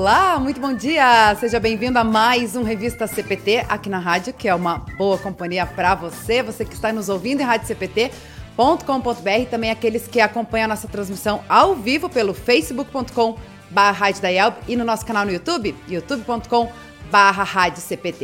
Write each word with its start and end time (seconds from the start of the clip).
Olá, 0.00 0.38
muito 0.38 0.58
bom 0.58 0.72
dia! 0.72 1.36
Seja 1.38 1.60
bem-vindo 1.60 1.98
a 1.98 2.02
mais 2.02 2.56
um 2.56 2.62
Revista 2.62 3.06
CPT 3.06 3.66
aqui 3.68 3.90
na 3.90 3.98
rádio, 3.98 4.32
que 4.32 4.48
é 4.48 4.54
uma 4.54 4.78
boa 4.96 5.18
companhia 5.18 5.66
para 5.66 5.94
você, 5.94 6.42
você 6.42 6.64
que 6.64 6.72
está 6.72 6.90
nos 6.90 7.10
ouvindo 7.10 7.42
em 7.42 7.44
radiocpt.com.br, 7.44 9.50
também 9.50 9.70
aqueles 9.70 10.08
que 10.08 10.18
acompanham 10.18 10.64
a 10.64 10.68
nossa 10.68 10.88
transmissão 10.88 11.44
ao 11.46 11.74
vivo 11.74 12.08
pelo 12.08 12.32
facebook.com 12.32 13.36
e 14.66 14.74
no 14.74 14.86
nosso 14.86 15.04
canal 15.04 15.26
no 15.26 15.32
YouTube, 15.32 15.76
youtube.com 15.86 16.72
barra 17.10 17.44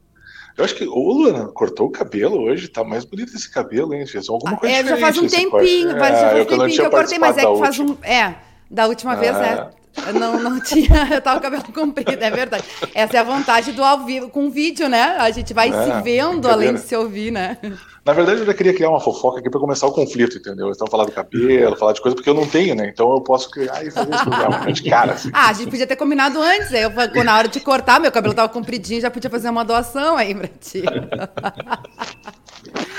Eu 0.61 0.65
acho 0.65 0.75
que 0.75 0.85
o 0.85 1.11
Luana 1.11 1.47
cortou 1.47 1.87
o 1.87 1.91
cabelo 1.91 2.39
hoje, 2.43 2.67
tá 2.67 2.83
mais 2.83 3.03
bonito 3.03 3.35
esse 3.35 3.49
cabelo, 3.49 3.95
hein? 3.95 4.05
Fez 4.05 4.29
alguma 4.29 4.55
coisa 4.55 4.75
é, 4.75 4.85
já 4.85 4.97
faz 4.97 5.17
um 5.17 5.27
tempinho, 5.27 5.49
faz, 5.97 6.19
já 6.19 6.29
faz 6.29 6.41
um 6.41 6.45
tempinho 6.45 6.69
que 6.69 6.81
eu 6.81 6.91
cortei, 6.91 7.17
mas 7.17 7.35
é 7.35 7.41
que 7.41 7.57
faz 7.57 7.79
um. 7.79 7.97
É, 8.03 8.35
da 8.69 8.85
última 8.85 9.15
vez, 9.15 9.35
né? 9.35 9.71
Eu 10.07 10.13
não, 10.13 10.39
não 10.39 10.59
tinha, 10.61 11.09
eu 11.11 11.21
tava 11.21 11.39
com 11.39 11.47
o 11.47 11.51
cabelo 11.51 11.73
comprido, 11.73 12.23
é 12.23 12.31
verdade. 12.31 12.63
Essa 12.93 13.17
é 13.17 13.19
a 13.19 13.23
vantagem 13.23 13.73
do 13.73 13.83
ao 13.83 14.05
vivo, 14.05 14.29
com 14.29 14.49
vídeo, 14.49 14.87
né? 14.87 15.17
A 15.19 15.29
gente 15.31 15.53
vai 15.53 15.69
é, 15.69 15.71
se 15.71 16.03
vendo 16.03 16.47
além 16.47 16.73
de 16.73 16.79
se 16.79 16.95
ouvir, 16.95 17.31
né? 17.31 17.57
Na 18.03 18.13
verdade, 18.13 18.39
eu 18.39 18.45
já 18.47 18.53
queria 18.53 18.73
criar 18.73 18.89
uma 18.89 18.99
fofoca 18.99 19.39
aqui 19.39 19.49
para 19.49 19.59
começar 19.59 19.85
o 19.85 19.91
conflito, 19.91 20.37
entendeu? 20.37 20.71
Então, 20.71 20.87
falar 20.87 21.05
do 21.05 21.11
cabelo, 21.11 21.75
falar 21.75 21.93
de 21.93 22.01
coisa, 22.01 22.15
porque 22.15 22.29
eu 22.29 22.33
não 22.33 22.47
tenho, 22.47 22.73
né? 22.73 22.89
Então, 22.91 23.13
eu 23.13 23.21
posso 23.21 23.49
criar 23.51 23.85
e 23.85 23.91
fazer 23.91 24.13
esse 24.13 24.23
programa 24.23 24.71
de 24.71 24.89
cara. 24.89 25.13
Assim. 25.13 25.29
Ah, 25.31 25.49
a 25.49 25.53
gente 25.53 25.69
podia 25.69 25.85
ter 25.85 25.95
combinado 25.95 26.41
antes. 26.41 26.73
Aí, 26.73 26.81
eu, 26.81 27.23
na 27.23 27.37
hora 27.37 27.47
de 27.47 27.59
cortar, 27.59 27.99
meu 27.99 28.11
cabelo 28.11 28.33
tava 28.33 28.49
compridinho, 28.49 29.01
já 29.01 29.11
podia 29.11 29.29
fazer 29.29 29.49
uma 29.49 29.63
doação 29.63 30.17
aí 30.17 30.33
pra 30.33 30.47
ti. 30.47 30.83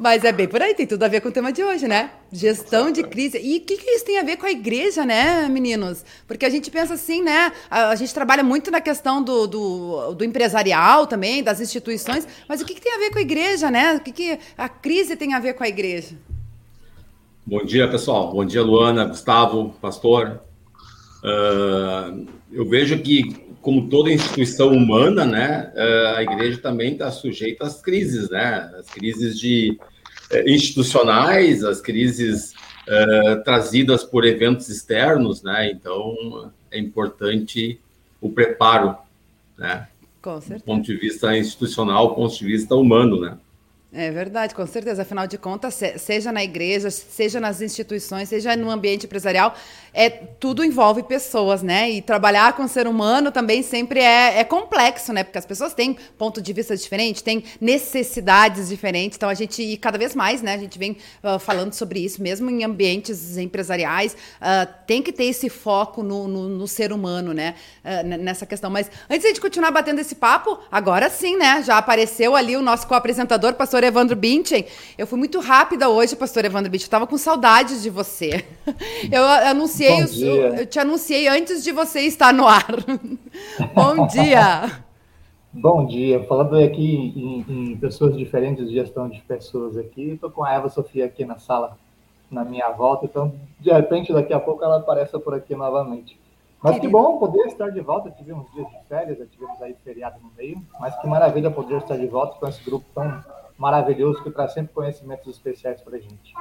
Mas 0.00 0.24
é 0.24 0.32
bem 0.32 0.48
por 0.48 0.62
aí, 0.62 0.72
tem 0.74 0.86
tudo 0.86 1.02
a 1.02 1.08
ver 1.08 1.20
com 1.20 1.28
o 1.28 1.30
tema 1.30 1.52
de 1.52 1.62
hoje, 1.62 1.86
né? 1.86 2.12
Gestão 2.32 2.90
de 2.90 3.02
crise. 3.02 3.38
E 3.38 3.58
o 3.58 3.60
que, 3.60 3.76
que 3.76 3.90
isso 3.90 4.06
tem 4.06 4.18
a 4.18 4.22
ver 4.22 4.38
com 4.38 4.46
a 4.46 4.50
igreja, 4.50 5.04
né, 5.04 5.46
meninos? 5.46 6.02
Porque 6.26 6.46
a 6.46 6.48
gente 6.48 6.70
pensa 6.70 6.94
assim, 6.94 7.20
né? 7.20 7.52
A, 7.70 7.90
a 7.90 7.94
gente 7.96 8.14
trabalha 8.14 8.42
muito 8.42 8.70
na 8.70 8.80
questão 8.80 9.22
do, 9.22 9.46
do, 9.46 10.14
do, 10.14 10.24
empresarial 10.24 11.06
também, 11.06 11.42
das 11.42 11.60
instituições, 11.60 12.26
mas 12.48 12.62
o 12.62 12.64
que, 12.64 12.72
que 12.72 12.80
tem 12.80 12.94
a 12.94 12.98
ver 12.98 13.10
com 13.10 13.18
a 13.18 13.20
igreja, 13.20 13.70
né? 13.70 13.96
O 13.96 14.00
que, 14.00 14.10
que 14.10 14.38
a 14.56 14.70
crise 14.70 15.16
tem 15.16 15.34
a 15.34 15.38
ver 15.38 15.52
com 15.52 15.64
a 15.64 15.68
igreja? 15.68 16.16
Bom 17.44 17.62
dia, 17.62 17.86
pessoal. 17.86 18.32
Bom 18.32 18.46
dia, 18.46 18.62
Luana, 18.62 19.04
Gustavo, 19.04 19.74
pastor. 19.82 20.40
Uh, 21.22 22.26
eu 22.50 22.66
vejo 22.66 22.98
que, 23.00 23.49
como 23.60 23.88
toda 23.88 24.10
instituição 24.10 24.68
humana, 24.68 25.24
né, 25.24 25.72
uh, 25.74 26.16
a 26.16 26.22
igreja 26.22 26.58
também 26.58 26.92
está 26.92 27.10
sujeita 27.10 27.66
às 27.66 27.80
crises, 27.80 28.30
né? 28.30 28.70
As 28.78 28.86
crises 28.86 29.38
de 29.38 29.78
é, 30.30 30.50
institucionais, 30.50 31.62
as 31.64 31.80
crises 31.80 32.52
uh, 32.52 33.42
trazidas 33.44 34.02
por 34.02 34.24
eventos 34.24 34.68
externos, 34.68 35.42
né? 35.42 35.70
Então 35.70 36.50
é 36.70 36.78
importante 36.78 37.78
o 38.20 38.30
preparo, 38.30 38.96
né? 39.58 39.88
Com 40.22 40.40
certeza. 40.40 40.60
Do 40.60 40.64
ponto 40.64 40.86
de 40.86 40.96
vista 40.96 41.36
institucional, 41.36 42.08
do 42.08 42.14
ponto 42.14 42.36
de 42.36 42.44
vista 42.44 42.74
humano, 42.74 43.20
né? 43.20 43.36
É 43.92 44.08
verdade, 44.10 44.54
com 44.54 44.64
certeza. 44.66 45.02
Afinal 45.02 45.26
de 45.26 45.36
contas, 45.36 45.80
seja 45.98 46.30
na 46.30 46.44
igreja, 46.44 46.90
seja 46.90 47.40
nas 47.40 47.60
instituições, 47.60 48.28
seja 48.28 48.54
no 48.54 48.70
ambiente 48.70 49.06
empresarial, 49.06 49.56
é 49.92 50.08
tudo 50.10 50.64
envolve 50.64 51.02
pessoas, 51.02 51.62
né? 51.62 51.90
E 51.90 52.02
trabalhar 52.02 52.54
com 52.54 52.64
o 52.64 52.68
ser 52.68 52.86
humano 52.86 53.30
também 53.30 53.62
sempre 53.62 54.00
é, 54.00 54.38
é 54.38 54.44
complexo, 54.44 55.12
né? 55.12 55.24
Porque 55.24 55.38
as 55.38 55.46
pessoas 55.46 55.74
têm 55.74 55.96
ponto 56.16 56.40
de 56.40 56.52
vista 56.52 56.76
diferente, 56.76 57.22
têm 57.22 57.44
necessidades 57.60 58.68
diferentes. 58.68 59.16
Então 59.16 59.28
a 59.28 59.34
gente, 59.34 59.62
e 59.62 59.76
cada 59.76 59.98
vez 59.98 60.14
mais, 60.14 60.42
né? 60.42 60.54
A 60.54 60.58
gente 60.58 60.78
vem 60.78 60.96
uh, 61.22 61.38
falando 61.38 61.72
sobre 61.72 62.00
isso, 62.00 62.22
mesmo 62.22 62.48
em 62.50 62.64
ambientes 62.64 63.36
empresariais, 63.36 64.14
uh, 64.40 64.72
tem 64.86 65.02
que 65.02 65.12
ter 65.12 65.24
esse 65.24 65.48
foco 65.48 66.02
no, 66.02 66.28
no, 66.28 66.48
no 66.48 66.68
ser 66.68 66.92
humano, 66.92 67.32
né? 67.34 67.54
Uh, 67.84 68.06
nessa 68.18 68.46
questão. 68.46 68.70
Mas 68.70 68.90
antes 69.08 69.32
de 69.32 69.40
continuar 69.40 69.70
batendo 69.70 70.00
esse 70.00 70.14
papo, 70.14 70.58
agora 70.70 71.10
sim, 71.10 71.36
né? 71.36 71.62
Já 71.62 71.78
apareceu 71.78 72.36
ali 72.36 72.56
o 72.56 72.62
nosso 72.62 72.86
co-apresentador, 72.86 73.54
pastor 73.54 73.82
Evandro 73.82 74.16
Binchen. 74.16 74.64
Eu 74.96 75.06
fui 75.06 75.18
muito 75.18 75.40
rápida 75.40 75.88
hoje, 75.88 76.14
pastor 76.16 76.44
Evandro 76.44 76.70
Binchen. 76.70 76.84
Eu 76.84 76.88
estava 76.88 77.06
com 77.06 77.18
saudades 77.18 77.82
de 77.82 77.90
você. 77.90 78.44
Eu 79.10 79.24
anunciei, 79.26 79.79
eu 79.84 80.66
te 80.66 80.78
anunciei 80.78 81.28
antes 81.28 81.62
de 81.62 81.72
você 81.72 82.00
estar 82.00 82.32
no 82.32 82.46
ar. 82.46 82.66
Bom 83.74 84.06
dia. 84.06 84.82
Bom 85.52 85.84
dia. 85.86 86.22
Falando 86.24 86.56
aqui 86.56 87.12
em, 87.16 87.44
em, 87.48 87.76
pessoas 87.76 88.16
diferentes, 88.16 88.70
gestão 88.70 89.08
de 89.08 89.20
pessoas 89.22 89.76
aqui, 89.76 90.12
estou 90.12 90.30
com 90.30 90.44
a 90.44 90.52
Eva 90.52 90.68
Sofia 90.68 91.06
aqui 91.06 91.24
na 91.24 91.38
sala, 91.38 91.76
na 92.30 92.44
minha 92.44 92.70
volta. 92.70 93.06
Então, 93.06 93.34
de 93.58 93.72
repente, 93.72 94.12
daqui 94.12 94.32
a 94.32 94.38
pouco 94.38 94.62
ela 94.62 94.76
aparece 94.76 95.18
por 95.18 95.34
aqui 95.34 95.54
novamente. 95.56 96.18
Mas 96.62 96.78
que 96.78 96.86
bom 96.86 97.18
poder 97.18 97.46
estar 97.46 97.70
de 97.70 97.80
volta. 97.80 98.10
Tivemos 98.10 98.46
dias 98.52 98.68
de 98.68 98.86
férias, 98.86 99.18
tivemos 99.30 99.60
aí 99.62 99.74
feriado 99.82 100.20
no 100.22 100.30
meio. 100.36 100.62
Mas 100.78 100.94
que 101.00 101.06
maravilha 101.06 101.50
poder 101.50 101.78
estar 101.78 101.96
de 101.96 102.06
volta 102.06 102.38
com 102.38 102.46
esse 102.46 102.62
grupo 102.62 102.84
tão 102.94 103.24
maravilhoso 103.58 104.22
que 104.22 104.30
traz 104.30 104.52
sempre 104.52 104.72
conhecimentos 104.72 105.26
especiais 105.26 105.80
para 105.80 105.96
a 105.96 106.00
gente. 106.00 106.34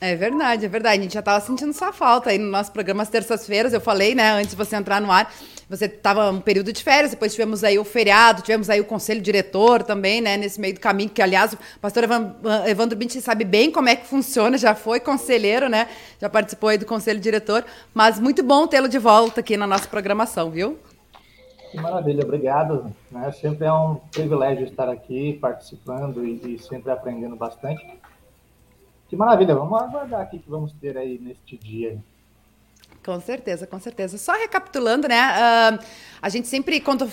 É 0.00 0.16
verdade, 0.16 0.64
é 0.64 0.68
verdade. 0.68 1.00
A 1.00 1.02
gente 1.02 1.12
já 1.12 1.20
estava 1.20 1.38
sentindo 1.40 1.74
sua 1.74 1.92
falta 1.92 2.30
aí 2.30 2.38
no 2.38 2.50
nosso 2.50 2.72
programa 2.72 3.02
às 3.02 3.10
terças-feiras. 3.10 3.74
Eu 3.74 3.82
falei, 3.82 4.14
né, 4.14 4.30
antes 4.30 4.50
de 4.50 4.56
você 4.56 4.74
entrar 4.74 4.98
no 4.98 5.12
ar, 5.12 5.30
você 5.68 5.84
estava 5.84 6.30
um 6.30 6.40
período 6.40 6.72
de 6.72 6.82
férias, 6.82 7.10
depois 7.10 7.32
tivemos 7.32 7.62
aí 7.62 7.78
o 7.78 7.84
feriado, 7.84 8.40
tivemos 8.40 8.70
aí 8.70 8.80
o 8.80 8.84
conselho 8.84 9.20
diretor 9.20 9.82
também, 9.82 10.20
né, 10.20 10.36
nesse 10.36 10.60
meio 10.60 10.74
do 10.74 10.80
caminho, 10.80 11.10
que 11.10 11.22
aliás 11.22 11.52
o 11.52 11.58
pastor 11.80 12.04
Evandro 12.66 12.98
Binti 12.98 13.20
sabe 13.20 13.44
bem 13.44 13.70
como 13.70 13.88
é 13.88 13.94
que 13.94 14.04
funciona, 14.06 14.58
já 14.58 14.74
foi 14.74 14.98
conselheiro, 14.98 15.68
né, 15.68 15.86
já 16.20 16.28
participou 16.28 16.70
aí 16.70 16.78
do 16.78 16.86
conselho 16.86 17.20
diretor, 17.20 17.64
mas 17.94 18.18
muito 18.18 18.42
bom 18.42 18.66
tê-lo 18.66 18.88
de 18.88 18.98
volta 18.98 19.38
aqui 19.40 19.56
na 19.56 19.66
nossa 19.66 19.86
programação, 19.86 20.50
viu? 20.50 20.76
Que 21.70 21.80
maravilha, 21.80 22.24
obrigado. 22.24 22.92
Né? 23.08 23.30
Sempre 23.30 23.68
é 23.68 23.72
um 23.72 23.94
privilégio 24.10 24.64
estar 24.64 24.88
aqui 24.88 25.38
participando 25.40 26.26
e, 26.26 26.58
sempre 26.58 26.90
aprendendo 26.90 27.36
bastante. 27.36 27.86
Que 29.10 29.16
maravilha, 29.16 29.56
vamos 29.56 29.76
aguardar 29.82 30.20
aqui 30.20 30.38
que 30.38 30.48
vamos 30.48 30.72
ter 30.74 30.96
aí 30.96 31.18
neste 31.18 31.58
dia. 31.58 31.98
Com 33.02 33.18
certeza, 33.18 33.66
com 33.66 33.80
certeza. 33.80 34.18
Só 34.18 34.32
recapitulando, 34.32 35.08
né? 35.08 35.16
Uh, 35.16 35.84
a 36.20 36.28
gente 36.28 36.48
sempre, 36.48 36.80
quando 36.80 37.06
uh, 37.06 37.08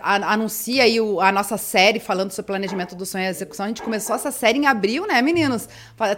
anuncia 0.00 0.84
aí 0.84 1.00
o, 1.00 1.20
a 1.20 1.32
nossa 1.32 1.56
série 1.56 1.98
falando 1.98 2.30
sobre 2.30 2.46
planejamento 2.46 2.94
do 2.94 3.04
sonho 3.04 3.24
e 3.24 3.26
execução, 3.26 3.64
a 3.64 3.68
gente 3.68 3.82
começou 3.82 4.14
essa 4.14 4.30
série 4.30 4.60
em 4.60 4.66
abril, 4.66 5.08
né, 5.08 5.20
meninos? 5.20 5.68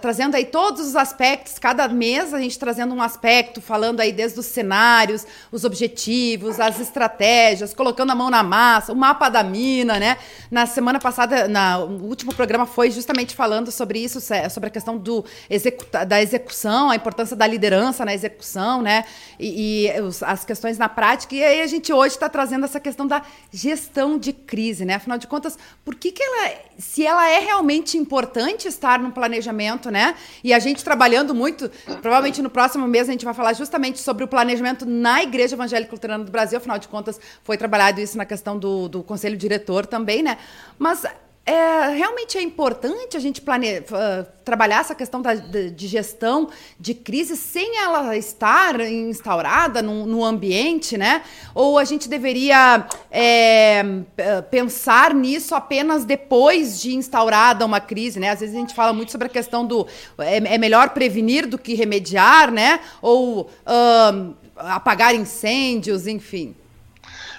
Trazendo 0.02 0.35
aí 0.35 0.44
todos 0.44 0.87
os 0.87 0.97
aspectos, 0.97 1.58
cada 1.58 1.88
mês 1.88 2.35
a 2.35 2.38
gente 2.38 2.58
trazendo 2.58 2.94
um 2.94 3.00
aspecto, 3.00 3.62
falando 3.62 4.00
aí 4.00 4.12
desde 4.12 4.38
os 4.38 4.44
cenários, 4.44 5.26
os 5.50 5.64
objetivos, 5.64 6.61
as 6.61 6.79
estratégias, 6.79 7.73
colocando 7.73 8.11
a 8.11 8.14
mão 8.14 8.29
na 8.29 8.43
massa, 8.43 8.93
o 8.93 8.97
mapa 8.97 9.31
da 9.31 9.43
mina, 9.43 9.99
né? 9.99 10.19
Na 10.50 10.67
semana 10.67 11.00
passada, 11.00 11.49
na, 11.49 11.79
o 11.79 12.05
último 12.05 12.35
programa 12.35 12.67
foi 12.67 12.91
justamente 12.91 13.35
falando 13.35 13.73
sobre 13.73 13.99
isso, 13.99 14.20
sobre 14.50 14.67
a 14.67 14.70
questão 14.70 14.99
do 14.99 15.25
executa, 15.49 16.05
da 16.05 16.20
execução, 16.20 16.91
a 16.91 16.97
importância 16.97 17.35
da 17.35 17.47
liderança 17.47 18.05
na 18.05 18.12
execução, 18.12 18.82
né? 18.82 18.89
Né? 18.90 19.04
E, 19.38 19.87
e 19.87 20.00
os, 20.00 20.22
as 20.22 20.44
questões 20.44 20.76
na 20.76 20.88
prática. 20.88 21.34
E 21.34 21.44
aí 21.44 21.62
a 21.62 21.66
gente 21.66 21.92
hoje 21.92 22.14
está 22.14 22.28
trazendo 22.28 22.64
essa 22.64 22.81
questão 22.81 23.06
da 23.06 23.22
gestão 23.52 24.19
de 24.19 24.32
crise, 24.32 24.84
né? 24.84 24.94
Afinal 24.94 25.16
de 25.16 25.28
contas, 25.28 25.56
por 25.84 25.94
que, 25.94 26.10
que 26.10 26.22
ela, 26.22 26.52
se 26.76 27.06
ela 27.06 27.28
é 27.28 27.38
realmente 27.38 27.96
importante 27.96 28.66
estar 28.66 28.98
no 28.98 29.12
planejamento, 29.12 29.90
né? 29.90 30.16
E 30.42 30.52
a 30.52 30.58
gente 30.58 30.82
trabalhando 30.82 31.32
muito, 31.34 31.70
provavelmente 32.02 32.42
no 32.42 32.50
próximo 32.50 32.87
mês 32.88 33.08
a 33.08 33.12
gente 33.12 33.25
vai 33.25 33.34
falar 33.34 33.52
justamente 33.52 34.00
sobre 34.00 34.25
o 34.25 34.28
planejamento 34.28 34.84
na 34.84 35.22
Igreja 35.22 35.54
Evangélica 35.54 35.92
Luterana 35.92 36.25
do 36.25 36.32
Brasil. 36.32 36.58
Afinal 36.58 36.78
de 36.78 36.88
contas, 36.88 37.20
foi 37.44 37.56
trabalhado 37.56 38.00
isso 38.00 38.19
na 38.19 38.25
questão 38.25 38.58
do, 38.58 38.88
do 38.88 39.02
conselho 39.04 39.37
diretor 39.37 39.87
também, 39.87 40.22
né? 40.22 40.37
Mas 40.78 41.04
é, 41.46 41.88
realmente 41.94 42.38
é 42.38 42.42
importante 42.42 43.16
a 43.16 43.20
gente 43.20 43.40
plane... 43.40 43.81
Uh, 43.81 44.40
trabalhar 44.50 44.81
essa 44.81 44.96
questão 44.96 45.22
da, 45.22 45.32
de, 45.34 45.87
gestão 45.87 46.50
de 46.78 46.92
crise 46.92 47.37
sem 47.37 47.78
ela 47.78 48.16
estar 48.16 48.81
instaurada 48.81 49.81
no, 49.81 50.04
no 50.06 50.25
ambiente, 50.25 50.98
né? 50.98 51.22
Ou 51.54 51.78
a 51.78 51.84
gente 51.84 52.08
deveria 52.08 52.84
é, 53.12 53.84
pensar 54.50 55.14
nisso 55.14 55.54
apenas 55.54 56.04
depois 56.04 56.81
de 56.81 56.96
instaurada 56.96 57.64
uma 57.64 57.81
crise, 57.81 58.19
né? 58.19 58.31
Às 58.31 58.40
vezes 58.40 58.56
a 58.56 58.58
gente 58.58 58.75
fala 58.75 58.92
muito 58.92 59.12
sobre 59.12 59.28
a 59.28 59.31
questão 59.31 59.64
do 59.64 59.87
é, 60.19 60.38
é 60.38 60.58
melhor 60.58 60.90
prevenir 60.90 61.46
do 61.46 61.56
que 61.56 61.75
remediar, 61.75 62.50
né? 62.50 62.81
Ou 63.00 63.42
uh, 63.42 64.34
apagar 64.56 65.14
incêndios, 65.14 66.08
enfim. 66.08 66.56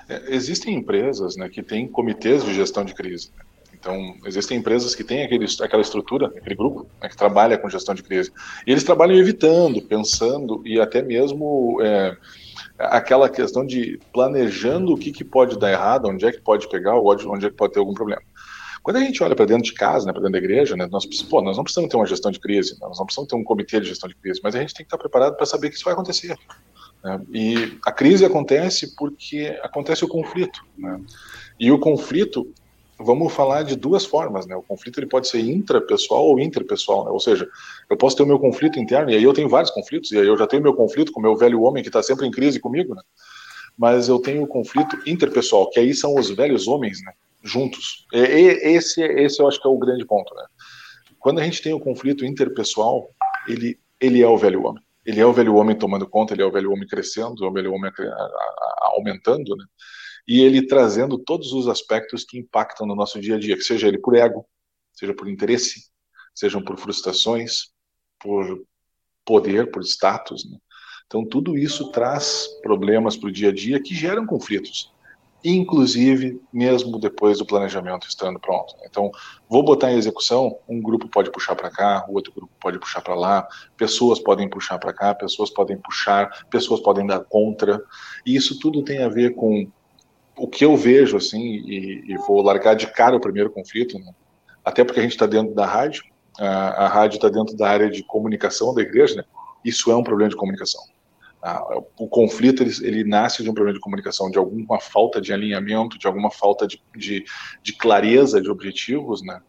É, 0.07 0.33
existem 0.33 0.75
empresas 0.75 1.35
né, 1.35 1.49
que 1.49 1.61
têm 1.61 1.89
comitês 1.89 2.45
de 2.45 2.53
gestão 2.53 2.85
de 2.85 2.93
crise. 2.93 3.31
Né? 3.37 3.43
Então, 3.81 4.15
existem 4.27 4.59
empresas 4.59 4.93
que 4.93 5.03
têm 5.03 5.23
aquele, 5.23 5.47
aquela 5.59 5.81
estrutura, 5.81 6.27
aquele 6.27 6.55
grupo, 6.55 6.85
né, 7.01 7.09
que 7.09 7.17
trabalha 7.17 7.57
com 7.57 7.67
gestão 7.67 7.95
de 7.95 8.03
crise. 8.03 8.31
E 8.65 8.71
eles 8.71 8.83
trabalham 8.83 9.17
evitando, 9.17 9.81
pensando 9.81 10.61
e 10.63 10.79
até 10.79 11.01
mesmo 11.01 11.79
é, 11.81 12.15
aquela 12.77 13.27
questão 13.27 13.65
de 13.65 13.99
planejando 14.13 14.93
o 14.93 14.97
que, 14.97 15.11
que 15.11 15.23
pode 15.23 15.57
dar 15.57 15.71
errado, 15.71 16.09
onde 16.09 16.23
é 16.23 16.31
que 16.31 16.39
pode 16.39 16.69
pegar, 16.69 16.95
onde, 16.95 17.47
é 17.47 17.49
que 17.49 17.55
pode 17.55 17.73
ter 17.73 17.79
algum 17.79 17.95
problema. 17.95 18.21
Quando 18.83 18.97
a 18.97 18.99
gente 18.99 19.23
olha 19.23 19.35
para 19.35 19.45
dentro 19.45 19.63
de 19.63 19.73
casa, 19.73 20.05
né, 20.05 20.11
para 20.11 20.21
dentro 20.21 20.33
da 20.33 20.45
igreja, 20.45 20.75
né, 20.75 20.87
nós, 20.91 21.07
pô, 21.23 21.41
nós 21.41 21.57
não 21.57 21.63
precisamos 21.63 21.89
ter 21.89 21.97
uma 21.97 22.05
gestão 22.05 22.29
de 22.29 22.39
crise, 22.39 22.77
nós 22.79 22.99
não 22.99 23.05
precisamos 23.05 23.29
ter 23.29 23.35
um 23.35 23.43
comitê 23.43 23.79
de 23.79 23.87
gestão 23.87 24.07
de 24.07 24.15
crise, 24.15 24.39
mas 24.43 24.55
a 24.55 24.59
gente 24.59 24.75
tem 24.75 24.85
que 24.85 24.93
estar 24.93 24.97
preparado 24.99 25.35
para 25.35 25.45
saber 25.47 25.69
que 25.69 25.75
isso 25.75 25.85
vai 25.85 25.93
acontecer. 25.93 26.37
Né? 27.03 27.19
E 27.33 27.79
a 27.83 27.91
crise 27.91 28.23
acontece 28.23 28.95
porque 28.95 29.59
acontece 29.63 30.05
o 30.05 30.07
conflito. 30.07 30.61
Né? 30.77 31.01
E 31.59 31.71
o 31.71 31.79
conflito 31.79 32.53
vamos 33.03 33.33
falar 33.33 33.63
de 33.63 33.75
duas 33.75 34.05
formas, 34.05 34.45
né? 34.45 34.55
O 34.55 34.61
conflito 34.61 34.99
ele 34.99 35.07
pode 35.07 35.27
ser 35.27 35.39
intrapessoal 35.39 36.25
ou 36.25 36.39
interpessoal, 36.39 37.05
né? 37.05 37.11
Ou 37.11 37.19
seja, 37.19 37.47
eu 37.89 37.97
posso 37.97 38.15
ter 38.15 38.23
o 38.23 38.27
meu 38.27 38.39
conflito 38.39 38.79
interno, 38.79 39.11
e 39.11 39.15
aí 39.15 39.23
eu 39.23 39.33
tenho 39.33 39.49
vários 39.49 39.71
conflitos, 39.71 40.11
e 40.11 40.17
aí 40.17 40.27
eu 40.27 40.37
já 40.37 40.47
tenho 40.47 40.63
meu 40.63 40.73
conflito 40.73 41.11
com 41.11 41.19
o 41.19 41.23
meu 41.23 41.35
velho 41.35 41.61
homem 41.61 41.83
que 41.83 41.89
está 41.89 42.01
sempre 42.01 42.25
em 42.25 42.31
crise 42.31 42.59
comigo, 42.59 42.95
né? 42.95 43.01
Mas 43.77 44.07
eu 44.07 44.19
tenho 44.19 44.43
o 44.43 44.47
conflito 44.47 44.97
interpessoal, 45.05 45.69
que 45.69 45.79
aí 45.79 45.93
são 45.93 46.15
os 46.15 46.29
velhos 46.29 46.67
homens, 46.67 47.01
né? 47.03 47.13
Juntos. 47.43 48.05
E, 48.13 48.17
esse, 48.17 49.01
esse 49.01 49.41
eu 49.41 49.47
acho 49.47 49.61
que 49.61 49.67
é 49.67 49.71
o 49.71 49.77
grande 49.77 50.05
ponto, 50.05 50.33
né? 50.35 50.45
Quando 51.19 51.39
a 51.39 51.43
gente 51.43 51.61
tem 51.61 51.73
o 51.73 51.79
conflito 51.79 52.25
interpessoal, 52.25 53.09
ele, 53.47 53.79
ele 53.99 54.21
é 54.21 54.27
o 54.27 54.37
velho 54.37 54.65
homem. 54.65 54.83
Ele 55.05 55.19
é 55.19 55.25
o 55.25 55.33
velho 55.33 55.55
homem 55.55 55.75
tomando 55.75 56.07
conta, 56.07 56.33
ele 56.33 56.43
é 56.43 56.45
o 56.45 56.51
velho 56.51 56.71
homem 56.71 56.87
crescendo, 56.87 57.43
é 57.43 57.47
o 57.47 57.51
velho 57.51 57.73
homem 57.73 57.91
aumentando, 58.95 59.55
né? 59.55 59.65
E 60.31 60.39
ele 60.39 60.65
trazendo 60.65 61.17
todos 61.17 61.51
os 61.51 61.67
aspectos 61.67 62.23
que 62.23 62.39
impactam 62.39 62.87
no 62.87 62.95
nosso 62.95 63.19
dia 63.19 63.35
a 63.35 63.37
dia, 63.37 63.57
que 63.57 63.63
seja 63.63 63.89
ele 63.89 63.97
por 63.97 64.15
ego, 64.15 64.45
seja 64.93 65.13
por 65.13 65.27
interesse, 65.27 65.89
sejam 66.33 66.63
por 66.63 66.79
frustrações, 66.79 67.63
por 68.17 68.63
poder, 69.25 69.69
por 69.71 69.83
status. 69.83 70.49
Né? 70.49 70.57
Então, 71.05 71.25
tudo 71.25 71.57
isso 71.57 71.91
traz 71.91 72.47
problemas 72.63 73.17
para 73.17 73.27
o 73.27 73.31
dia 73.31 73.49
a 73.49 73.51
dia 73.53 73.83
que 73.83 73.93
geram 73.93 74.25
conflitos, 74.25 74.93
inclusive 75.43 76.39
mesmo 76.53 76.97
depois 76.97 77.39
do 77.39 77.45
planejamento 77.45 78.07
estando 78.07 78.39
pronto. 78.39 78.73
Então, 78.85 79.11
vou 79.49 79.61
botar 79.61 79.91
em 79.91 79.97
execução, 79.97 80.57
um 80.65 80.81
grupo 80.81 81.09
pode 81.09 81.29
puxar 81.29 81.57
para 81.57 81.69
cá, 81.69 82.05
o 82.07 82.13
outro 82.13 82.31
grupo 82.31 82.53
pode 82.57 82.79
puxar 82.79 83.01
para 83.01 83.15
lá, 83.15 83.45
pessoas 83.75 84.17
podem 84.17 84.49
puxar 84.49 84.79
para 84.79 84.93
cá, 84.93 85.13
pessoas 85.13 85.49
podem 85.49 85.77
puxar, 85.77 86.47
pessoas 86.49 86.79
podem 86.79 87.05
dar 87.05 87.19
contra, 87.19 87.83
e 88.25 88.33
isso 88.33 88.57
tudo 88.57 88.81
tem 88.81 89.03
a 89.03 89.09
ver 89.09 89.35
com 89.35 89.69
o 90.41 90.47
que 90.47 90.65
eu 90.65 90.75
vejo, 90.75 91.17
assim, 91.17 91.39
e, 91.39 92.03
e, 92.11 92.17
vou 92.17 92.41
largar 92.41 92.75
de 92.75 92.87
cara 92.87 93.15
o 93.15 93.21
primeiro 93.21 93.51
conflito, 93.51 93.99
né? 93.99 94.11
até 94.65 94.83
porque 94.83 94.99
a 94.99 95.03
gente 95.03 95.11
está 95.11 95.27
dentro 95.27 95.53
da 95.53 95.67
rádio, 95.67 96.03
a, 96.39 96.85
a 96.85 96.87
rádio 96.87 97.17
está 97.17 97.29
dentro 97.29 97.55
da 97.55 97.69
área 97.69 97.89
de 97.91 98.03
comunicação 98.03 98.73
da 98.73 98.81
igreja, 98.81 99.15
né? 99.15 99.23
isso 99.63 99.91
é 99.91 99.95
um 99.95 100.03
problema 100.03 100.31
de 100.31 100.35
comunicação. 100.35 100.81
o 101.99 102.07
conflito 102.07 102.63
ele, 102.63 102.71
ele, 102.81 103.03
nasce 103.03 103.43
de 103.43 103.49
um 103.51 103.53
problema 103.53 103.75
de 103.75 103.83
comunicação, 103.83 104.31
de 104.31 104.39
alguma 104.39 104.79
falta 104.79 105.21
de 105.21 105.31
alinhamento, 105.31 105.99
de 105.99 106.07
alguma 106.07 106.31
falta 106.31 106.65
de, 106.65 106.81
de, 106.95 107.23
de 107.61 107.73
clareza 107.73 108.41
de 108.41 108.49
objetivos, 108.49 109.21
né? 109.21 109.39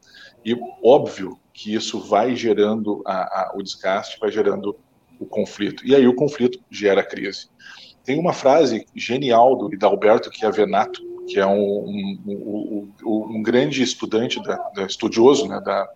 E 0.45 0.55
óbvio 0.85 1.38
que 1.55 1.73
isso 1.73 2.00
vai 2.00 2.37
gerando 2.37 3.03
a, 3.06 3.12
a, 3.12 3.53
o 3.55 3.62
desgaste, 3.62 4.19
vai 4.21 4.31
gerando 4.31 4.77
o 5.19 5.25
conflito. 5.25 5.87
E 5.87 5.95
aí 5.95 6.06
o 6.06 6.15
conflito 6.15 6.59
gera 6.71 7.03
crise. 7.03 7.49
Tem 8.04 8.19
uma 8.19 8.32
frase 8.32 8.87
genial 8.94 9.56
do 9.56 9.72
Hidalberto 9.72 10.31
Chiavenato, 10.32 11.00
que 11.26 11.38
é 11.38 11.46
um, 11.46 12.19
um, 12.26 12.88
um, 13.04 13.37
um 13.37 13.43
grande 13.43 13.82
estudante, 13.82 14.43
da, 14.43 14.56
da, 14.75 14.82
estudioso 14.84 15.46
né, 15.46 15.60
da, 15.60 15.88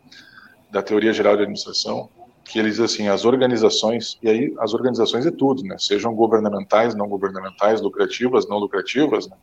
da 0.71 0.83
teoria 0.83 1.13
geral 1.13 1.37
de 1.37 1.43
administração, 1.43 2.09
que 2.45 2.59
ele 2.59 2.71
diz 2.71 2.79
assim, 2.79 3.09
as 3.09 3.25
organizações, 3.25 4.19
e 4.23 4.29
aí 4.29 4.55
as 4.61 4.73
organizações 4.73 5.27
é 5.27 5.31
tudo, 5.33 5.65
né, 5.65 5.77
sejam 5.79 6.15
governamentais, 6.15 6.95
não 6.95 7.09
governamentais, 7.09 7.81
lucrativas, 7.81 8.49
não 8.49 8.59
lucrativas, 8.59 9.29
né, 9.29 9.37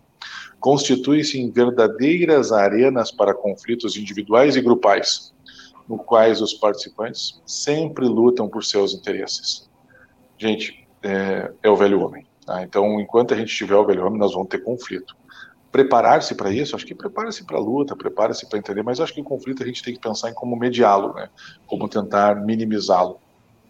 constituem-se 0.60 1.38
em 1.38 1.52
verdadeiras 1.52 2.54
arenas 2.54 3.12
para 3.12 3.34
conflitos 3.34 3.98
individuais 3.98 4.56
e 4.56 4.62
grupais, 4.62 5.34
no 5.88 5.98
quais 5.98 6.42
os 6.42 6.54
participantes 6.54 7.42
sempre 7.46 8.06
lutam 8.06 8.48
por 8.48 8.64
seus 8.64 8.94
interesses. 8.94 9.70
Gente, 10.38 10.88
é, 11.02 11.52
é 11.62 11.70
o 11.70 11.76
velho 11.76 12.02
homem. 12.02 12.26
Tá? 12.46 12.64
Então, 12.64 13.00
enquanto 13.00 13.34
a 13.34 13.38
gente 13.38 13.56
tiver 13.56 13.76
o 13.76 13.86
velho 13.86 14.06
homem, 14.06 14.20
nós 14.20 14.34
vamos 14.34 14.50
ter 14.50 14.64
conflito. 14.64 15.16
Preparar-se 15.72 16.36
para 16.36 16.52
isso, 16.52 16.76
acho 16.76 16.86
que 16.86 16.94
prepara-se 16.94 17.46
para 17.46 17.58
a 17.58 17.62
luta, 17.62 17.96
prepara-se 17.96 18.48
para 18.48 18.60
entender, 18.60 18.84
mas 18.84 19.00
acho 19.00 19.14
que 19.14 19.22
o 19.22 19.24
conflito 19.24 19.64
a 19.64 19.66
gente 19.66 19.82
tem 19.82 19.94
que 19.94 20.00
pensar 20.00 20.30
em 20.30 20.34
como 20.34 20.56
mediá-lo, 20.56 21.14
né? 21.16 21.30
como 21.66 21.90
tentar 21.90 22.36
minimizá-lo, 22.36 23.20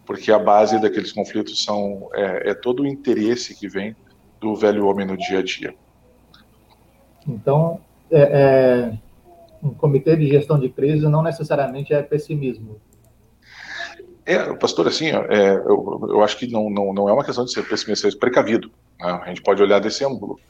porque 0.04 0.30
a 0.30 0.38
base 0.38 0.78
daqueles 0.80 1.12
conflitos 1.12 1.64
são 1.64 2.10
é, 2.12 2.50
é 2.50 2.54
todo 2.54 2.82
o 2.82 2.86
interesse 2.86 3.54
que 3.58 3.68
vem 3.68 3.96
do 4.38 4.54
velho 4.54 4.86
homem 4.86 5.06
no 5.06 5.16
dia 5.16 5.38
a 5.38 5.42
dia. 5.42 5.74
Então, 7.26 7.80
é, 8.10 8.20
é, 8.20 8.98
um 9.62 9.70
comitê 9.70 10.14
de 10.14 10.26
gestão 10.26 10.58
de 10.58 10.68
crise 10.68 11.08
não 11.08 11.22
necessariamente 11.22 11.94
é 11.94 12.02
pessimismo. 12.02 12.78
É, 14.26 14.54
pastor, 14.54 14.88
assim, 14.88 15.08
é, 15.08 15.54
eu, 15.66 16.06
eu 16.08 16.22
acho 16.22 16.38
que 16.38 16.46
não, 16.46 16.70
não, 16.70 16.94
não 16.94 17.08
é 17.08 17.12
uma 17.12 17.24
questão 17.24 17.44
de 17.44 17.52
ser 17.52 17.66
pessimista, 17.68 18.08
é 18.08 18.10
precavido. 18.12 18.70
Né? 18.98 19.20
A 19.22 19.28
gente 19.28 19.42
pode 19.42 19.62
olhar 19.62 19.80
desse 19.80 20.04
ângulo. 20.04 20.40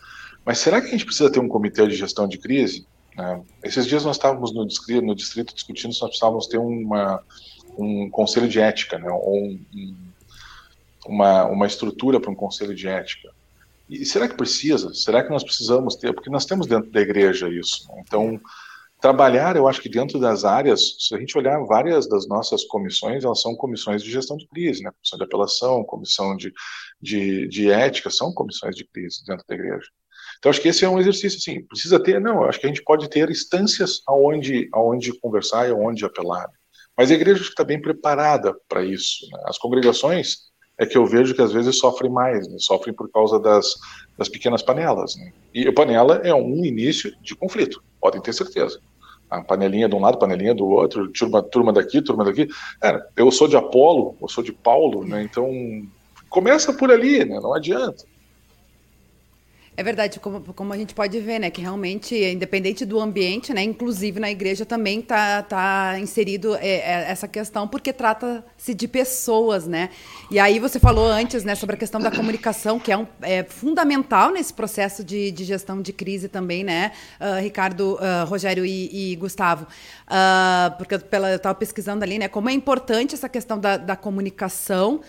Mas 0.44 0.58
será 0.58 0.80
que 0.80 0.88
a 0.88 0.90
gente 0.90 1.04
precisa 1.04 1.30
ter 1.30 1.40
um 1.40 1.48
comitê 1.48 1.86
de 1.86 1.96
gestão 1.96 2.28
de 2.28 2.38
crise? 2.38 2.86
Né? 3.16 3.42
Esses 3.62 3.86
dias 3.86 4.04
nós 4.04 4.16
estávamos 4.16 4.54
no 4.54 4.66
distrito, 4.66 5.04
no 5.04 5.14
distrito 5.14 5.54
discutindo 5.54 5.92
se 5.92 6.00
nós 6.00 6.10
precisávamos 6.10 6.46
ter 6.46 6.58
uma, 6.58 7.20
um 7.76 8.08
conselho 8.10 8.48
de 8.48 8.60
ética, 8.60 8.98
né? 8.98 9.10
ou 9.10 9.44
um, 9.44 9.96
uma, 11.06 11.44
uma 11.46 11.66
estrutura 11.66 12.20
para 12.20 12.30
um 12.30 12.34
conselho 12.34 12.74
de 12.74 12.86
ética. 12.86 13.30
E 13.90 14.04
será 14.06 14.28
que 14.28 14.36
precisa? 14.36 14.94
Será 14.94 15.22
que 15.22 15.30
nós 15.30 15.42
precisamos 15.42 15.96
ter? 15.96 16.12
Porque 16.14 16.30
nós 16.30 16.46
temos 16.46 16.66
dentro 16.66 16.90
da 16.90 17.00
igreja 17.00 17.48
isso. 17.48 17.88
Né? 17.88 18.02
Então, 18.06 18.40
Trabalhar, 19.04 19.54
eu 19.54 19.68
acho 19.68 19.82
que 19.82 19.88
dentro 19.90 20.18
das 20.18 20.46
áreas, 20.46 20.96
se 20.98 21.14
a 21.14 21.18
gente 21.18 21.36
olhar 21.36 21.62
várias 21.66 22.08
das 22.08 22.26
nossas 22.26 22.64
comissões, 22.64 23.22
elas 23.22 23.42
são 23.42 23.54
comissões 23.54 24.02
de 24.02 24.10
gestão 24.10 24.34
de 24.34 24.48
crise, 24.48 24.82
né? 24.82 24.90
Comissão 24.92 25.18
de 25.18 25.24
apelação, 25.26 25.84
comissão 25.84 26.34
de, 26.34 26.50
de, 27.02 27.46
de 27.48 27.70
ética, 27.70 28.08
são 28.08 28.32
comissões 28.32 28.74
de 28.74 28.82
crise 28.82 29.22
dentro 29.26 29.44
da 29.46 29.54
igreja. 29.54 29.86
Então, 30.38 30.48
acho 30.48 30.58
que 30.58 30.68
esse 30.68 30.86
é 30.86 30.88
um 30.88 30.98
exercício, 30.98 31.38
assim, 31.38 31.62
precisa 31.66 32.02
ter, 32.02 32.18
não, 32.18 32.44
acho 32.44 32.58
que 32.58 32.64
a 32.64 32.68
gente 32.70 32.82
pode 32.82 33.06
ter 33.10 33.28
instâncias 33.28 34.00
aonde, 34.08 34.70
aonde 34.72 35.12
conversar 35.20 35.68
e 35.68 35.72
aonde 35.72 36.02
apelar. 36.02 36.48
Mas 36.96 37.10
a 37.10 37.14
igreja 37.14 37.42
está 37.42 37.62
bem 37.62 37.82
preparada 37.82 38.56
para 38.66 38.82
isso. 38.82 39.28
Né? 39.30 39.38
As 39.44 39.58
congregações 39.58 40.44
é 40.78 40.86
que 40.86 40.96
eu 40.96 41.04
vejo 41.04 41.34
que 41.34 41.42
às 41.42 41.52
vezes 41.52 41.76
sofrem 41.76 42.10
mais, 42.10 42.48
né? 42.48 42.56
sofrem 42.58 42.94
por 42.94 43.10
causa 43.10 43.38
das, 43.38 43.74
das 44.16 44.30
pequenas 44.30 44.62
panelas. 44.62 45.14
Né? 45.16 45.30
E 45.52 45.68
a 45.68 45.72
panela 45.74 46.22
é 46.24 46.34
um 46.34 46.64
início 46.64 47.14
de 47.20 47.36
conflito, 47.36 47.84
podem 48.00 48.22
ter 48.22 48.32
certeza 48.32 48.80
a 49.30 49.42
panelinha 49.42 49.88
de 49.88 49.94
um 49.94 50.00
lado, 50.00 50.18
panelinha 50.18 50.54
do 50.54 50.66
outro, 50.66 51.08
turma, 51.12 51.42
turma 51.42 51.72
daqui, 51.72 52.02
turma 52.02 52.24
daqui. 52.24 52.48
Cara, 52.80 53.06
eu 53.16 53.30
sou 53.30 53.48
de 53.48 53.56
Apolo, 53.56 54.16
eu 54.20 54.28
sou 54.28 54.42
de 54.44 54.52
Paulo, 54.52 55.04
né? 55.04 55.22
Então 55.22 55.50
começa 56.28 56.72
por 56.72 56.90
ali, 56.90 57.24
né? 57.24 57.38
Não 57.40 57.54
adianta. 57.54 58.04
É 59.76 59.82
verdade, 59.82 60.20
como, 60.20 60.40
como 60.54 60.72
a 60.72 60.76
gente 60.76 60.94
pode 60.94 61.18
ver, 61.18 61.40
né, 61.40 61.50
que 61.50 61.60
realmente, 61.60 62.14
independente 62.14 62.84
do 62.84 63.00
ambiente, 63.00 63.52
né, 63.52 63.60
inclusive 63.60 64.20
na 64.20 64.30
igreja 64.30 64.64
também 64.64 65.00
está 65.00 65.42
tá 65.42 65.98
inserido 65.98 66.54
é, 66.54 66.68
é, 66.68 67.10
essa 67.10 67.26
questão, 67.26 67.66
porque 67.66 67.92
trata-se 67.92 68.72
de 68.72 68.86
pessoas, 68.86 69.66
né? 69.66 69.90
E 70.30 70.38
aí 70.38 70.60
você 70.60 70.78
falou 70.78 71.08
antes, 71.08 71.42
né, 71.42 71.56
sobre 71.56 71.74
a 71.74 71.78
questão 71.78 72.00
da 72.00 72.08
comunicação, 72.08 72.78
que 72.78 72.92
é, 72.92 72.96
um, 72.96 73.06
é 73.20 73.42
fundamental 73.42 74.30
nesse 74.30 74.54
processo 74.54 75.02
de, 75.02 75.32
de 75.32 75.42
gestão 75.42 75.82
de 75.82 75.92
crise 75.92 76.28
também, 76.28 76.62
né, 76.62 76.92
uh, 77.20 77.42
Ricardo, 77.42 77.94
uh, 77.94 78.28
Rogério 78.28 78.64
e, 78.64 79.12
e 79.12 79.16
Gustavo, 79.16 79.64
uh, 79.64 80.76
porque 80.78 80.94
eu 80.94 81.00
estava 81.34 81.54
pesquisando 81.56 82.04
ali, 82.04 82.16
né, 82.16 82.28
como 82.28 82.48
é 82.48 82.52
importante 82.52 83.16
essa 83.16 83.28
questão 83.28 83.58
da, 83.58 83.76
da 83.76 83.96
comunicação, 83.96 85.00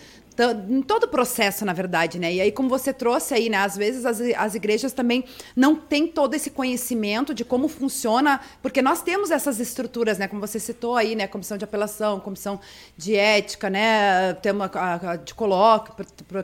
em 0.68 0.82
todo 0.82 1.04
o 1.04 1.08
processo, 1.08 1.64
na 1.64 1.72
verdade, 1.72 2.18
né? 2.18 2.32
E 2.32 2.40
aí, 2.40 2.52
como 2.52 2.68
você 2.68 2.92
trouxe 2.92 3.34
aí, 3.34 3.48
né? 3.48 3.58
Às 3.58 3.76
vezes 3.76 4.04
as, 4.04 4.20
as 4.20 4.54
igrejas 4.54 4.92
também 4.92 5.24
não 5.54 5.76
têm 5.76 6.06
todo 6.06 6.34
esse 6.34 6.50
conhecimento 6.50 7.32
de 7.32 7.44
como 7.44 7.68
funciona, 7.68 8.40
porque 8.62 8.82
nós 8.82 9.02
temos 9.02 9.30
essas 9.30 9.60
estruturas, 9.60 10.18
né? 10.18 10.28
Como 10.28 10.40
você 10.40 10.58
citou 10.58 10.96
aí, 10.96 11.14
né? 11.14 11.26
Comissão 11.26 11.56
de 11.56 11.64
apelação, 11.64 12.20
comissão 12.20 12.60
de 12.96 13.16
ética, 13.16 13.70
né? 13.70 14.34
Tema 14.34 14.70
de 15.24 15.34
colóquio, 15.34 15.94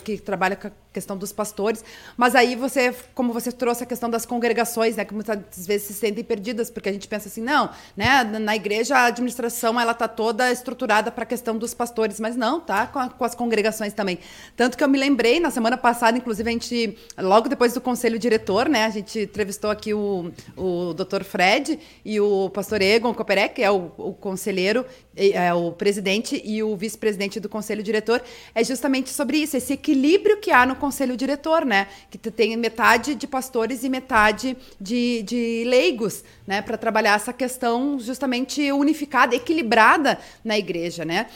que 0.03 0.19
trabalha 0.19 0.57
com 0.57 0.71
questão 0.93 1.17
dos 1.17 1.33
pastores, 1.33 1.85
mas 2.17 2.35
aí 2.35 2.55
você, 2.55 2.95
como 3.15 3.33
você 3.33 3.51
trouxe 3.51 3.83
a 3.83 3.87
questão 3.87 4.11
das 4.11 4.27
congregações, 4.27 4.97
né, 4.97 5.05
que 5.05 5.15
muitas 5.15 5.67
vezes 5.67 5.87
se 5.87 5.95
sentem 5.95 6.23
perdidas, 6.23 6.71
porque 6.71 6.89
a 6.89 6.93
gente 6.93 7.09
pensa 7.09 7.29
assim, 7.29 7.41
não, 7.41 7.71
né, 7.97 8.23
na 8.25 8.55
igreja 8.55 8.97
a 8.97 9.07
administração 9.07 9.81
ela 9.81 9.95
tá 9.95 10.07
toda 10.07 10.51
estruturada 10.53 11.11
para 11.11 11.25
a 11.25 11.27
questão 11.27 11.57
dos 11.57 11.75
pastores, 11.75 12.21
mas 12.21 12.37
não, 12.37 12.61
tá 12.61 12.87
com, 12.87 12.99
a, 12.99 13.09
com, 13.09 13.25
as 13.25 13.35
congregações 13.35 13.93
também. 13.93 14.19
Tanto 14.57 14.77
que 14.77 14.85
eu 14.85 14.89
me 14.89 14.99
lembrei, 14.99 15.41
na 15.41 15.51
semana 15.51 15.77
passada, 15.77 16.17
inclusive, 16.19 16.49
a 16.49 16.53
gente, 16.53 16.99
logo 17.19 17.49
depois 17.49 17.73
do 17.73 17.81
conselho 17.81 18.19
diretor, 18.19 18.69
né, 18.69 18.85
a 18.85 18.91
gente 18.91 19.21
entrevistou 19.21 19.71
aqui 19.71 19.95
o, 19.95 20.31
o 20.57 20.95
Dr. 20.95 21.25
Fred 21.25 21.79
e 22.05 22.21
o 22.21 22.51
pastor 22.51 22.83
Egon 22.83 23.15
Koperek, 23.15 23.57
que 23.57 23.63
é 23.63 23.71
o, 23.71 23.91
o 23.97 24.13
conselheiro, 24.13 24.85
é, 25.17 25.53
o 25.53 25.73
presidente 25.73 26.41
e 26.45 26.63
o 26.63 26.77
vice-presidente 26.77 27.39
do 27.39 27.49
conselho 27.49 27.83
diretor, 27.83 28.23
é 28.55 28.65
justamente 28.65 29.11
sobre 29.11 29.39
isso, 29.39 29.57
esse 29.57 29.73
equilíbrio 29.73 30.39
que 30.39 30.51
há 30.51 30.65
no 30.65 30.77
conselho 30.77 31.17
diretor, 31.17 31.65
né? 31.65 31.87
Que 32.11 32.31
tem 32.31 32.57
metade 32.57 33.15
de 33.15 33.27
pastores 33.27 33.85
e 33.85 33.89
metade 33.89 34.57
de, 34.81 35.23
de 35.23 35.65
leigos, 35.67 36.25
né? 36.47 36.63
Para 36.63 36.79
trabalhar 36.79 37.15
essa 37.15 37.33
questão 37.33 37.99
justamente 37.99 38.73
unificada, 38.73 39.35
equilibrada 39.35 40.19
na 40.45 40.59
igreja, 40.59 41.05
né? 41.05 41.27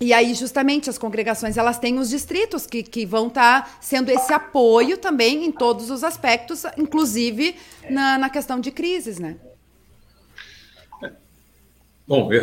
E 0.00 0.12
aí, 0.12 0.32
justamente, 0.32 0.88
as 0.88 0.96
congregações 0.96 1.56
elas 1.56 1.78
têm 1.78 1.98
os 1.98 2.08
distritos 2.08 2.66
que, 2.66 2.84
que 2.84 3.04
vão 3.04 3.26
estar 3.26 3.64
tá 3.64 3.78
sendo 3.80 4.10
esse 4.10 4.32
apoio 4.32 4.96
também 4.96 5.44
em 5.44 5.50
todos 5.50 5.90
os 5.90 6.04
aspectos, 6.04 6.62
inclusive 6.76 7.56
na, 7.90 8.16
na 8.16 8.30
questão 8.30 8.60
de 8.60 8.70
crises, 8.70 9.18
né? 9.18 9.36
Bom, 12.08 12.32
eu, 12.32 12.42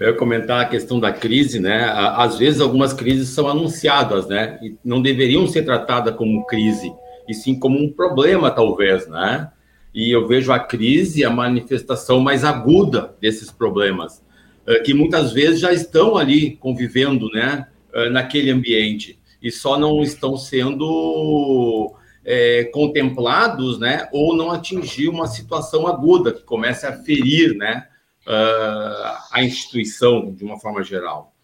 eu 0.00 0.08
ia 0.08 0.14
comentar 0.14 0.60
a 0.62 0.68
questão 0.68 0.98
da 0.98 1.12
crise, 1.12 1.60
né? 1.60 1.84
Às 1.94 2.36
vezes 2.36 2.60
algumas 2.60 2.92
crises 2.92 3.28
são 3.28 3.46
anunciadas, 3.46 4.26
né? 4.26 4.58
E 4.60 4.76
não 4.84 5.00
deveriam 5.00 5.46
ser 5.46 5.62
tratadas 5.62 6.16
como 6.16 6.44
crise, 6.44 6.92
e 7.28 7.32
sim 7.32 7.56
como 7.56 7.78
um 7.78 7.88
problema, 7.88 8.50
talvez, 8.50 9.06
né? 9.06 9.48
E 9.94 10.10
eu 10.10 10.26
vejo 10.26 10.50
a 10.50 10.58
crise 10.58 11.24
a 11.24 11.30
manifestação 11.30 12.18
mais 12.18 12.44
aguda 12.44 13.14
desses 13.20 13.48
problemas, 13.48 14.24
eh, 14.66 14.80
que 14.80 14.92
muitas 14.92 15.32
vezes 15.32 15.60
já 15.60 15.72
estão 15.72 16.16
ali 16.16 16.56
convivendo, 16.56 17.28
né? 17.28 17.68
Eh, 17.94 18.10
naquele 18.10 18.50
ambiente, 18.50 19.20
e 19.40 19.52
só 19.52 19.78
não 19.78 20.02
estão 20.02 20.36
sendo 20.36 21.94
é, 22.24 22.64
contemplados, 22.64 23.78
né? 23.78 24.08
Ou 24.12 24.36
não 24.36 24.50
atingir 24.50 25.08
uma 25.08 25.28
situação 25.28 25.86
aguda 25.86 26.32
que 26.32 26.42
comece 26.42 26.86
a 26.86 26.92
ferir, 26.92 27.56
né? 27.56 27.86
Uh, 28.30 29.18
a 29.32 29.42
instituição 29.42 30.32
de 30.32 30.44
uma 30.44 30.58
forma 30.58 30.84
geral. 30.84 31.34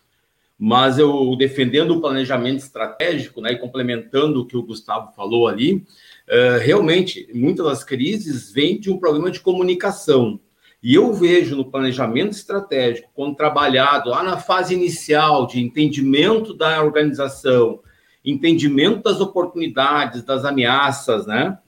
Mas 0.59 0.99
eu 0.99 1.37
defendendo 1.37 1.91
o 1.91 2.01
planejamento 2.01 2.61
estratégico, 2.61 3.41
né, 3.41 3.53
e 3.53 3.59
complementando 3.59 4.41
o 4.41 4.47
que 4.47 4.57
o 4.57 4.63
Gustavo 4.63 5.13
falou 5.15 5.49
ali, 5.49 5.75
uh, 5.75 6.59
realmente 6.63 7.29
muitas 7.35 7.67
das 7.67 7.85
crises 7.85 8.53
vêm 8.53 8.79
de 8.79 8.91
um 8.91 8.99
problema 8.99 9.31
de 9.31 9.41
comunicação. 9.41 10.41
E 10.83 10.95
eu 10.95 11.13
vejo 11.13 11.57
no 11.57 11.71
planejamento 11.71 12.33
estratégico, 12.33 13.11
quando 13.13 13.35
trabalhado 13.35 14.11
lá 14.11 14.23
na 14.23 14.39
fase 14.39 14.73
inicial 14.73 15.47
de 15.47 15.61
entendimento 15.61 16.55
da 16.55 16.83
organização, 16.83 17.81
entendimento 18.25 19.03
das 19.03 19.21
oportunidades, 19.21 20.23
das 20.23 20.45
ameaças, 20.45 21.27
né? 21.27 21.59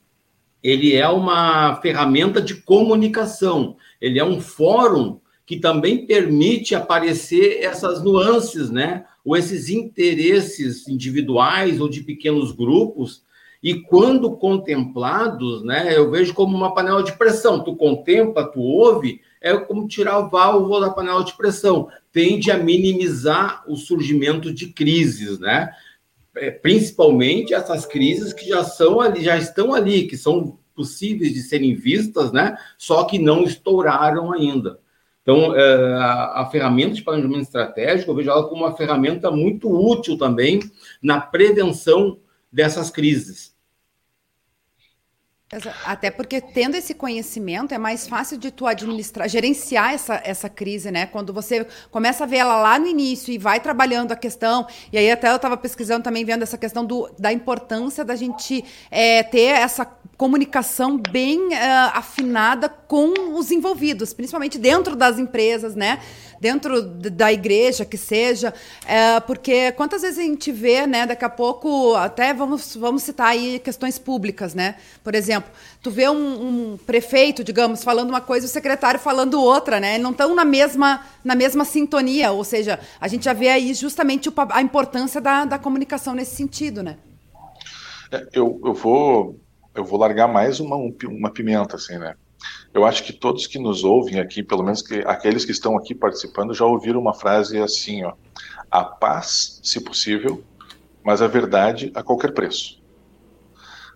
Ele 0.63 0.95
é 0.95 1.07
uma 1.07 1.75
ferramenta 1.81 2.41
de 2.41 2.55
comunicação 2.55 3.77
ele 3.99 4.19
é 4.19 4.25
um 4.25 4.39
fórum 4.39 5.19
que 5.45 5.57
também 5.57 6.05
permite 6.05 6.75
aparecer 6.75 7.63
essas 7.63 8.03
nuances, 8.03 8.69
né? 8.69 9.05
Ou 9.25 9.35
esses 9.35 9.69
interesses 9.69 10.87
individuais 10.87 11.81
ou 11.81 11.89
de 11.89 12.01
pequenos 12.01 12.51
grupos. 12.51 13.23
E 13.61 13.81
quando 13.81 14.37
contemplados, 14.37 15.63
né, 15.63 15.93
eu 15.93 16.09
vejo 16.09 16.33
como 16.33 16.55
uma 16.55 16.73
panela 16.73 17.03
de 17.03 17.11
pressão. 17.13 17.61
Tu 17.61 17.75
contempla, 17.75 18.47
tu 18.47 18.61
ouve, 18.61 19.19
é 19.41 19.57
como 19.57 19.87
tirar 19.87 20.19
o 20.19 20.29
válvula 20.29 20.87
da 20.87 20.93
panela 20.93 21.23
de 21.23 21.33
pressão. 21.33 21.89
Tende 22.13 22.51
a 22.51 22.57
minimizar 22.57 23.63
o 23.67 23.75
surgimento 23.75 24.53
de 24.53 24.67
crises, 24.67 25.39
né? 25.39 25.71
É, 26.39 26.51
principalmente 26.51 27.53
essas 27.53 27.85
crises 27.85 28.33
que 28.33 28.47
já 28.47 28.63
são 28.63 29.01
ali, 29.01 29.23
já 29.23 29.37
estão 29.37 29.73
ali, 29.73 30.07
que 30.07 30.17
são 30.17 30.57
possíveis 30.75 31.33
de 31.33 31.41
serem 31.41 31.75
vistas, 31.75 32.31
né? 32.31 32.57
Só 32.77 33.03
que 33.03 33.19
não 33.19 33.43
estouraram 33.43 34.31
ainda. 34.31 34.79
Então, 35.21 35.55
é, 35.55 35.93
a, 35.95 36.41
a, 36.41 36.49
ferramenta 36.49 36.95
de 36.95 37.03
planejamento 37.03 37.41
estratégico, 37.41 38.09
eu 38.09 38.15
vejo 38.15 38.31
ela 38.31 38.47
como 38.47 38.63
uma 38.63 38.75
ferramenta 38.75 39.29
muito 39.29 39.69
útil 39.69 40.17
também 40.17 40.59
na 41.01 41.19
prevenção 41.21 42.17
dessas 42.51 42.89
crises. 42.89 43.55
Até 45.83 46.11
porque 46.11 46.39
tendo 46.39 46.75
esse 46.75 46.93
conhecimento 46.93 47.73
é 47.73 47.77
mais 47.79 48.07
fácil 48.07 48.37
de 48.37 48.51
tu 48.51 48.67
administrar, 48.67 49.27
gerenciar 49.27 49.93
essa, 49.93 50.21
essa 50.23 50.47
crise, 50.47 50.91
né? 50.91 51.07
Quando 51.07 51.33
você 51.33 51.65
começa 51.89 52.23
a 52.23 52.27
ver 52.27 52.37
ela 52.37 52.61
lá 52.61 52.77
no 52.77 52.85
início 52.85 53.33
e 53.33 53.37
vai 53.39 53.59
trabalhando 53.59 54.11
a 54.11 54.15
questão, 54.15 54.67
e 54.93 54.97
aí 54.97 55.09
até 55.09 55.31
eu 55.31 55.37
estava 55.37 55.57
pesquisando 55.57 56.03
também, 56.03 56.23
vendo 56.23 56.43
essa 56.43 56.57
questão 56.57 56.85
do, 56.85 57.09
da 57.17 57.33
importância 57.33 58.05
da 58.05 58.15
gente 58.15 58.63
é, 58.91 59.23
ter 59.23 59.47
essa 59.47 59.85
comunicação 60.19 60.97
bem 60.97 61.47
uh, 61.47 61.51
afinada 61.93 62.67
com 62.67 63.37
os 63.37 63.51
envolvidos, 63.51 64.11
principalmente 64.11 64.57
dentro 64.57 64.93
das 64.93 65.17
empresas, 65.17 65.75
né? 65.75 66.01
Dentro 66.41 66.81
da 66.81 67.31
igreja 67.31 67.85
que 67.85 67.97
seja, 67.97 68.53
uh, 68.83 69.21
porque 69.25 69.71
quantas 69.71 70.01
vezes 70.01 70.19
a 70.19 70.23
gente 70.23 70.51
vê, 70.51 70.85
né? 70.85 71.05
Daqui 71.05 71.23
a 71.23 71.29
pouco, 71.29 71.95
até 71.95 72.33
vamos, 72.33 72.75
vamos 72.75 73.03
citar 73.03 73.27
aí 73.27 73.59
questões 73.59 73.97
públicas, 73.97 74.53
né? 74.53 74.75
Por 75.05 75.15
exemplo, 75.15 75.49
tu 75.81 75.89
vê 75.89 76.09
um, 76.09 76.73
um 76.73 76.77
prefeito, 76.77 77.41
digamos, 77.41 77.81
falando 77.81 78.09
uma 78.09 78.19
coisa 78.19 78.45
e 78.45 78.49
o 78.49 78.51
secretário 78.51 78.99
falando 78.99 79.41
outra, 79.41 79.79
né? 79.79 79.97
Não 79.97 80.11
estão 80.11 80.35
na 80.35 80.43
mesma, 80.43 81.01
na 81.23 81.33
mesma 81.33 81.63
sintonia, 81.63 82.31
ou 82.31 82.43
seja, 82.43 82.77
a 82.99 83.07
gente 83.07 83.23
já 83.23 83.31
vê 83.31 83.47
aí 83.47 83.73
justamente 83.73 84.29
a 84.49 84.61
importância 84.61 85.21
da, 85.21 85.45
da 85.45 85.57
comunicação 85.57 86.13
nesse 86.13 86.35
sentido, 86.35 86.83
né? 86.83 86.97
É, 88.11 88.27
eu, 88.33 88.59
eu 88.65 88.73
vou 88.73 89.39
eu 89.79 89.85
vou 89.85 89.97
largar 89.97 90.27
mais 90.27 90.59
uma, 90.59 90.75
uma 90.75 91.31
pimenta, 91.31 91.77
assim, 91.77 91.97
né? 91.97 92.15
Eu 92.73 92.85
acho 92.85 93.03
que 93.03 93.13
todos 93.13 93.47
que 93.47 93.57
nos 93.57 93.83
ouvem 93.83 94.19
aqui, 94.19 94.43
pelo 94.43 94.63
menos 94.63 94.81
que, 94.81 94.99
aqueles 95.05 95.45
que 95.45 95.51
estão 95.51 95.77
aqui 95.77 95.95
participando, 95.95 96.53
já 96.53 96.65
ouviram 96.65 96.99
uma 96.99 97.13
frase 97.13 97.57
assim, 97.57 98.03
ó. 98.03 98.13
A 98.69 98.83
paz, 98.83 99.59
se 99.63 99.81
possível, 99.81 100.43
mas 101.03 101.21
a 101.21 101.27
verdade 101.27 101.91
a 101.95 102.03
qualquer 102.03 102.33
preço. 102.33 102.81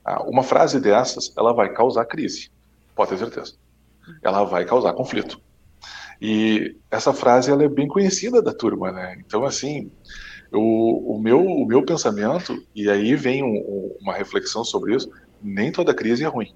Ah, 0.03 0.23
uma 0.23 0.41
frase 0.41 0.79
dessas, 0.79 1.33
ela 1.37 1.53
vai 1.53 1.71
causar 1.73 2.05
crise, 2.05 2.49
pode 2.95 3.11
ter 3.11 3.17
certeza. 3.17 3.55
Ela 4.21 4.43
vai 4.43 4.65
causar 4.65 4.93
conflito. 4.93 5.39
E 6.21 6.77
essa 6.89 7.13
frase, 7.13 7.51
ela 7.51 7.63
é 7.63 7.69
bem 7.69 7.87
conhecida 7.87 8.41
da 8.41 8.53
turma, 8.53 8.91
né? 8.91 9.17
Então, 9.19 9.43
assim, 9.43 9.91
o, 10.51 11.15
o, 11.15 11.21
meu, 11.21 11.43
o 11.43 11.65
meu 11.65 11.83
pensamento, 11.83 12.63
e 12.73 12.89
aí 12.89 13.15
vem 13.15 13.43
um, 13.43 13.57
um, 13.57 13.97
uma 14.01 14.13
reflexão 14.13 14.63
sobre 14.63 14.95
isso, 14.95 15.09
nem 15.43 15.71
toda 15.71 15.93
crise 15.93 16.23
é 16.23 16.27
ruim. 16.27 16.53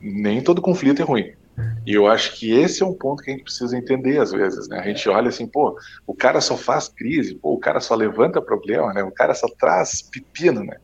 Nem 0.00 0.42
todo 0.42 0.62
conflito 0.62 1.02
é 1.02 1.04
ruim. 1.04 1.32
E 1.86 1.92
eu 1.92 2.06
acho 2.06 2.38
que 2.38 2.50
esse 2.50 2.82
é 2.82 2.86
um 2.86 2.94
ponto 2.94 3.22
que 3.22 3.30
a 3.30 3.34
gente 3.34 3.44
precisa 3.44 3.76
entender 3.76 4.18
às 4.18 4.32
vezes, 4.32 4.68
né? 4.68 4.78
A 4.78 4.86
gente 4.86 5.08
olha 5.08 5.28
assim, 5.28 5.46
pô, 5.46 5.76
o 6.06 6.14
cara 6.14 6.40
só 6.40 6.56
faz 6.56 6.88
crise, 6.88 7.34
pô, 7.34 7.52
o 7.52 7.58
cara 7.58 7.80
só 7.80 7.94
levanta 7.94 8.40
problema, 8.40 8.92
né? 8.94 9.02
O 9.02 9.10
cara 9.10 9.34
só 9.34 9.46
traz 9.58 10.02
pepino, 10.02 10.64
né? 10.64 10.76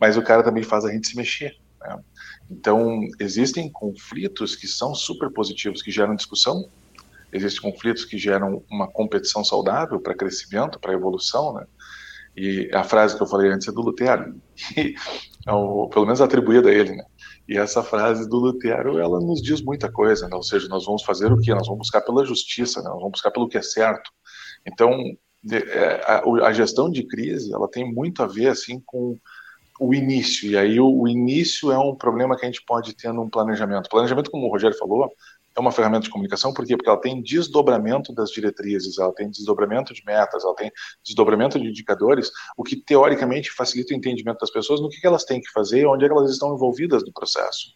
Mas 0.00 0.16
o 0.16 0.22
cara 0.22 0.42
também 0.42 0.62
faz 0.62 0.84
a 0.84 0.92
gente 0.92 1.08
se 1.08 1.16
mexer, 1.16 1.56
né? 1.80 1.98
Então, 2.50 3.00
existem 3.18 3.70
conflitos 3.70 4.54
que 4.54 4.68
são 4.68 4.94
super 4.94 5.30
positivos, 5.30 5.82
que 5.82 5.90
geram 5.90 6.14
discussão, 6.14 6.68
existem 7.32 7.62
conflitos 7.62 8.04
que 8.04 8.18
geram 8.18 8.62
uma 8.70 8.86
competição 8.86 9.42
saudável 9.42 9.98
para 9.98 10.14
crescimento, 10.14 10.78
para 10.78 10.92
evolução, 10.92 11.54
né? 11.54 11.66
E 12.36 12.68
a 12.72 12.82
frase 12.82 13.16
que 13.16 13.22
eu 13.22 13.26
falei 13.26 13.50
antes 13.50 13.68
é 13.68 13.72
do 13.72 13.80
Lutero, 13.80 14.34
que, 14.74 14.94
é 15.46 15.50
pelo 15.50 16.04
menos 16.04 16.20
atribuída 16.20 16.68
a 16.68 16.72
ele, 16.72 16.96
né? 16.96 17.04
E 17.48 17.58
essa 17.58 17.82
frase 17.82 18.28
do 18.28 18.36
Lutero, 18.36 18.98
ela 18.98 19.20
nos 19.20 19.42
diz 19.42 19.60
muita 19.60 19.92
coisa, 19.92 20.28
né? 20.28 20.34
ou 20.34 20.42
seja, 20.42 20.66
nós 20.68 20.86
vamos 20.86 21.02
fazer 21.02 21.30
o 21.30 21.38
quê? 21.38 21.52
Nós 21.52 21.66
vamos 21.66 21.80
buscar 21.80 22.00
pela 22.00 22.24
justiça, 22.24 22.80
né? 22.80 22.88
nós 22.88 22.98
vamos 22.98 23.12
buscar 23.12 23.30
pelo 23.30 23.48
que 23.48 23.58
é 23.58 23.62
certo. 23.62 24.10
Então, 24.66 24.98
é, 25.52 26.00
a, 26.42 26.52
gestão 26.54 26.90
de 26.90 27.06
crise, 27.06 27.52
ela 27.52 27.68
tem 27.68 27.92
muito 27.92 28.22
a 28.22 28.26
ver, 28.26 28.48
assim, 28.48 28.80
com 28.86 29.18
o 29.78 29.92
início, 29.92 30.50
e 30.50 30.56
aí 30.56 30.80
o, 30.80 30.86
o 30.86 31.08
início 31.08 31.70
é 31.70 31.78
um 31.78 31.94
problema 31.94 32.36
que 32.36 32.46
a 32.46 32.48
gente 32.48 32.64
pode 32.64 32.94
ter 32.94 33.12
num 33.12 33.28
planejamento. 33.28 33.90
Planejamento, 33.90 34.30
como 34.30 34.46
o 34.46 34.50
Rogério 34.50 34.78
falou, 34.78 35.10
é 35.56 35.60
uma 35.60 35.72
ferramenta 35.72 36.04
de 36.04 36.10
comunicação, 36.10 36.52
por 36.52 36.66
quê? 36.66 36.76
Porque 36.76 36.88
ela 36.88 37.00
tem 37.00 37.22
desdobramento 37.22 38.12
das 38.12 38.30
diretrizes, 38.30 38.98
ela 38.98 39.12
tem 39.12 39.30
desdobramento 39.30 39.94
de 39.94 40.02
metas, 40.04 40.44
ela 40.44 40.54
tem 40.54 40.70
desdobramento 41.04 41.58
de 41.58 41.68
indicadores, 41.68 42.30
o 42.56 42.62
que 42.62 42.76
teoricamente 42.76 43.50
facilita 43.50 43.94
o 43.94 43.96
entendimento 43.96 44.38
das 44.38 44.50
pessoas 44.50 44.80
no 44.80 44.88
que 44.88 45.06
elas 45.06 45.24
têm 45.24 45.40
que 45.40 45.50
fazer, 45.52 45.86
onde 45.86 46.04
é 46.04 46.08
elas 46.08 46.30
estão 46.30 46.54
envolvidas 46.54 47.04
no 47.04 47.12
processo. 47.12 47.68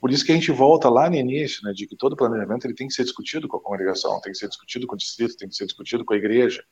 Por 0.00 0.10
isso 0.10 0.24
que 0.24 0.32
a 0.32 0.34
gente 0.34 0.52
volta 0.52 0.90
lá 0.90 1.08
no 1.08 1.16
início, 1.16 1.64
né, 1.64 1.72
de 1.72 1.86
que 1.86 1.96
todo 1.96 2.14
planejamento 2.14 2.66
ele 2.66 2.74
tem 2.74 2.86
que 2.86 2.92
ser 2.92 3.04
discutido 3.04 3.48
com 3.48 3.56
a 3.56 3.62
congregação, 3.62 4.20
tem 4.20 4.32
que 4.32 4.38
ser 4.38 4.48
discutido 4.48 4.86
com 4.86 4.94
o 4.94 4.98
distrito, 4.98 5.36
tem 5.36 5.48
que 5.48 5.54
ser 5.54 5.64
discutido 5.64 6.04
com 6.04 6.12
a 6.12 6.16
igreja. 6.16 6.62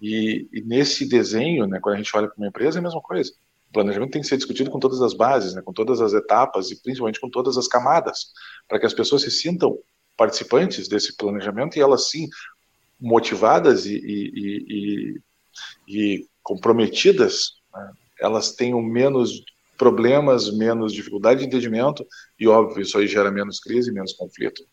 E, 0.00 0.48
e 0.52 0.60
nesse 0.62 1.08
desenho, 1.08 1.66
né, 1.66 1.80
quando 1.82 1.96
a 1.96 1.98
gente 1.98 2.16
olha 2.16 2.28
para 2.28 2.36
uma 2.36 2.46
empresa, 2.46 2.78
é 2.78 2.80
a 2.80 2.82
mesma 2.82 3.00
coisa. 3.00 3.32
Planejamento 3.76 4.12
tem 4.12 4.22
que 4.22 4.26
ser 4.26 4.38
discutido 4.38 4.70
com 4.70 4.78
todas 4.78 5.02
as 5.02 5.12
bases, 5.12 5.54
né, 5.54 5.60
com 5.60 5.70
todas 5.70 6.00
as 6.00 6.14
etapas 6.14 6.70
e 6.70 6.80
principalmente 6.80 7.20
com 7.20 7.28
todas 7.28 7.58
as 7.58 7.68
camadas, 7.68 8.28
para 8.66 8.80
que 8.80 8.86
as 8.86 8.94
pessoas 8.94 9.20
se 9.20 9.30
sintam 9.30 9.78
participantes 10.16 10.88
desse 10.88 11.14
planejamento 11.14 11.76
e 11.76 11.82
elas 11.82 12.08
sim 12.08 12.26
motivadas 12.98 13.84
e, 13.84 13.94
e, 13.98 14.64
e, 14.66 15.20
e 15.86 16.26
comprometidas, 16.42 17.56
né, 17.70 17.92
elas 18.18 18.52
tenham 18.52 18.80
menos 18.80 19.44
problemas, 19.76 20.50
menos 20.50 20.90
dificuldade 20.90 21.40
de 21.40 21.46
entendimento 21.46 22.02
e 22.40 22.48
óbvio 22.48 22.80
isso 22.80 22.96
aí 22.96 23.06
gera 23.06 23.30
menos 23.30 23.60
crise, 23.60 23.92
menos 23.92 24.14
conflito. 24.14 24.64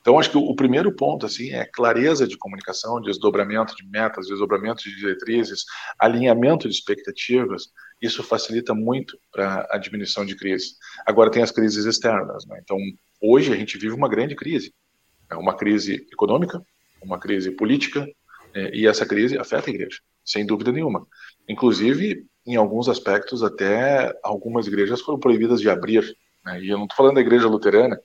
Então, 0.00 0.18
acho 0.18 0.30
que 0.30 0.38
o 0.38 0.54
primeiro 0.54 0.90
ponto 0.96 1.26
assim 1.26 1.50
é 1.50 1.66
clareza 1.66 2.26
de 2.26 2.38
comunicação, 2.38 2.98
desdobramento 2.98 3.76
de 3.76 3.86
metas, 3.86 4.26
desdobramento 4.26 4.84
de 4.84 4.96
diretrizes, 4.96 5.64
alinhamento 5.98 6.66
de 6.66 6.74
expectativas. 6.74 7.70
Isso 8.00 8.22
facilita 8.22 8.74
muito 8.74 9.18
para 9.32 9.66
a 9.70 9.78
diminuição 9.78 10.24
de 10.24 10.36
crise. 10.36 10.74
Agora 11.06 11.30
tem 11.30 11.42
as 11.42 11.50
crises 11.50 11.84
externas. 11.84 12.46
Né? 12.46 12.60
Então, 12.62 12.78
hoje 13.20 13.52
a 13.52 13.56
gente 13.56 13.76
vive 13.76 13.94
uma 13.94 14.08
grande 14.08 14.34
crise. 14.36 14.72
É 15.30 15.34
uma 15.34 15.56
crise 15.56 16.06
econômica, 16.12 16.62
uma 17.02 17.18
crise 17.18 17.50
política, 17.50 18.06
é, 18.54 18.74
e 18.74 18.86
essa 18.86 19.04
crise 19.04 19.36
afeta 19.36 19.70
a 19.70 19.74
igreja, 19.74 19.98
sem 20.24 20.46
dúvida 20.46 20.72
nenhuma. 20.72 21.06
Inclusive, 21.48 22.26
em 22.46 22.56
alguns 22.56 22.88
aspectos, 22.88 23.42
até 23.42 24.16
algumas 24.22 24.66
igrejas 24.66 25.00
foram 25.00 25.18
proibidas 25.18 25.60
de 25.60 25.68
abrir. 25.68 26.16
Né? 26.44 26.62
E 26.62 26.68
eu 26.70 26.78
não 26.78 26.84
estou 26.84 26.96
falando 26.96 27.16
da 27.16 27.20
igreja 27.20 27.46
luterana, 27.46 28.00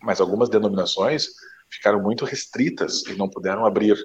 mas 0.00 0.20
algumas 0.20 0.48
denominações 0.48 1.28
ficaram 1.70 2.00
muito 2.02 2.24
restritas 2.24 3.04
e 3.06 3.14
não 3.14 3.28
puderam 3.28 3.66
abrir. 3.66 3.96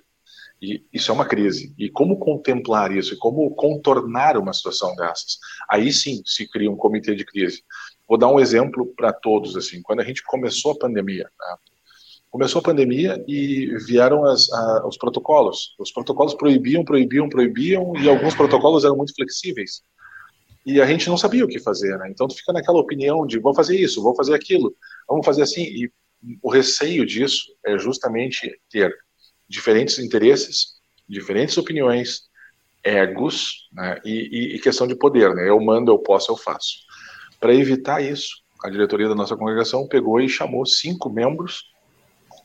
E 0.63 0.81
isso 0.93 1.11
é 1.11 1.13
uma 1.13 1.25
crise. 1.25 1.75
E 1.77 1.89
como 1.89 2.17
contemplar 2.17 2.89
isso? 2.95 3.13
E 3.13 3.17
como 3.17 3.53
contornar 3.53 4.37
uma 4.37 4.53
situação 4.53 4.95
dessas? 4.95 5.37
Aí 5.69 5.91
sim 5.91 6.21
se 6.25 6.47
cria 6.47 6.71
um 6.71 6.77
comitê 6.77 7.13
de 7.13 7.25
crise. 7.25 7.61
Vou 8.07 8.17
dar 8.17 8.29
um 8.29 8.39
exemplo 8.39 8.93
para 8.95 9.11
todos. 9.11 9.57
assim. 9.57 9.81
Quando 9.81 9.99
a 9.99 10.05
gente 10.05 10.23
começou 10.23 10.71
a 10.71 10.77
pandemia, 10.77 11.25
né? 11.25 11.55
começou 12.31 12.61
a 12.61 12.63
pandemia 12.63 13.21
e 13.27 13.75
vieram 13.85 14.23
as, 14.23 14.49
a, 14.53 14.87
os 14.87 14.95
protocolos. 14.97 15.75
Os 15.77 15.91
protocolos 15.91 16.33
proibiam, 16.33 16.85
proibiam, 16.85 17.27
proibiam, 17.27 17.91
e 17.97 18.07
alguns 18.07 18.33
protocolos 18.33 18.85
eram 18.85 18.95
muito 18.95 19.13
flexíveis. 19.13 19.81
E 20.65 20.79
a 20.79 20.85
gente 20.85 21.09
não 21.09 21.17
sabia 21.17 21.43
o 21.43 21.47
que 21.47 21.59
fazer, 21.59 21.97
né? 21.97 22.09
Então 22.09 22.25
tu 22.25 22.35
fica 22.35 22.53
naquela 22.53 22.79
opinião 22.79 23.27
de 23.27 23.37
vou 23.37 23.53
fazer 23.53 23.77
isso, 23.77 24.01
vou 24.01 24.15
fazer 24.15 24.33
aquilo, 24.33 24.73
vamos 25.09 25.25
fazer 25.25 25.41
assim. 25.41 25.63
E 25.63 25.91
o 26.41 26.49
receio 26.49 27.05
disso 27.05 27.53
é 27.65 27.77
justamente 27.77 28.49
ter 28.69 28.95
diferentes 29.53 29.99
interesses, 29.99 30.73
diferentes 31.07 31.57
opiniões, 31.57 32.23
egos 32.83 33.69
né? 33.71 34.01
e, 34.03 34.55
e, 34.55 34.59
questão 34.59 34.87
de 34.87 34.95
poder, 34.95 35.33
né? 35.35 35.47
Eu 35.47 35.61
mando, 35.61 35.91
eu 35.91 35.99
posso, 35.99 36.31
eu 36.31 36.35
faço. 36.35 36.79
Para 37.39 37.53
evitar 37.53 38.01
isso, 38.01 38.41
a 38.63 38.69
diretoria 38.69 39.07
da 39.07 39.15
nossa 39.15 39.37
congregação 39.37 39.87
pegou 39.87 40.19
e 40.19 40.27
chamou 40.27 40.65
cinco 40.65 41.09
membros 41.09 41.71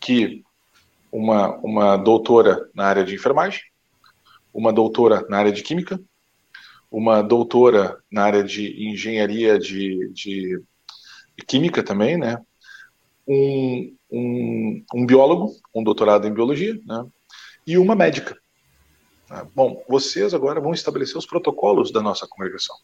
que 0.01 0.45
uma, 1.11 1.57
uma 1.57 1.97
doutora 1.97 2.69
na 2.75 2.85
área 2.85 3.05
de 3.05 3.15
enfermagem, 3.15 3.63
uma 4.53 4.73
doutora 4.73 5.25
na 5.29 5.39
área 5.39 5.53
de 5.53 5.63
química, 5.63 5.99
uma 6.91 7.23
doutora 7.23 7.97
na 8.13 8.25
área 8.25 8.45
de 8.45 8.91
engenharia 8.91 9.59
de, 9.59 10.11
de 10.13 10.63
química 11.47 11.83
também, 11.83 12.17
né? 12.19 12.39
Um, 13.27 13.98
um, 14.11 14.85
um, 14.95 15.07
biólogo, 15.07 15.53
um 15.75 15.83
doutorado 15.83 16.27
em 16.27 16.33
biologia, 16.33 16.79
né? 16.87 17.07
E 17.67 17.77
uma 17.77 17.95
médica. 17.95 18.37
Bom, 19.55 19.85
vocês 19.89 20.33
agora 20.33 20.61
vão 20.61 20.73
estabelecer 20.73 21.19
os 21.19 21.27
protocolos 21.27 21.93
da 21.93 22.01
nossa 22.01 22.27
congregação. 22.27 22.75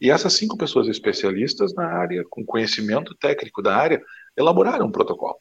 E 0.00 0.10
essas 0.10 0.32
cinco 0.32 0.56
pessoas 0.56 0.88
especialistas 0.88 1.74
na 1.74 1.86
área, 1.86 2.24
com 2.28 2.44
conhecimento 2.44 3.14
técnico 3.14 3.62
da 3.62 3.76
área, 3.76 4.02
elaboraram 4.36 4.86
um 4.86 4.90
protocolo. 4.90 5.36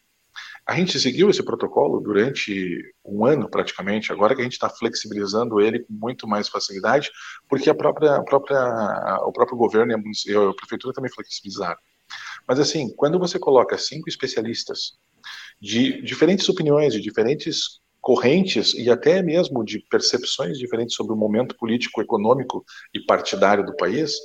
A 0.65 0.75
gente 0.75 0.99
seguiu 0.99 1.29
esse 1.29 1.43
protocolo 1.43 1.99
durante 1.99 2.79
um 3.03 3.25
ano 3.25 3.49
praticamente, 3.49 4.11
agora 4.11 4.35
que 4.35 4.41
a 4.41 4.43
gente 4.43 4.53
está 4.53 4.69
flexibilizando 4.69 5.59
ele 5.59 5.79
com 5.79 5.93
muito 5.93 6.27
mais 6.27 6.47
facilidade, 6.47 7.09
porque 7.47 7.69
a 7.69 7.75
própria, 7.75 8.17
a 8.17 8.23
própria, 8.23 8.59
o 9.25 9.31
próprio 9.31 9.57
governo 9.57 9.91
e 9.91 9.95
a, 9.95 10.49
a 10.49 10.53
prefeitura 10.53 10.93
também 10.93 11.11
flexibilizaram. 11.11 11.79
Mas 12.49 12.59
assim, 12.59 12.91
quando 12.95 13.19
você 13.19 13.37
coloca 13.37 13.77
cinco 13.77 14.09
especialistas 14.09 14.97
de 15.61 16.01
diferentes 16.01 16.49
opiniões, 16.49 16.93
de 16.93 16.99
diferentes 16.99 17.79
correntes 18.01 18.73
e 18.73 18.89
até 18.89 19.21
mesmo 19.21 19.63
de 19.63 19.85
percepções 19.87 20.57
diferentes 20.57 20.95
sobre 20.95 21.13
o 21.13 21.15
momento 21.15 21.55
político, 21.55 22.01
econômico 22.01 22.65
e 22.91 23.01
partidário 23.01 23.63
do 23.63 23.75
país, 23.75 24.15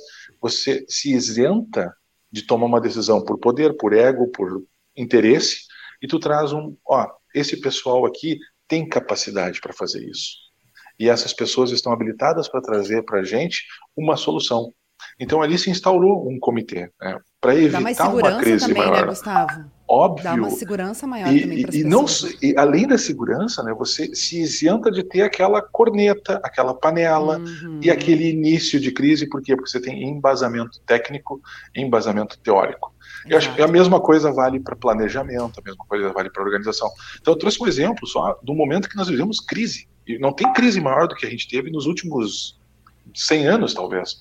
você 0.41 0.83
se 0.89 1.13
isenta 1.13 1.95
de 2.31 2.41
tomar 2.41 2.65
uma 2.65 2.81
decisão 2.81 3.23
por 3.23 3.37
poder, 3.37 3.77
por 3.77 3.93
ego, 3.93 4.27
por 4.31 4.63
interesse, 4.97 5.65
e 6.01 6.07
tu 6.07 6.17
traz 6.17 6.51
um, 6.51 6.75
ó, 6.87 7.07
esse 7.33 7.61
pessoal 7.61 8.07
aqui 8.07 8.39
tem 8.67 8.89
capacidade 8.89 9.61
para 9.61 9.71
fazer 9.71 10.03
isso. 10.03 10.37
E 10.97 11.09
essas 11.09 11.31
pessoas 11.31 11.69
estão 11.69 11.93
habilitadas 11.93 12.47
para 12.47 12.61
trazer 12.61 13.03
para 13.03 13.19
a 13.19 13.23
gente 13.23 13.65
uma 13.95 14.17
solução. 14.17 14.73
Então 15.19 15.43
ali 15.43 15.59
se 15.59 15.69
instaurou 15.69 16.27
um 16.27 16.39
comitê 16.39 16.89
né, 16.99 17.19
para 17.45 17.55
evitar 17.55 18.09
uma 18.09 18.37
crise 18.39 18.67
também, 18.67 18.81
né, 18.81 18.89
maior. 18.89 19.01
Né, 19.01 19.07
Gustavo? 19.07 19.65
Óbvio. 19.87 20.23
Dá 20.23 20.33
uma 20.33 20.49
segurança 20.49 21.05
maior 21.05 21.31
e, 21.31 21.41
também 21.41 21.61
para 21.61 21.75
e, 21.75 21.83
não 21.83 22.05
e 22.41 22.57
além 22.57 22.87
da 22.87 22.97
segurança, 22.97 23.61
né, 23.61 23.71
você 23.77 24.15
se 24.15 24.41
isenta 24.41 24.89
de 24.89 25.03
ter 25.03 25.21
aquela 25.21 25.61
corneta, 25.61 26.41
aquela 26.43 26.73
panela 26.73 27.37
uhum. 27.37 27.79
e 27.83 27.91
aquele 27.91 28.31
início 28.31 28.79
de 28.79 28.91
crise, 28.91 29.29
por 29.29 29.43
quê? 29.43 29.55
Porque 29.55 29.69
você 29.69 29.79
tem 29.79 30.03
embasamento 30.03 30.79
técnico, 30.87 31.39
embasamento 31.75 32.37
teórico. 32.39 32.95
Eu 33.27 33.37
acho 33.37 33.53
que 33.53 33.61
a 33.61 33.67
mesma 33.67 33.99
coisa 33.99 34.31
vale 34.31 34.59
para 34.59 34.75
planejamento, 34.75 35.59
a 35.59 35.63
mesma 35.63 35.85
coisa 35.87 36.11
vale 36.11 36.31
para 36.31 36.43
organização. 36.43 36.89
Então 37.21 37.33
eu 37.33 37.37
trouxe 37.37 37.61
um 37.61 37.67
exemplo 37.67 38.07
só 38.07 38.39
do 38.41 38.55
momento 38.55 38.89
que 38.89 38.95
nós 38.95 39.07
vivemos 39.07 39.39
crise. 39.39 39.87
E 40.07 40.17
não 40.17 40.33
tem 40.33 40.51
crise 40.53 40.79
maior 40.79 41.07
do 41.07 41.15
que 41.15 41.25
a 41.25 41.29
gente 41.29 41.47
teve 41.47 41.71
nos 41.71 41.85
últimos 41.85 42.59
100 43.13 43.47
anos, 43.47 43.73
talvez. 43.73 44.17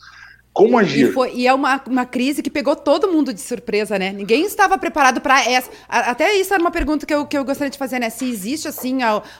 Como 0.54 0.78
agir? 0.78 1.08
E, 1.08 1.12
foi, 1.12 1.32
e, 1.34 1.48
é 1.48 1.52
uma, 1.52 1.82
uma 1.88 2.06
crise 2.06 2.40
que 2.40 2.48
pegou 2.48 2.76
todo 2.76 3.10
mundo 3.10 3.34
de 3.34 3.40
surpresa, 3.40 3.98
né? 3.98 4.12
Ninguém 4.12 4.44
estava 4.46 4.78
preparado 4.78 5.20
para 5.20 5.44
essa. 5.50 5.68
Até 5.88 6.36
isso 6.36 6.54
era 6.54 6.62
uma 6.62 6.70
pergunta 6.70 7.04
que 7.04 7.12
eu, 7.12 7.26
que 7.26 7.36
eu 7.36 7.44
gostaria 7.44 7.72
de 7.72 7.76
fazer, 7.76 7.98
né? 7.98 8.08
Se 8.08 8.24
existe, 8.24 8.68
assim, 8.68 8.98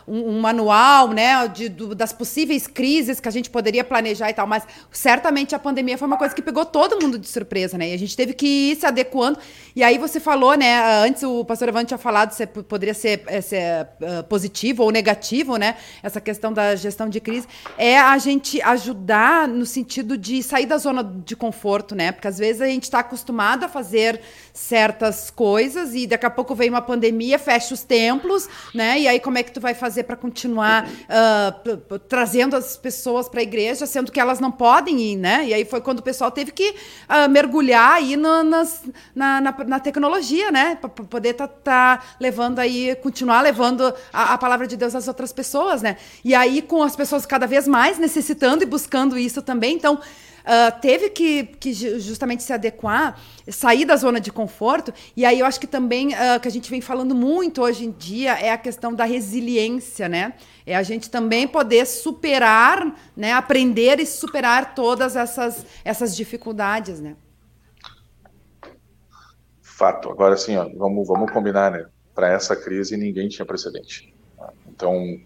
um, 0.09 0.31
um 0.31 0.41
manual, 0.41 1.11
né, 1.11 1.47
de, 1.47 1.69
do, 1.69 1.95
das 1.95 2.13
possíveis 2.13 2.67
crises 2.67 3.21
que 3.21 3.29
a 3.29 3.31
gente 3.31 3.49
poderia 3.49 3.85
planejar 3.85 4.29
e 4.29 4.35
tal, 4.35 4.45
mas 4.45 4.65
certamente 4.91 5.55
a 5.55 5.59
pandemia 5.59 5.97
foi 5.97 6.09
uma 6.09 6.17
coisa 6.17 6.35
que 6.35 6.43
pegou 6.43 6.65
todo 6.65 7.01
mundo 7.01 7.17
de 7.17 7.29
surpresa, 7.29 7.79
né? 7.79 7.91
E 7.91 7.95
a 7.95 7.99
gente 7.99 8.17
teve 8.17 8.33
que 8.33 8.73
ir 8.73 8.77
se 8.77 8.85
adequando. 8.85 9.39
E 9.77 9.85
aí 9.85 9.99
você 9.99 10.19
falou, 10.19 10.57
né? 10.57 11.05
Antes 11.07 11.23
o 11.23 11.45
pastor 11.45 11.69
Evandro 11.69 11.87
tinha 11.87 11.99
falado 11.99 12.33
se 12.33 12.45
poderia 12.45 12.95
ser, 12.95 13.23
eh, 13.29 13.41
ser 13.41 13.87
uh, 14.01 14.25
positivo 14.25 14.83
ou 14.83 14.91
negativo, 14.91 15.59
né? 15.59 15.77
Essa 16.03 16.21
questão 16.21 16.53
da 16.53 16.75
gestão 16.75 17.09
de 17.09 17.21
crise. 17.21 17.47
É 17.79 18.01
a 18.01 18.19
gente 18.19 18.61
ajudar 18.61 19.47
no 19.47 19.65
sentido 19.65 20.19
de 20.19 20.43
sair 20.43 20.67
da 20.67 20.77
zona 20.77 21.04
de 21.05 21.37
conforto, 21.37 21.95
né? 21.95 22.13
Porque 22.13 22.29
às 22.29 22.39
vezes 22.39 22.61
a 22.63 22.67
gente 22.67 22.85
está 22.85 23.01
acostumado 23.01 23.65
a 23.65 23.69
fazer 23.69 24.21
certas 24.53 25.31
coisas 25.31 25.95
e 25.95 26.07
daqui 26.07 26.27
a 26.27 26.31
pouco 26.31 26.55
vem 26.55 26.71
uma 26.71 26.83
pandemia, 26.83 27.39
fecha 27.39 27.75
os 27.75 27.83
templos, 27.83 28.49
né? 28.75 29.01
E 29.01 29.09
aí 29.09 29.21
como 29.21 29.39
é 29.39 29.43
que 29.43 29.53
tu 29.53 29.61
vai 29.61 29.75
fazer 29.75 30.05
para 30.05 30.17
continuar 30.17 30.89
uh, 30.89 31.99
trazendo 31.99 32.57
as 32.57 32.77
pessoas 32.77 33.29
para 33.29 33.41
a 33.41 33.43
igreja, 33.43 33.87
sendo 33.87 34.11
que 34.11 34.21
elas 34.21 34.41
não 34.41 34.51
podem 34.51 35.01
ir, 35.01 35.17
né? 35.17 35.47
E 35.47 35.55
aí 35.55 35.65
foi 35.65 35.81
quando 35.81 36.01
o 36.01 36.03
pessoal 36.03 36.31
teve 36.31 36.53
que 36.53 36.71
uh, 36.71 37.29
mergulhar 37.29 37.93
aí 37.93 38.17
no, 38.17 38.43
nas, 38.43 38.83
na, 39.15 39.41
na, 39.41 39.55
na, 39.67 39.81
tecnologia, 39.81 40.51
né? 40.51 40.77
Para 40.77 40.89
poder 40.89 41.31
estar 41.31 41.49
tá, 41.49 41.97
tá 41.99 42.05
levando 42.21 42.59
aí, 42.59 42.95
continuar 42.97 43.41
levando 43.41 43.93
a, 44.13 44.35
a 44.35 44.39
palavra 44.39 44.67
de 44.67 44.77
Deus 44.77 44.95
às 44.95 45.09
outras 45.09 45.33
pessoas, 45.33 45.83
né? 45.83 45.97
E 46.25 46.35
aí 46.35 46.63
com 46.63 46.83
as 46.83 46.97
pessoas 46.97 47.27
cada 47.27 47.47
vez 47.47 47.67
mais 47.67 47.99
necessitando 47.99 48.63
e 48.63 48.67
buscando 48.67 49.19
isso 49.19 49.43
também, 49.43 49.75
então 49.75 50.01
uh, 50.45 50.81
teve 50.81 51.11
que, 51.11 51.45
que 51.45 51.73
justamente 51.73 52.43
se 52.43 52.53
adequar, 52.53 53.21
sair 53.49 53.85
da 53.85 53.97
zona 53.97 54.21
de 54.21 54.31
conforto. 54.31 54.93
E 55.17 55.25
aí 55.25 55.41
eu 55.41 55.47
acho 55.47 55.59
que 55.59 55.67
também 55.67 56.09
uh, 56.09 56.41
que 56.41 56.49
a 56.49 56.51
gente 56.51 56.71
vem 56.71 56.81
falando 56.81 57.15
muito 57.15 57.63
hoje 57.63 57.87
em 57.87 57.91
dia 57.91 58.33
é 58.39 58.51
a 58.51 58.59
questão 58.59 58.95
da 58.95 59.05
resiliência, 59.05 60.09
né? 60.09 60.35
É 60.67 60.77
a 60.77 60.83
gente 60.83 61.11
também 61.11 61.47
poder 61.47 61.87
superar, 61.87 62.95
né? 63.17 63.33
Aprender 63.33 63.99
e 64.01 64.07
superar 64.07 64.75
todas 64.75 65.17
essas, 65.17 65.65
essas 65.85 66.17
dificuldades, 66.17 67.01
né? 67.01 67.17
Fato. 69.61 70.11
Agora 70.11 70.37
sim, 70.37 70.55
vamos, 70.77 71.07
vamos 71.09 71.33
combinar, 71.33 71.71
né? 71.73 71.87
Para 72.15 72.33
essa 72.33 72.55
crise 72.55 72.97
ninguém 72.97 73.29
tinha 73.29 73.45
precedente. 73.45 74.15
Então, 74.69 75.19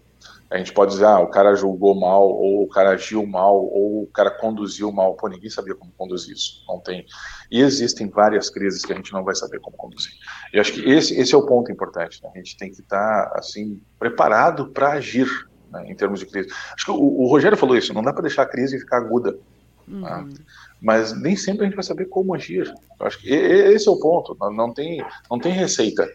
a 0.51 0.57
gente 0.57 0.73
pode 0.73 0.93
dizer, 0.93 1.05
ah, 1.05 1.19
o 1.19 1.27
cara 1.27 1.53
julgou 1.53 1.93
mal, 1.93 2.27
ou 2.27 2.63
o 2.63 2.67
cara 2.67 2.91
agiu 2.91 3.25
mal, 3.25 3.55
ou 3.55 4.03
o 4.03 4.07
cara 4.07 4.31
conduziu 4.31 4.91
mal. 4.91 5.13
Pô, 5.13 5.27
ninguém 5.27 5.49
sabia 5.49 5.75
como 5.75 5.91
conduzir 5.95 6.33
isso. 6.33 6.63
Não 6.67 6.79
tem. 6.79 7.05
E 7.51 7.61
existem 7.61 8.09
várias 8.09 8.49
crises 8.49 8.83
que 8.83 8.91
a 8.91 8.95
gente 8.95 9.13
não 9.13 9.23
vai 9.23 9.35
saber 9.35 9.59
como 9.59 9.77
conduzir. 9.77 10.11
E 10.51 10.59
acho 10.59 10.73
que 10.73 10.89
esse, 10.89 11.13
esse 11.19 11.35
é 11.35 11.37
o 11.37 11.45
ponto 11.45 11.71
importante. 11.71 12.19
Né? 12.23 12.31
A 12.33 12.37
gente 12.39 12.57
tem 12.57 12.71
que 12.71 12.81
estar, 12.81 13.31
assim, 13.35 13.79
preparado 13.99 14.69
para 14.69 14.93
agir 14.93 15.27
né, 15.71 15.85
em 15.87 15.95
termos 15.95 16.19
de 16.19 16.25
crise. 16.25 16.49
Acho 16.73 16.85
que 16.85 16.91
o, 16.91 16.95
o, 16.95 17.27
Rogério 17.27 17.57
falou 17.57 17.77
isso, 17.77 17.93
não 17.93 18.01
dá 18.01 18.11
para 18.11 18.23
deixar 18.23 18.41
a 18.41 18.47
crise 18.47 18.79
ficar 18.79 18.97
aguda. 18.97 19.37
Uhum. 19.87 20.01
Tá? 20.01 20.25
Mas 20.81 21.13
nem 21.19 21.35
sempre 21.35 21.61
a 21.61 21.65
gente 21.65 21.75
vai 21.75 21.83
saber 21.83 22.05
como 22.05 22.33
agir. 22.33 22.73
Eu 22.99 23.05
acho 23.05 23.19
que 23.19 23.29
esse 23.29 23.87
é 23.87 23.91
o 23.91 23.99
ponto. 23.99 24.35
Não, 24.39 24.51
não, 24.51 24.73
tem, 24.73 25.03
não 25.29 25.37
tem 25.37 25.51
receita. 25.51 26.11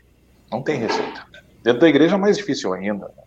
Não 0.51 0.61
tem 0.61 0.79
receita. 0.79 1.25
Dentro 1.63 1.81
da 1.81 1.89
igreja 1.89 2.17
é 2.17 2.19
mais 2.19 2.37
difícil 2.37 2.73
ainda. 2.73 3.07
Né? 3.07 3.24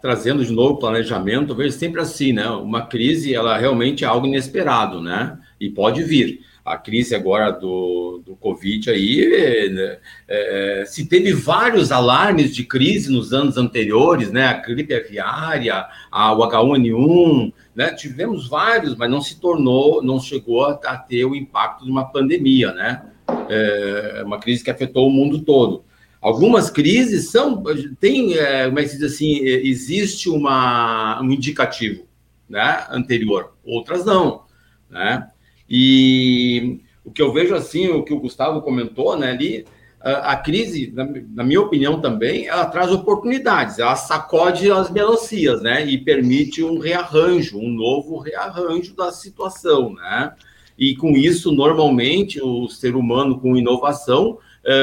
Trazendo 0.00 0.44
de 0.44 0.52
novo 0.52 0.78
planejamento, 0.78 1.52
eu 1.52 1.56
vejo 1.56 1.76
sempre 1.76 2.00
assim, 2.00 2.32
né? 2.32 2.48
Uma 2.48 2.86
crise, 2.86 3.34
ela 3.34 3.56
realmente 3.56 4.04
é 4.04 4.06
algo 4.06 4.26
inesperado, 4.26 5.00
né? 5.00 5.38
E 5.60 5.70
pode 5.70 6.02
vir. 6.02 6.40
A 6.64 6.76
crise 6.76 7.12
agora 7.12 7.50
do, 7.50 8.22
do 8.24 8.36
Covid 8.36 8.88
aí, 8.88 9.68
né? 9.72 9.98
é, 10.28 10.84
se 10.86 11.06
teve 11.06 11.32
vários 11.32 11.90
alarmes 11.90 12.54
de 12.54 12.62
crise 12.62 13.10
nos 13.10 13.32
anos 13.32 13.56
anteriores, 13.56 14.30
né? 14.30 14.46
A 14.46 14.52
gripe 14.52 14.94
aviária, 14.94 15.86
a, 16.10 16.32
o 16.32 16.38
H1N1, 16.48 17.52
né? 17.74 17.92
Tivemos 17.94 18.48
vários, 18.48 18.94
mas 18.96 19.10
não 19.10 19.20
se 19.20 19.40
tornou, 19.40 20.02
não 20.02 20.20
chegou 20.20 20.64
a, 20.64 20.78
a 20.84 20.96
ter 20.96 21.24
o 21.24 21.34
impacto 21.34 21.84
de 21.84 21.90
uma 21.90 22.04
pandemia, 22.04 22.72
né? 22.72 23.02
É 23.48 24.22
uma 24.24 24.38
crise 24.38 24.62
que 24.62 24.70
afetou 24.70 25.08
o 25.08 25.10
mundo 25.10 25.40
todo. 25.40 25.84
Algumas 26.22 26.70
crises 26.70 27.30
são, 27.30 27.60
tem, 27.98 28.34
é, 28.34 28.66
como 28.66 28.78
é 28.78 28.84
que 28.84 28.90
se 28.90 28.98
diz 28.98 29.12
assim, 29.12 29.38
existe 29.40 30.30
uma, 30.30 31.20
um 31.20 31.32
indicativo 31.32 32.04
né, 32.48 32.86
anterior, 32.90 33.54
outras 33.64 34.04
não, 34.04 34.44
né? 34.88 35.28
E 35.68 36.80
o 37.04 37.10
que 37.10 37.20
eu 37.20 37.32
vejo 37.32 37.56
assim, 37.56 37.88
o 37.88 38.04
que 38.04 38.14
o 38.14 38.20
Gustavo 38.20 38.62
comentou, 38.62 39.18
né, 39.18 39.30
ali, 39.30 39.64
a, 40.00 40.36
crise, 40.36 40.92
na, 40.92 41.44
minha 41.44 41.60
opinião 41.60 42.00
também, 42.00 42.46
ela 42.46 42.66
traz 42.66 42.90
oportunidades, 42.92 43.78
ela 43.78 43.96
sacode 43.96 44.70
as 44.70 44.90
melancias, 44.90 45.60
né, 45.62 45.84
e 45.86 45.98
permite 45.98 46.62
um 46.62 46.78
rearranjo, 46.78 47.58
um 47.58 47.68
novo 47.68 48.18
rearranjo 48.18 48.94
da 48.94 49.10
situação, 49.12 49.94
né? 49.94 50.34
E 50.78 50.96
com 50.96 51.10
isso, 51.10 51.52
normalmente, 51.52 52.40
o 52.40 52.68
ser 52.68 52.96
humano 52.96 53.38
com 53.38 53.56
inovação 53.56 54.38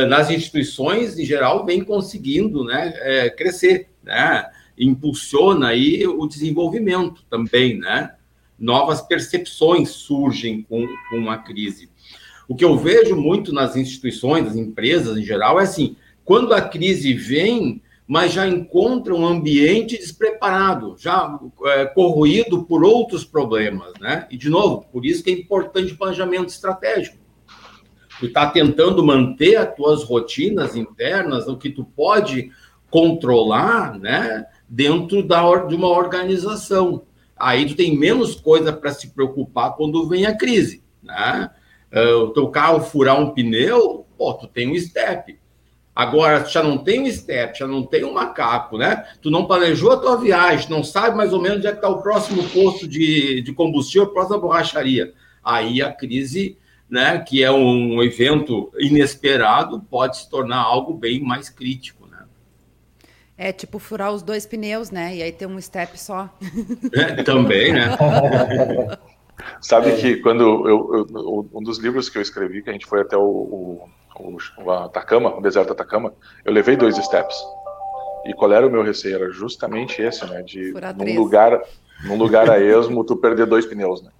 nas 0.09 0.29
instituições, 0.29 1.17
em 1.17 1.25
geral, 1.25 1.65
vem 1.65 1.83
conseguindo 1.83 2.65
né, 2.65 2.93
é, 2.97 3.29
crescer, 3.29 3.89
né? 4.03 4.45
impulsiona 4.79 5.67
aí 5.67 6.07
o 6.07 6.25
desenvolvimento 6.25 7.23
também, 7.29 7.77
né? 7.77 8.13
Novas 8.57 9.01
percepções 9.01 9.89
surgem 9.89 10.63
com, 10.63 10.87
com 11.09 11.29
a 11.29 11.37
crise. 11.37 11.89
O 12.47 12.55
que 12.55 12.63
eu 12.63 12.77
vejo 12.77 13.15
muito 13.15 13.53
nas 13.53 13.75
instituições, 13.75 14.45
nas 14.45 14.55
empresas 14.55 15.17
em 15.17 15.23
geral, 15.23 15.59
é 15.59 15.63
assim: 15.63 15.95
quando 16.23 16.53
a 16.53 16.61
crise 16.61 17.13
vem, 17.13 17.81
mas 18.07 18.33
já 18.33 18.47
encontra 18.47 19.13
um 19.13 19.25
ambiente 19.25 19.97
despreparado, 19.97 20.95
já 20.97 21.39
é, 21.65 21.85
corroído 21.85 22.63
por 22.63 22.83
outros 22.83 23.23
problemas, 23.23 23.93
né? 23.99 24.27
E, 24.31 24.37
de 24.37 24.49
novo, 24.49 24.85
por 24.91 25.05
isso 25.05 25.23
que 25.23 25.29
é 25.29 25.33
importante 25.33 25.93
o 25.93 25.97
planejamento 25.97 26.49
estratégico 26.49 27.17
tu 28.19 28.25
está 28.25 28.47
tentando 28.47 29.03
manter 29.03 29.55
as 29.55 29.73
tuas 29.73 30.03
rotinas 30.03 30.75
internas, 30.75 31.47
o 31.47 31.58
que 31.58 31.69
tu 31.69 31.84
pode 31.84 32.51
controlar, 32.89 33.97
né, 33.97 34.45
dentro 34.67 35.23
da, 35.23 35.55
de 35.65 35.75
uma 35.75 35.88
organização. 35.88 37.03
Aí 37.38 37.65
tu 37.65 37.75
tem 37.75 37.97
menos 37.97 38.36
coisa 38.36 38.73
para 38.73 38.91
se 38.91 39.12
preocupar 39.12 39.75
quando 39.75 40.08
vem 40.08 40.25
a 40.25 40.36
crise, 40.36 40.84
né? 41.01 41.49
Uh, 41.91 42.25
o 42.25 42.34
teu 42.34 42.49
carro 42.49 42.82
furar 42.82 43.19
um 43.19 43.32
pneu, 43.32 44.05
pô, 44.17 44.34
tu 44.34 44.45
tem 44.45 44.69
um 44.69 44.77
step. 44.77 45.39
Agora, 45.95 46.45
já 46.45 46.62
não 46.62 46.77
tem 46.77 47.01
um 47.01 47.12
step, 47.12 47.58
já 47.58 47.67
não 47.67 47.84
tem 47.84 48.03
um 48.03 48.13
macaco, 48.13 48.77
né? 48.77 49.05
Tu 49.21 49.32
não 49.32 49.45
planejou 49.45 49.91
a 49.91 49.97
tua 49.97 50.17
viagem, 50.17 50.69
não 50.69 50.84
sabe 50.84 51.15
mais 51.15 51.34
ou 51.34 51.41
menos 51.41 51.58
onde 51.58 51.67
é 51.67 51.71
que 51.71 51.77
está 51.77 51.89
o 51.89 52.01
próximo 52.01 52.43
posto 52.49 52.88
de, 52.88 53.41
de 53.41 53.53
combustível, 53.53 54.08
a 54.08 54.13
próxima 54.13 54.38
borracharia. 54.38 55.13
Aí 55.43 55.82
a 55.82 55.91
crise 55.91 56.58
né, 56.89 57.19
que 57.19 57.43
é 57.43 57.52
um 57.52 58.02
evento 58.02 58.71
inesperado, 58.80 59.80
pode 59.80 60.17
se 60.17 60.30
tornar 60.30 60.58
algo 60.58 60.93
bem 60.93 61.21
mais 61.21 61.49
crítico, 61.49 62.08
né? 62.08 62.25
É 63.38 63.52
tipo 63.52 63.78
furar 63.78 64.12
os 64.12 64.23
dois 64.23 64.45
pneus, 64.45 64.89
né? 64.89 65.15
E 65.15 65.23
aí 65.23 65.32
ter 65.32 65.45
um 65.45 65.62
step 65.62 65.99
só. 65.99 66.30
É, 66.93 67.23
também, 67.23 67.73
né? 67.73 67.89
Sabe 69.62 69.95
que 69.95 70.17
quando 70.17 70.67
eu, 70.67 71.08
eu, 71.13 71.49
um 71.54 71.63
dos 71.63 71.78
livros 71.78 72.10
que 72.10 72.17
eu 72.17 72.21
escrevi, 72.21 72.62
que 72.62 72.69
a 72.69 72.73
gente 72.73 72.86
foi 72.86 73.02
até 73.02 73.15
o, 73.15 73.21
o, 73.21 73.89
o 74.58 74.71
Atacama, 74.71 75.36
o 75.36 75.41
deserto 75.41 75.71
Atacama, 75.71 76.13
eu 76.43 76.52
levei 76.52 76.75
dois 76.75 76.95
steps. 76.97 77.38
E 78.25 78.34
qual 78.34 78.52
era 78.52 78.67
o 78.67 78.69
meu 78.69 78.84
receio? 78.84 79.15
Era 79.15 79.32
justamente 79.32 80.02
esse, 80.02 80.25
né? 80.25 80.41
De 80.41 80.73
num 80.97 81.15
lugar, 81.15 81.62
num 82.04 82.17
lugar 82.17 82.49
a 82.49 82.60
esmo, 82.60 83.06
tu 83.06 83.15
perder 83.15 83.45
dois 83.45 83.65
pneus, 83.65 84.02
né? 84.02 84.12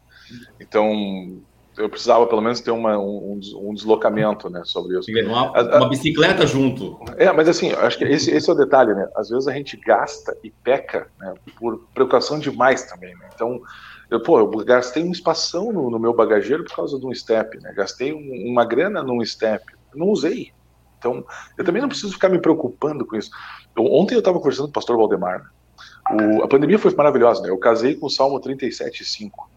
Então, 0.60 1.42
eu 1.80 1.90
precisava 1.90 2.28
pelo 2.28 2.42
menos 2.42 2.60
ter 2.60 2.72
uma, 2.72 2.98
um, 3.00 3.40
um, 3.56 3.74
deslocamento 3.74 4.50
né, 4.50 4.62
sobre 4.66 5.00
isso. 5.00 5.10
Uma, 5.26 5.52
uma, 5.52 5.90
bicicleta 5.90 6.46
junto. 6.46 7.00
É, 7.18 7.32
mas 7.32 7.48
assim, 7.48 7.72
acho 7.72 7.98
que 7.98 8.04
esse, 8.04 8.30
esse, 8.32 8.50
é 8.50 8.54
o 8.54 8.56
detalhe, 8.56 8.94
né? 8.94 9.08
Às 9.16 9.30
vezes 9.30 9.48
a 9.48 9.54
gente 9.54 9.78
gasta 9.78 10.38
e 10.44 10.52
peca 10.52 11.08
né, 11.18 11.34
por 11.58 11.80
preocupação 11.94 12.38
demais 12.38 12.84
também. 12.84 13.16
Né? 13.16 13.30
Então, 13.34 13.62
eu, 14.10 14.22
pô, 14.22 14.40
eu 14.40 14.50
gastei 14.66 15.02
um 15.04 15.12
espação 15.12 15.72
no, 15.72 15.90
no, 15.90 15.98
meu 15.98 16.14
bagageiro 16.14 16.66
por 16.66 16.76
causa 16.76 17.00
de 17.00 17.06
um 17.06 17.16
step, 17.16 17.58
né? 17.62 17.72
Gastei 17.74 18.14
um, 18.14 18.52
uma 18.52 18.66
grana 18.66 19.02
num 19.02 19.24
step, 19.24 19.64
não 19.96 20.08
usei. 20.08 20.52
Então, 20.98 21.26
eu 21.58 21.64
também 21.64 21.82
não 21.82 21.88
preciso 21.88 22.12
ficar 22.12 22.28
me 22.28 22.40
preocupando 22.40 23.06
com 23.06 23.16
isso. 23.16 23.32
Eu, 23.74 23.86
ontem 23.86 24.16
eu 24.16 24.20
estava 24.20 24.38
conversando 24.38 24.66
com 24.66 24.72
o 24.72 24.74
pastor 24.74 24.98
Valdemar. 24.98 25.40
Né? 25.40 26.40
O, 26.40 26.44
a 26.44 26.48
pandemia 26.48 26.78
foi 26.78 26.94
maravilhosa, 26.94 27.42
né? 27.42 27.50
Eu 27.50 27.58
casei 27.58 27.96
com 27.96 28.08
o 28.08 28.10
Salmo 28.10 28.38
37,5 28.42 29.30
Uh, 29.30 29.49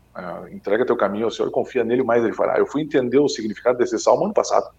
entrega 0.53 0.85
teu 0.85 0.97
caminho 0.97 1.25
ao 1.25 1.31
Senhor, 1.31 1.51
confia 1.51 1.85
nele, 1.85 2.03
mais 2.03 2.23
ele 2.23 2.35
fará. 2.35 2.59
Eu 2.59 2.67
fui 2.67 2.83
entender 2.83 3.19
o 3.19 3.29
significado 3.29 3.79
desse 3.79 3.99
salmo 3.99 4.25
ano 4.25 4.35
passado, 4.35 4.71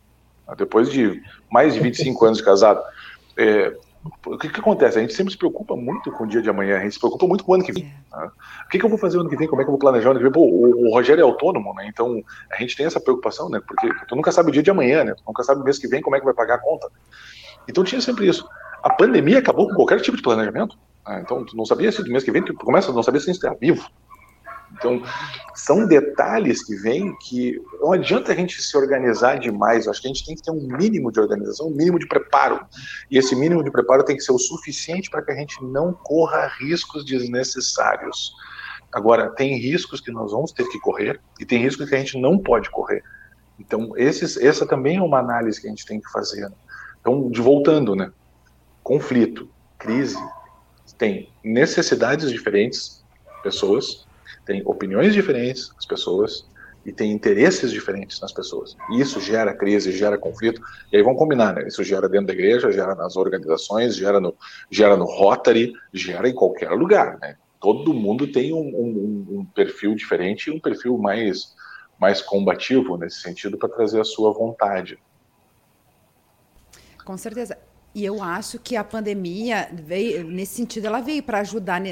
uh, 0.48 0.56
depois 0.56 0.92
de 0.92 1.22
mais 1.52 1.74
de 1.74 1.80
25 1.80 2.26
anos 2.26 2.38
de 2.38 2.44
casado. 2.44 2.84
É, 3.38 3.76
o 4.26 4.38
que, 4.38 4.50
que, 4.50 4.60
acontece? 4.60 4.98
A 4.98 5.02
gente 5.02 5.14
sempre 5.14 5.32
se 5.32 5.38
preocupa 5.38 5.76
muito 5.76 6.12
com 6.12 6.26
o 6.26 6.28
dia 6.28 6.42
de 6.42 6.50
amanhã, 6.50 6.78
a 6.78 6.82
gente 6.82 6.94
se 6.94 7.00
preocupa 7.00 7.26
muito 7.26 7.44
com 7.44 7.54
o 7.54 7.56
ano 7.56 7.64
que 7.64 7.72
vem. 7.72 7.86
Né? 7.86 8.32
O 8.66 8.70
que, 8.70 8.78
que, 8.78 8.86
eu 8.86 8.90
vou 8.90 8.98
fazer 8.98 9.18
ano 9.18 9.30
que 9.30 9.38
vem? 9.38 9.48
Como 9.48 9.62
é 9.62 9.64
que 9.64 9.70
eu 9.70 9.72
vou 9.72 9.80
planejar 9.80 10.10
o 10.10 10.12
ano 10.12 10.20
que 10.20 10.24
vem? 10.24 10.32
Pô, 10.32 10.42
o, 10.42 10.88
o, 10.88 10.94
Rogério 10.94 11.22
é 11.22 11.24
autônomo, 11.24 11.74
né? 11.74 11.88
Então 11.88 12.22
a 12.52 12.58
gente 12.58 12.76
tem 12.76 12.86
essa 12.86 13.00
preocupação, 13.00 13.50
né? 13.50 13.62
Porque 13.66 13.90
tu 14.08 14.16
nunca 14.16 14.32
sabe 14.32 14.50
o 14.50 14.52
dia 14.52 14.62
de 14.62 14.70
amanhã, 14.70 15.04
né? 15.06 15.14
Tu 15.16 15.24
nunca 15.26 15.44
sabe 15.44 15.62
o 15.62 15.64
mês 15.64 15.80
que 15.80 15.88
vem 15.88 16.02
como 16.02 16.16
é 16.16 16.20
que 16.20 16.26
vai 16.26 16.34
pagar 16.34 16.56
a 16.56 16.60
conta. 16.60 16.90
Então 17.68 17.84
tinha 17.84 18.02
sempre 18.02 18.28
isso. 18.28 18.48
A 18.84 18.94
pandemia 18.94 19.40
acabou 19.40 19.70
com 19.70 19.76
qualquer 19.76 20.02
tipo 20.02 20.18
de 20.18 20.24
planejamento. 20.24 20.78
Né? 21.08 21.22
Então 21.24 21.46
tu 21.46 21.56
não 21.56 21.66
sabia 21.66 21.92
se 21.92 22.04
do 22.04 22.12
mês 22.12 22.24
que 22.24 22.32
vem 22.32 22.44
tu 22.44 22.54
começa 22.56 22.92
a 22.92 22.94
não 22.94 23.04
saber 23.04 23.22
se 23.22 23.32
está 23.32 23.54
vivo. 23.54 23.90
Então, 24.74 25.02
são 25.54 25.86
detalhes 25.86 26.64
que 26.64 26.76
vêm 26.76 27.16
que 27.18 27.62
não 27.80 27.94
adianta 27.94 28.32
a 28.32 28.36
gente 28.36 28.62
se 28.62 28.76
organizar 28.76 29.40
demais. 29.40 29.86
Eu 29.86 29.92
acho 29.92 30.02
que 30.02 30.08
a 30.08 30.14
gente 30.14 30.26
tem 30.26 30.36
que 30.36 30.42
ter 30.42 30.52
um 30.52 30.68
mínimo 30.78 31.12
de 31.12 31.20
organização, 31.20 31.68
um 31.68 31.76
mínimo 31.76 32.00
de 32.00 32.08
preparo. 32.08 32.66
E 33.10 33.18
esse 33.18 33.36
mínimo 33.36 33.64
de 33.64 33.72
preparo 33.72 34.04
tem 34.04 34.16
que 34.16 34.24
ser 34.24 34.32
o 34.32 34.40
suficiente 34.40 35.10
para 35.10 35.22
que 35.22 35.32
a 35.32 35.36
gente 35.36 35.64
não 35.64 35.94
corra 35.94 36.52
riscos 36.60 37.06
desnecessários. 37.06 38.34
Agora, 38.92 39.30
tem 39.30 39.58
riscos 39.58 40.02
que 40.02 40.12
nós 40.12 40.32
vamos 40.32 40.52
ter 40.52 40.68
que 40.68 40.80
correr 40.80 41.20
e 41.40 41.46
tem 41.46 41.60
riscos 41.60 41.90
que 41.90 41.96
a 41.96 42.00
gente 42.00 42.20
não 42.20 42.38
pode 42.38 42.70
correr. 42.70 43.04
Então, 43.60 43.94
esses, 43.96 44.38
essa 44.38 44.66
também 44.66 44.98
é 44.98 45.02
uma 45.02 45.20
análise 45.20 45.62
que 45.62 45.68
a 45.68 45.70
gente 45.70 45.86
tem 45.86 46.00
que 46.00 46.12
fazer. 46.12 46.52
Então, 47.00 47.30
de 47.30 47.42
voltando, 47.42 47.96
né? 47.96 48.12
Conflito, 48.84 49.50
crise, 49.78 50.18
tem 50.98 51.30
necessidades 51.44 52.32
diferentes, 52.32 53.04
pessoas, 53.42 54.06
tem 54.46 54.62
opiniões 54.66 55.14
diferentes 55.14 55.72
as 55.78 55.86
pessoas 55.86 56.48
e 56.86 56.92
tem 56.92 57.12
interesses 57.12 57.72
diferentes 57.72 58.20
nas 58.20 58.34
pessoas. 58.34 58.76
E 58.92 59.00
isso 59.00 59.22
gera 59.22 59.54
crise, 59.54 59.92
gera 59.92 60.18
conflito. 60.18 60.62
E 60.92 60.98
aí 60.98 61.04
vamos 61.04 61.18
combinar, 61.18 61.56
né? 61.56 61.68
Isso 61.68 61.84
gera 61.84 62.10
dentro 62.10 62.28
da 62.28 62.34
igreja, 62.34 62.72
gera 62.72 62.94
nas 62.94 63.16
organizações, 63.16 63.96
gera 63.96 64.20
no, 64.20 64.36
gera 64.70 64.98
no 64.98 65.06
Rotary, 65.06 65.72
gera 65.94 66.28
em 66.28 66.36
qualquer 66.36 66.72
lugar, 66.72 67.18
né? 67.22 67.38
todo 67.64 67.94
mundo 67.94 68.30
tem 68.30 68.54
um, 68.54 68.58
um, 68.58 69.40
um 69.40 69.46
perfil 69.46 69.96
diferente 69.96 70.48
e 70.48 70.52
um 70.52 70.60
perfil 70.60 70.98
mais, 70.98 71.56
mais 71.98 72.22
combativo 72.22 72.98
nesse 72.98 73.22
sentido 73.22 73.58
para 73.58 73.70
trazer 73.70 74.02
a 74.02 74.04
sua 74.04 74.34
vontade. 74.34 75.00
Com 77.06 77.18
certeza. 77.18 77.58
E 77.96 78.04
eu 78.04 78.24
acho 78.24 78.58
que 78.58 78.76
a 78.76 78.84
pandemia 78.84 79.70
veio, 79.72 80.24
nesse 80.24 80.56
sentido, 80.56 80.88
ela 80.88 81.00
veio 81.00 81.22
para 81.22 81.42
ajudar 81.42 81.80
uh, 81.80 81.86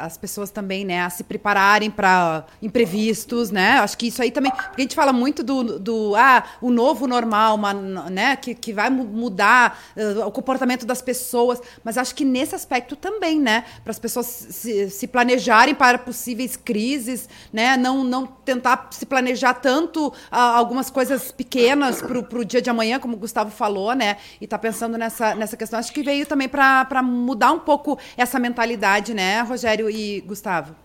as 0.00 0.16
pessoas 0.16 0.52
também, 0.52 0.84
né, 0.84 1.02
a 1.02 1.10
se 1.10 1.24
prepararem 1.24 1.90
para 1.90 2.46
imprevistos, 2.62 3.50
né? 3.50 3.72
Acho 3.80 3.98
que 3.98 4.06
isso 4.06 4.22
aí 4.22 4.30
também, 4.30 4.52
porque 4.52 4.74
a 4.76 4.80
gente 4.80 4.94
fala 4.94 5.12
muito 5.12 5.42
do, 5.42 5.80
do 5.80 6.14
ah, 6.14 6.44
o 6.62 6.70
novo 6.70 7.08
normal, 7.08 7.56
uma, 7.56 7.74
né, 7.74 8.36
que, 8.36 8.54
que 8.54 8.72
vai 8.72 8.88
mudar 8.88 9.80
uh, 9.96 10.26
o 10.26 10.30
comportamento 10.30 10.86
das 10.86 11.02
pessoas, 11.02 11.60
mas 11.82 11.98
acho 11.98 12.14
que 12.14 12.24
nesse 12.24 12.54
aspecto 12.54 12.94
também, 12.94 13.40
né, 13.40 13.64
para 13.82 13.90
as 13.90 13.98
pessoas 13.98 14.26
se, 14.26 14.88
se, 14.90 15.08
planejarem 15.08 15.74
para 15.74 15.98
possíveis 15.98 16.54
crises, 16.54 17.28
né, 17.52 17.76
não, 17.76 18.04
não 18.04 18.26
tentar 18.26 18.90
se 18.92 19.04
planejar 19.04 19.54
tanto 19.54 20.06
uh, 20.06 20.12
algumas 20.30 20.88
coisas 20.88 21.32
pequenas 21.32 22.00
para 22.00 22.38
o 22.38 22.44
dia 22.44 22.62
de 22.62 22.70
amanhã, 22.70 23.00
como 23.00 23.16
o 23.16 23.18
Gustavo 23.18 23.50
falou, 23.50 23.92
né, 23.92 24.18
e 24.40 24.46
tá 24.46 24.56
pensando 24.56 24.96
nessa, 24.96 25.34
nessa 25.34 25.47
essa 25.48 25.56
questão. 25.56 25.78
Acho 25.78 25.92
que 25.92 26.02
veio 26.02 26.26
também 26.26 26.48
para 26.48 27.02
mudar 27.02 27.52
um 27.52 27.58
pouco 27.58 27.98
essa 28.16 28.38
mentalidade, 28.38 29.14
né, 29.14 29.40
Rogério 29.40 29.90
e 29.90 30.20
Gustavo? 30.20 30.76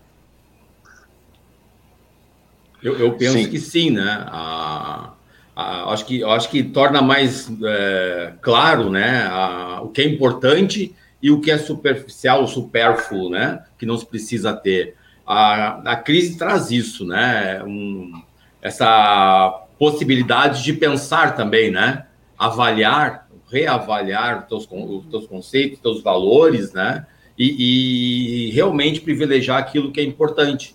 Eu, 2.82 2.98
eu 2.98 3.12
penso 3.12 3.38
sim. 3.38 3.48
que 3.48 3.58
sim, 3.58 3.90
né? 3.90 4.24
A, 4.26 5.12
a, 5.56 5.92
acho, 5.92 6.04
que, 6.04 6.22
acho 6.22 6.50
que 6.50 6.62
torna 6.62 7.00
mais 7.00 7.50
é, 7.64 8.34
claro 8.42 8.90
né, 8.90 9.26
a, 9.30 9.80
o 9.82 9.88
que 9.88 10.02
é 10.02 10.04
importante 10.04 10.94
e 11.22 11.30
o 11.30 11.40
que 11.40 11.50
é 11.50 11.56
superficial, 11.56 12.46
supérfluo, 12.46 13.30
né? 13.30 13.64
Que 13.78 13.86
não 13.86 13.96
se 13.96 14.04
precisa 14.04 14.52
ter. 14.52 14.96
A, 15.26 15.92
a 15.92 15.96
crise 15.96 16.36
traz 16.36 16.70
isso, 16.70 17.06
né? 17.06 17.62
Um, 17.64 18.22
essa 18.60 19.64
possibilidade 19.78 20.62
de 20.62 20.74
pensar 20.74 21.34
também, 21.34 21.70
né? 21.70 22.04
Avaliar 22.38 23.23
reavaliar 23.54 24.42
os 24.42 24.48
teus, 24.48 24.68
os 24.70 25.06
teus 25.06 25.26
conceitos, 25.28 25.76
os 25.76 25.82
teus 25.82 26.02
valores, 26.02 26.72
né? 26.72 27.06
E, 27.38 28.48
e, 28.48 28.50
realmente 28.50 29.00
privilegiar 29.00 29.58
aquilo 29.58 29.92
que 29.92 30.00
é 30.00 30.04
importante. 30.04 30.74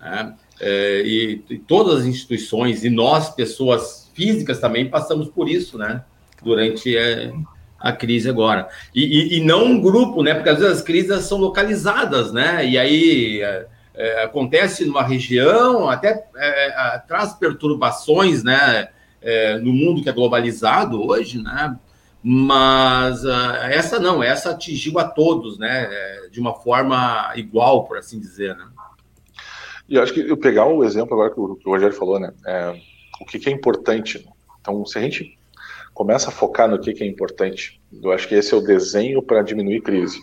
Né? 0.00 0.34
É, 0.60 1.02
e, 1.04 1.58
todas 1.66 2.00
as 2.00 2.06
instituições 2.06 2.84
e 2.84 2.90
nós, 2.90 3.30
pessoas 3.34 4.10
físicas, 4.14 4.58
também 4.58 4.88
passamos 4.88 5.28
por 5.28 5.48
isso, 5.48 5.76
né? 5.76 6.02
Durante 6.42 6.96
é, 6.96 7.32
a 7.78 7.92
crise 7.92 8.30
agora. 8.30 8.68
E, 8.94 9.36
e, 9.36 9.44
não 9.44 9.64
um 9.66 9.80
grupo, 9.80 10.22
né? 10.22 10.34
Porque 10.34 10.48
às 10.48 10.58
vezes 10.58 10.78
as 10.78 10.82
crises 10.82 11.24
são 11.24 11.36
localizadas, 11.38 12.32
né? 12.32 12.66
E 12.66 12.78
aí 12.78 13.42
é, 13.42 13.66
é 13.94 14.24
acontece 14.24 14.86
numa 14.86 15.02
região, 15.02 15.88
até 15.88 16.26
é, 16.36 16.98
traz 17.06 17.34
perturbações, 17.34 18.42
né? 18.42 18.88
É, 19.24 19.58
no 19.58 19.72
mundo 19.72 20.02
que 20.02 20.08
é 20.08 20.12
globalizado 20.12 21.02
hoje, 21.02 21.42
né? 21.42 21.76
Mas 22.22 23.24
uh, 23.24 23.56
essa 23.70 23.98
não, 23.98 24.22
essa 24.22 24.50
atingiu 24.50 24.98
a 24.98 25.04
todos, 25.04 25.58
né? 25.58 25.88
É, 25.90 26.28
de 26.30 26.38
uma 26.38 26.54
forma 26.54 27.32
igual, 27.34 27.84
por 27.84 27.98
assim 27.98 28.20
dizer, 28.20 28.54
né? 28.56 28.66
E 29.88 29.98
acho 29.98 30.14
que 30.14 30.20
eu 30.20 30.36
pegar 30.36 30.66
o 30.66 30.84
exemplo 30.84 31.14
agora 31.14 31.32
que 31.32 31.40
o, 31.40 31.56
que 31.56 31.68
o 31.68 31.72
Rogério 31.72 31.96
falou, 31.96 32.20
né? 32.20 32.32
É, 32.46 32.80
o 33.20 33.24
que, 33.24 33.38
que, 33.38 33.48
é 33.48 33.52
importante. 33.52 34.26
Então, 34.60 34.84
se 34.86 34.98
a 34.98 35.02
gente 35.02 35.38
começa 35.92 36.28
a 36.28 36.32
focar 36.32 36.68
no 36.68 36.78
que, 36.78 36.92
que 36.92 37.04
é 37.04 37.06
importante, 37.06 37.80
eu 38.02 38.10
acho 38.10 38.26
que 38.26 38.34
esse 38.34 38.54
é 38.54 38.56
o 38.56 38.62
desenho 38.62 39.22
para 39.22 39.42
diminuir 39.42 39.82
crise, 39.82 40.20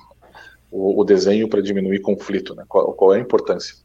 o, 0.72 1.02
o 1.02 1.04
desenho 1.04 1.48
para 1.48 1.62
diminuir 1.62 2.02
conflito, 2.02 2.56
né? 2.56 2.64
Qual, 2.68 2.94
qual 2.94 3.14
é 3.14 3.18
a 3.18 3.22
importância? 3.22 3.76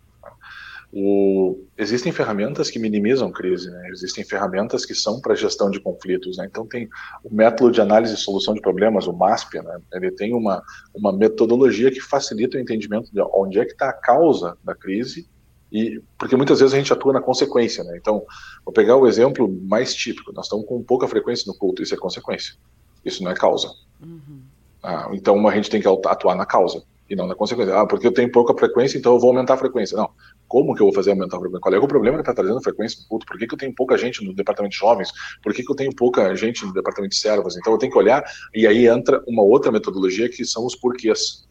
O, 0.99 1.63
existem 1.77 2.11
ferramentas 2.11 2.71
que 2.71 2.79
minimizam 2.79 3.31
crise, 3.31 3.71
né? 3.71 3.91
existem 3.91 4.25
ferramentas 4.25 4.87
que 4.87 4.95
são 4.95 5.21
para 5.21 5.35
gestão 5.35 5.71
de 5.71 5.79
conflitos. 5.79 6.39
Né? 6.39 6.47
Então, 6.51 6.67
tem 6.67 6.89
o 7.23 7.35
método 7.35 7.71
de 7.71 7.83
análise 7.83 8.15
e 8.15 8.17
solução 8.17 8.55
de 8.55 8.63
problemas, 8.63 9.07
o 9.07 9.13
MASP, 9.13 9.61
né? 9.61 9.79
ele 9.93 10.11
tem 10.11 10.33
uma, 10.33 10.63
uma 10.95 11.13
metodologia 11.13 11.91
que 11.91 12.01
facilita 12.01 12.57
o 12.57 12.61
entendimento 12.61 13.13
de 13.13 13.21
onde 13.21 13.59
é 13.61 13.67
que 13.67 13.73
está 13.73 13.91
a 13.91 13.93
causa 13.93 14.57
da 14.65 14.75
crise, 14.75 15.29
e 15.71 16.01
porque 16.19 16.35
muitas 16.35 16.61
vezes 16.61 16.73
a 16.73 16.79
gente 16.79 16.91
atua 16.91 17.13
na 17.13 17.21
consequência. 17.21 17.85
Né? 17.85 17.99
Então, 17.99 18.25
vou 18.65 18.73
pegar 18.73 18.97
o 18.97 19.07
exemplo 19.07 19.55
mais 19.65 19.95
típico: 19.95 20.33
nós 20.33 20.47
estamos 20.47 20.65
com 20.65 20.83
pouca 20.83 21.07
frequência 21.07 21.45
no 21.47 21.59
culto, 21.59 21.83
isso 21.83 21.93
é 21.93 21.99
consequência, 21.99 22.55
isso 23.05 23.23
não 23.23 23.31
é 23.31 23.35
causa. 23.35 23.69
Uhum. 24.03 24.41
Ah, 24.83 25.11
então, 25.13 25.47
a 25.47 25.55
gente 25.55 25.69
tem 25.69 25.83
que 25.83 25.89
atuar 25.89 26.37
na 26.37 26.47
causa 26.47 26.83
e 27.09 27.15
não 27.15 27.27
na 27.27 27.35
consequência. 27.35 27.75
Ah, 27.75 27.87
porque 27.87 28.07
eu 28.07 28.13
tenho 28.13 28.31
pouca 28.31 28.55
frequência, 28.55 28.99
então 28.99 29.15
eu 29.15 29.21
vou 29.21 29.31
aumentar 29.31 29.55
a 29.55 29.57
frequência. 29.57 29.97
Não. 29.97 30.11
Como 30.49 30.75
que 30.75 30.83
eu 30.83 30.87
vou 30.87 30.95
fazer 30.95 31.11
aumentar 31.11 31.37
a 31.37 31.41
frequência? 31.41 31.61
Qual 31.61 31.75
é 31.75 31.79
o 31.79 31.89
problema 31.89 32.17
que 32.17 32.23
está 32.23 32.35
trazendo 32.35 32.61
frequência 32.63 33.05
culto? 33.09 33.27
Por 33.27 33.39
que, 33.39 33.47
que 33.47 33.55
eu 33.55 33.59
tenho 33.59 33.75
pouca 33.75 33.97
gente 33.97 34.25
no 34.25 34.35
departamento 34.35 34.73
de 34.73 34.79
jovens? 34.79 35.11
Por 35.43 35.55
que, 35.55 35.63
que 35.63 35.71
eu 35.71 35.77
tenho 35.77 35.95
pouca 35.95 36.35
gente 36.35 36.65
no 36.65 36.73
departamento 36.73 37.15
de 37.15 37.21
servas? 37.21 37.57
Então 37.57 37.73
eu 37.73 37.79
tenho 37.79 37.93
que 37.93 37.99
olhar, 37.99 38.25
e 38.55 38.67
aí 38.67 38.87
entra 38.87 39.23
uma 39.27 39.43
outra 39.43 39.71
metodologia 39.71 40.29
que 40.29 40.45
são 40.45 40.67
os 40.67 40.75
porquês. 40.75 41.47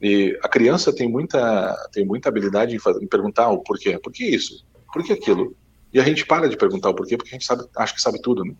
E 0.00 0.38
a 0.42 0.48
criança 0.48 0.94
tem 0.94 1.08
muita, 1.08 1.74
tem 1.92 2.04
muita 2.04 2.28
habilidade 2.28 2.74
em, 2.74 2.78
fazer, 2.78 3.02
em 3.02 3.06
perguntar 3.06 3.50
o 3.50 3.62
porquê. 3.62 3.98
Por 3.98 4.12
que 4.12 4.24
isso? 4.24 4.66
Por 4.92 5.02
que 5.02 5.12
aquilo? 5.12 5.56
E 5.92 6.00
a 6.00 6.02
gente 6.02 6.26
para 6.26 6.48
de 6.48 6.56
perguntar 6.56 6.90
o 6.90 6.94
porquê, 6.94 7.16
porque 7.16 7.30
a 7.30 7.34
gente 7.34 7.46
sabe, 7.46 7.64
acha 7.76 7.94
que 7.94 8.02
sabe 8.02 8.20
tudo. 8.20 8.44
Né? 8.44 8.54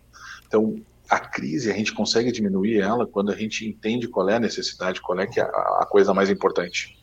Então, 0.47 0.75
a 1.09 1.19
crise 1.19 1.71
a 1.71 1.73
gente 1.73 1.93
consegue 1.93 2.31
diminuir 2.31 2.79
ela 2.79 3.05
quando 3.05 3.31
a 3.31 3.35
gente 3.35 3.67
entende 3.67 4.07
qual 4.07 4.29
é 4.29 4.35
a 4.35 4.39
necessidade, 4.39 5.01
qual 5.01 5.19
é 5.19 5.27
que 5.27 5.39
é 5.39 5.43
a, 5.43 5.87
coisa 5.89 6.13
mais 6.13 6.29
importante. 6.29 6.97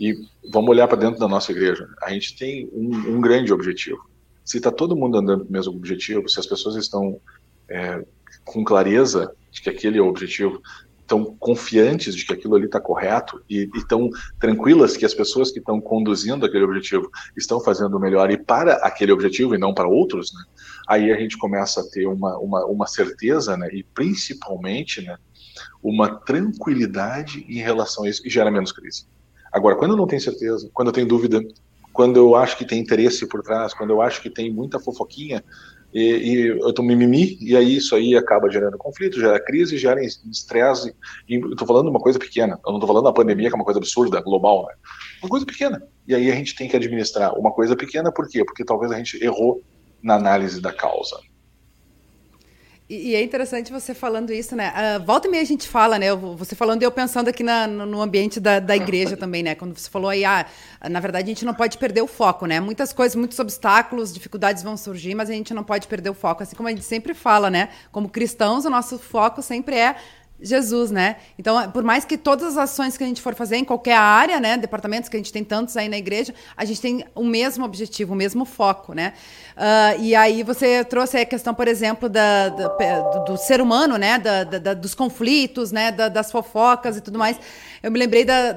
E 0.00 0.14
vamos 0.50 0.70
olhar 0.70 0.88
para 0.88 0.98
dentro 0.98 1.20
da 1.20 1.28
nossa 1.28 1.52
igreja. 1.52 1.86
A 2.02 2.10
gente 2.10 2.36
tem 2.36 2.68
um, 2.72 3.16
um 3.16 3.20
grande 3.20 3.52
objetivo. 3.52 4.10
Se 4.44 4.56
está 4.56 4.70
todo 4.70 4.96
mundo 4.96 5.18
andando 5.18 5.44
para 5.44 5.50
o 5.50 5.52
mesmo 5.52 5.74
objetivo, 5.74 6.28
se 6.28 6.40
as 6.40 6.46
pessoas 6.46 6.76
estão 6.76 7.20
é, 7.68 8.04
com 8.44 8.64
clareza 8.64 9.34
de 9.50 9.60
que 9.60 9.70
aquele 9.70 9.98
é 9.98 10.02
o 10.02 10.08
objetivo, 10.08 10.60
estão 11.12 11.36
confiantes 11.38 12.14
de 12.14 12.24
que 12.24 12.32
aquilo 12.32 12.56
ali 12.56 12.64
está 12.64 12.80
correto 12.80 13.42
e 13.48 13.68
estão 13.74 14.08
tranquilas 14.40 14.96
que 14.96 15.04
as 15.04 15.12
pessoas 15.12 15.50
que 15.50 15.58
estão 15.58 15.80
conduzindo 15.80 16.46
aquele 16.46 16.64
objetivo 16.64 17.10
estão 17.36 17.60
fazendo 17.60 18.00
melhor 18.00 18.30
e 18.30 18.38
para 18.38 18.74
aquele 18.76 19.12
objetivo 19.12 19.54
e 19.54 19.58
não 19.58 19.74
para 19.74 19.86
outros, 19.86 20.32
né? 20.32 20.42
aí 20.88 21.12
a 21.12 21.16
gente 21.16 21.36
começa 21.36 21.80
a 21.80 21.84
ter 21.84 22.06
uma, 22.06 22.38
uma, 22.38 22.64
uma 22.64 22.86
certeza 22.86 23.56
né? 23.56 23.68
e 23.72 23.82
principalmente 23.82 25.02
né? 25.02 25.16
uma 25.82 26.16
tranquilidade 26.20 27.44
em 27.46 27.58
relação 27.58 28.04
a 28.04 28.08
isso 28.08 28.26
e 28.26 28.30
gera 28.30 28.50
menos 28.50 28.72
crise. 28.72 29.06
Agora, 29.52 29.76
quando 29.76 29.90
eu 29.90 29.96
não 29.98 30.06
tenho 30.06 30.22
certeza, 30.22 30.70
quando 30.72 30.88
eu 30.88 30.94
tenho 30.94 31.06
dúvida, 31.06 31.42
quando 31.92 32.16
eu 32.16 32.34
acho 32.34 32.56
que 32.56 32.64
tem 32.64 32.80
interesse 32.80 33.26
por 33.26 33.42
trás, 33.42 33.74
quando 33.74 33.90
eu 33.90 34.00
acho 34.00 34.22
que 34.22 34.30
tem 34.30 34.50
muita 34.50 34.80
fofoquinha, 34.80 35.44
e, 35.92 36.00
e 36.00 36.46
eu 36.46 36.72
tô 36.72 36.82
mimimi, 36.82 37.36
e 37.40 37.56
aí 37.56 37.76
isso 37.76 37.94
aí 37.94 38.16
acaba 38.16 38.50
gerando 38.50 38.78
conflito, 38.78 39.20
gera 39.20 39.38
crise, 39.38 39.76
gera 39.76 40.02
estresse. 40.02 40.94
E 41.28 41.34
eu 41.34 41.54
tô 41.56 41.66
falando 41.66 41.88
uma 41.88 42.00
coisa 42.00 42.18
pequena, 42.18 42.58
eu 42.66 42.72
não 42.72 42.80
tô 42.80 42.86
falando 42.86 43.04
da 43.04 43.12
pandemia, 43.12 43.48
que 43.48 43.54
é 43.54 43.56
uma 43.56 43.64
coisa 43.64 43.78
absurda, 43.78 44.20
global, 44.20 44.66
né? 44.66 44.74
Uma 45.22 45.28
coisa 45.28 45.44
pequena. 45.44 45.82
E 46.08 46.14
aí 46.14 46.30
a 46.30 46.34
gente 46.34 46.54
tem 46.54 46.68
que 46.68 46.76
administrar 46.76 47.38
uma 47.38 47.52
coisa 47.52 47.76
pequena, 47.76 48.10
por 48.10 48.28
quê? 48.28 48.44
Porque 48.44 48.64
talvez 48.64 48.90
a 48.90 48.96
gente 48.96 49.22
errou 49.22 49.62
na 50.02 50.14
análise 50.14 50.60
da 50.60 50.72
causa. 50.72 51.16
E, 52.94 53.14
é 53.14 53.22
interessante 53.22 53.72
você 53.72 53.94
falando 53.94 54.34
isso, 54.34 54.54
né? 54.54 54.70
Uh, 54.70 55.02
volta 55.02 55.26
e 55.26 55.30
meia 55.30 55.42
a 55.42 55.46
gente 55.46 55.66
fala, 55.66 55.98
né? 55.98 56.14
Você 56.14 56.54
falando 56.54 56.82
e 56.82 56.84
eu 56.84 56.90
pensando 56.90 57.28
aqui 57.28 57.42
na, 57.42 57.66
no 57.66 58.02
ambiente 58.02 58.38
da, 58.38 58.60
da 58.60 58.76
igreja 58.76 59.16
também, 59.16 59.42
né? 59.42 59.54
Quando 59.54 59.74
você 59.74 59.88
falou 59.88 60.10
aí, 60.10 60.26
ah, 60.26 60.44
na 60.90 61.00
verdade 61.00 61.24
a 61.24 61.28
gente 61.28 61.44
não 61.44 61.54
pode 61.54 61.78
perder 61.78 62.02
o 62.02 62.06
foco, 62.06 62.44
né? 62.44 62.60
Muitas 62.60 62.92
coisas, 62.92 63.16
muitos 63.16 63.38
obstáculos, 63.38 64.12
dificuldades 64.12 64.62
vão 64.62 64.76
surgir, 64.76 65.14
mas 65.14 65.30
a 65.30 65.32
gente 65.32 65.54
não 65.54 65.64
pode 65.64 65.88
perder 65.88 66.10
o 66.10 66.14
foco. 66.14 66.42
Assim 66.42 66.54
como 66.54 66.68
a 66.68 66.72
gente 66.72 66.84
sempre 66.84 67.14
fala, 67.14 67.48
né? 67.48 67.70
Como 67.90 68.10
cristãos, 68.10 68.66
o 68.66 68.70
nosso 68.70 68.98
foco 68.98 69.40
sempre 69.40 69.74
é 69.74 69.96
Jesus, 70.42 70.90
né? 70.90 71.16
Então, 71.38 71.70
por 71.70 71.82
mais 71.82 72.04
que 72.04 72.18
todas 72.18 72.56
as 72.56 72.70
ações 72.70 72.96
que 72.96 73.04
a 73.04 73.06
gente 73.06 73.22
for 73.22 73.34
fazer 73.34 73.56
em 73.56 73.64
qualquer 73.64 73.96
área, 73.96 74.40
né, 74.40 74.56
departamentos 74.56 75.08
que 75.08 75.16
a 75.16 75.20
gente 75.20 75.32
tem 75.32 75.44
tantos 75.44 75.76
aí 75.76 75.88
na 75.88 75.96
igreja, 75.96 76.34
a 76.56 76.64
gente 76.64 76.80
tem 76.80 77.04
o 77.14 77.24
mesmo 77.24 77.64
objetivo, 77.64 78.12
o 78.12 78.16
mesmo 78.16 78.44
foco, 78.44 78.92
né? 78.92 79.12
Uh, 79.56 80.00
e 80.00 80.14
aí 80.14 80.42
você 80.42 80.84
trouxe 80.84 81.18
a 81.18 81.26
questão, 81.26 81.54
por 81.54 81.68
exemplo, 81.68 82.08
da, 82.08 82.48
da 82.48 82.68
do, 82.68 83.24
do, 83.24 83.36
ser 83.36 83.60
humano, 83.60 83.96
né, 83.96 84.18
da, 84.18 84.44
da, 84.44 84.74
dos 84.74 84.94
conflitos, 84.94 85.70
né, 85.70 85.92
das 85.92 86.32
fofocas 86.32 86.96
e 86.96 87.00
tudo 87.00 87.18
mais. 87.18 87.38
Eu 87.82 87.90
me 87.90 87.98
lembrei 87.98 88.24
da, 88.24 88.54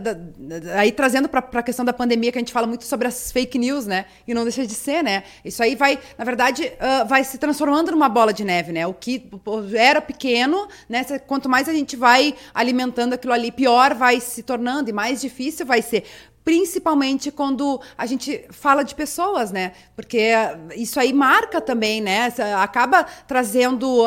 aí 0.75 0.91
trazendo 0.91 1.27
para 1.27 1.39
a 1.39 1.63
questão 1.63 1.83
da 1.83 1.91
pandemia 1.91 2.31
que 2.31 2.37
a 2.37 2.41
gente 2.41 2.53
fala 2.53 2.67
muito 2.67 2.83
sobre 2.85 3.07
as 3.07 3.31
fake 3.31 3.57
news, 3.57 3.87
né? 3.87 4.05
E 4.27 4.33
não 4.33 4.43
deixa 4.43 4.65
de 4.65 4.73
ser, 4.73 5.03
né? 5.03 5.23
Isso 5.43 5.63
aí 5.63 5.75
vai, 5.75 5.99
na 6.17 6.23
verdade, 6.23 6.63
uh, 6.63 7.07
vai 7.07 7.23
se 7.23 7.37
transformando 7.37 7.91
numa 7.91 8.07
bola 8.07 8.31
de 8.31 8.43
neve, 8.43 8.71
né? 8.71 8.85
O 8.85 8.93
que 8.93 9.27
era 9.75 9.99
pequeno, 9.99 10.67
né? 10.87 11.03
Quanto 11.25 11.49
mais 11.49 11.67
a 11.67 11.73
gente 11.73 11.95
vai 11.95 12.35
alimentando 12.53 13.13
aquilo 13.13 13.33
ali, 13.33 13.51
pior 13.51 13.95
vai 13.95 14.19
se 14.19 14.43
tornando 14.43 14.89
e 14.89 14.93
mais 14.93 15.21
difícil 15.21 15.65
vai 15.65 15.81
ser 15.81 16.03
principalmente 16.45 17.31
quando 17.31 17.81
a 17.97 18.05
gente 18.05 18.45
fala 18.51 18.83
de 18.83 18.93
pessoas, 18.93 19.51
né? 19.51 19.71
Porque 19.95 20.31
isso 20.75 20.99
aí 20.99 21.11
marca 21.11 21.59
também, 21.59 21.99
né? 21.99 22.31
Acaba 22.61 23.03
trazendo 23.27 24.05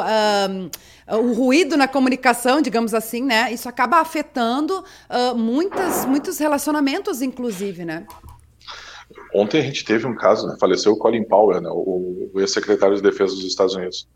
o 1.16 1.32
ruído 1.32 1.76
na 1.76 1.88
comunicação, 1.88 2.60
digamos 2.60 2.92
assim, 2.94 3.22
né? 3.22 3.52
Isso 3.52 3.68
acaba 3.68 3.98
afetando 3.98 4.84
uh, 5.08 5.34
muitas, 5.36 6.04
muitos 6.04 6.38
relacionamentos, 6.38 7.22
inclusive, 7.22 7.84
né? 7.84 8.06
Ontem 9.34 9.60
a 9.60 9.62
gente 9.62 9.84
teve 9.84 10.06
um 10.06 10.14
caso, 10.14 10.46
né? 10.46 10.56
faleceu 10.60 10.92
o 10.92 10.98
Colin 10.98 11.24
Powell, 11.24 11.60
né? 11.60 11.68
o, 11.70 12.30
o 12.32 12.40
ex-secretário 12.40 12.96
de 12.96 13.02
Defesa 13.02 13.34
dos 13.34 13.44
Estados 13.44 13.74
Unidos. 13.74 14.08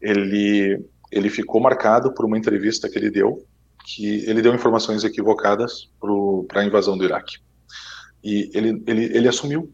Ele, 0.00 0.84
ele 1.10 1.30
ficou 1.30 1.60
marcado 1.60 2.12
por 2.12 2.24
uma 2.24 2.38
entrevista 2.38 2.88
que 2.88 2.98
ele 2.98 3.10
deu, 3.10 3.44
que 3.84 4.24
ele 4.28 4.42
deu 4.42 4.54
informações 4.54 5.04
equivocadas 5.04 5.90
para 6.48 6.60
a 6.60 6.64
invasão 6.64 6.96
do 6.96 7.04
Iraque. 7.04 7.38
E 8.22 8.50
ele, 8.54 8.82
ele, 8.86 9.04
ele 9.16 9.28
assumiu. 9.28 9.72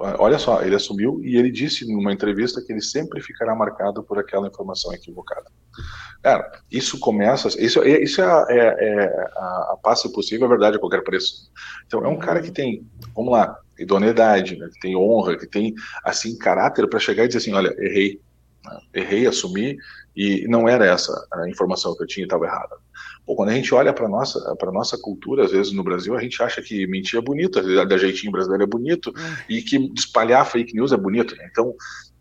Olha 0.00 0.38
só, 0.38 0.62
ele 0.62 0.74
assumiu 0.74 1.20
e 1.22 1.36
ele 1.36 1.50
disse 1.50 1.86
numa 1.86 2.10
entrevista 2.10 2.62
que 2.64 2.72
ele 2.72 2.80
sempre 2.80 3.20
ficará 3.22 3.54
marcado 3.54 4.02
por 4.02 4.18
aquela 4.18 4.48
informação 4.48 4.94
equivocada. 4.94 5.44
Cara, 6.22 6.50
isso 6.70 6.98
começa. 6.98 7.48
Isso, 7.62 7.82
é, 7.82 8.02
isso 8.02 8.20
é, 8.22 8.24
a, 8.24 8.46
é, 8.48 8.58
é 8.58 9.26
a, 9.36 9.72
a 9.72 9.78
passe 9.82 10.10
possível, 10.10 10.46
é 10.46 10.48
verdade 10.48 10.76
a 10.76 10.80
qualquer 10.80 11.02
preço. 11.02 11.50
Então, 11.86 12.02
é 12.04 12.08
um 12.08 12.18
cara 12.18 12.40
que 12.40 12.50
tem, 12.50 12.86
vamos 13.14 13.30
lá, 13.30 13.54
idoneidade, 13.78 14.56
né, 14.56 14.68
que 14.72 14.80
tem 14.80 14.96
honra, 14.96 15.36
que 15.36 15.46
tem, 15.46 15.74
assim, 16.02 16.36
caráter 16.38 16.88
para 16.88 16.98
chegar 16.98 17.24
e 17.24 17.28
dizer 17.28 17.38
assim: 17.38 17.52
olha, 17.52 17.74
errei. 17.78 18.20
Errei, 18.92 19.26
assumi, 19.26 19.76
e 20.14 20.46
não 20.48 20.68
era 20.68 20.84
essa 20.84 21.12
a 21.32 21.48
informação 21.48 21.96
que 21.96 22.02
eu 22.02 22.06
tinha, 22.06 22.24
estava 22.24 22.44
errada. 22.44 22.76
Pô, 23.24 23.34
quando 23.36 23.50
a 23.50 23.54
gente 23.54 23.72
olha 23.74 23.92
para 23.92 24.08
nossa 24.08 24.56
para 24.56 24.72
nossa 24.72 24.98
cultura, 24.98 25.44
às 25.44 25.52
vezes 25.52 25.72
no 25.72 25.84
Brasil, 25.84 26.16
a 26.16 26.20
gente 26.20 26.42
acha 26.42 26.60
que 26.60 26.86
mentir 26.86 27.18
é 27.18 27.22
bonito, 27.22 27.62
da 27.86 27.96
jeitinho 27.96 28.32
brasileiro 28.32 28.64
é 28.64 28.66
bonito, 28.66 29.10
hum. 29.10 29.36
e 29.48 29.62
que 29.62 29.76
espalhar 29.96 30.46
fake 30.46 30.74
news 30.74 30.92
é 30.92 30.96
bonito. 30.96 31.36
Né? 31.36 31.48
Então, 31.50 31.74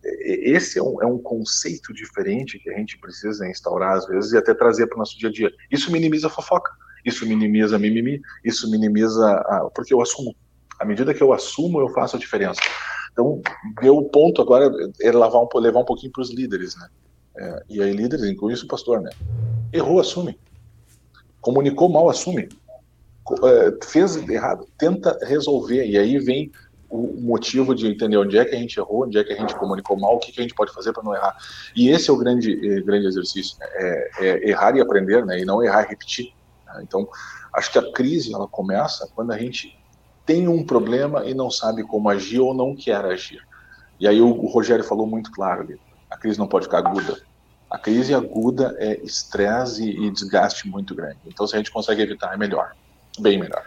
esse 0.04 0.80
é 0.80 0.84
um, 0.84 1.02
é 1.02 1.06
um, 1.06 1.18
conceito 1.18 1.94
diferente 1.94 2.60
que 2.60 2.70
a 2.70 2.78
gente 2.78 2.98
precisa 2.98 3.48
instaurar 3.48 3.98
às 3.98 4.08
vezes 4.08 4.32
e 4.32 4.38
até 4.38 4.54
trazer 4.54 4.88
para 4.88 4.96
o 4.96 5.00
nosso 5.00 5.18
dia 5.18 5.30
a 5.30 5.32
dia. 5.32 5.52
Isso 5.70 5.92
minimiza 5.92 6.28
a 6.28 6.30
fofoca, 6.30 6.72
isso 7.04 7.26
minimiza 7.26 7.76
a 7.76 7.80
mimimi, 7.80 8.22
isso 8.44 8.70
minimiza 8.70 9.30
a, 9.30 9.70
porque 9.74 9.94
eu 9.94 10.02
assumo. 10.02 10.36
À 10.80 10.86
medida 10.86 11.14
que 11.14 11.22
eu 11.22 11.34
assumo, 11.34 11.82
eu 11.82 11.90
faço 11.90 12.16
a 12.16 12.20
diferença. 12.20 12.62
Então, 13.20 13.42
meu 13.82 14.02
ponto 14.04 14.42
agora 14.42 14.72
é 15.02 15.12
levar 15.12 15.42
um, 15.42 15.60
levar 15.60 15.80
um 15.80 15.86
pouquinho 15.86 16.12
para 16.12 16.22
os 16.22 16.32
líderes, 16.32 16.76
né? 16.78 16.88
É, 17.38 17.64
e 17.70 17.82
aí 17.82 17.92
líderes, 17.92 18.26
inclui 18.26 18.54
isso 18.54 18.64
o 18.64 18.68
pastor, 18.68 19.02
né? 19.02 19.10
Errou, 19.74 20.00
assume. 20.00 20.40
Comunicou 21.42 21.90
mal, 21.90 22.10
assume. 22.10 22.48
É, 23.44 23.86
fez 23.86 24.16
errado, 24.16 24.66
tenta 24.78 25.20
resolver. 25.24 25.86
E 25.86 25.98
aí 25.98 26.18
vem 26.18 26.50
o 26.90 27.22
motivo 27.22 27.76
de 27.76 27.88
entender 27.88 28.18
onde 28.18 28.38
é 28.38 28.46
que 28.46 28.56
a 28.56 28.58
gente 28.58 28.80
errou, 28.80 29.04
onde 29.04 29.18
é 29.18 29.24
que 29.24 29.34
a 29.34 29.38
gente 29.38 29.54
comunicou 29.56 30.00
mal, 30.00 30.16
o 30.16 30.20
que, 30.20 30.32
que 30.32 30.40
a 30.40 30.44
gente 30.44 30.56
pode 30.56 30.74
fazer 30.74 30.94
para 30.94 31.04
não 31.04 31.14
errar. 31.14 31.36
E 31.76 31.90
esse 31.90 32.10
é 32.10 32.14
o 32.14 32.18
grande, 32.18 32.54
eh, 32.54 32.82
grande 32.82 33.06
exercício, 33.06 33.58
né? 33.60 33.68
é, 33.74 34.12
é, 34.22 34.50
errar 34.50 34.76
e 34.76 34.82
aprender, 34.82 35.26
né? 35.26 35.40
e 35.40 35.46
não 35.46 35.62
errar 35.62 35.84
e 35.84 35.90
repetir. 35.90 36.34
Né? 36.66 36.82
Então, 36.84 37.08
acho 37.54 37.72
que 37.72 37.78
a 37.78 37.92
crise 37.92 38.34
ela 38.34 38.48
começa 38.48 39.08
quando 39.14 39.32
a 39.32 39.38
gente 39.38 39.79
tem 40.30 40.48
um 40.48 40.64
problema 40.64 41.26
e 41.26 41.34
não 41.34 41.50
sabe 41.50 41.82
como 41.82 42.08
agir 42.08 42.40
ou 42.40 42.54
não 42.54 42.76
quer 42.76 43.04
agir. 43.04 43.42
E 44.00 44.08
aí 44.08 44.22
o, 44.22 44.30
Rogério 44.46 44.84
falou 44.84 45.08
muito 45.08 45.32
claro 45.32 45.62
ali, 45.62 45.82
a 46.08 46.16
crise 46.16 46.38
não 46.38 46.48
pode 46.48 46.66
ficar 46.66 46.78
aguda. 46.78 47.20
A 47.68 47.80
crise 47.80 48.14
aguda 48.14 48.76
é 48.78 49.04
estresse 49.04 49.90
e 49.90 50.12
desgaste 50.12 50.68
muito 50.68 50.94
grande. 50.94 51.18
Então, 51.26 51.48
se 51.48 51.56
a 51.56 51.58
gente 51.58 51.72
consegue 51.72 52.04
evitar, 52.04 52.32
é 52.32 52.38
melhor, 52.38 52.74
bem 53.18 53.40
melhor. 53.40 53.66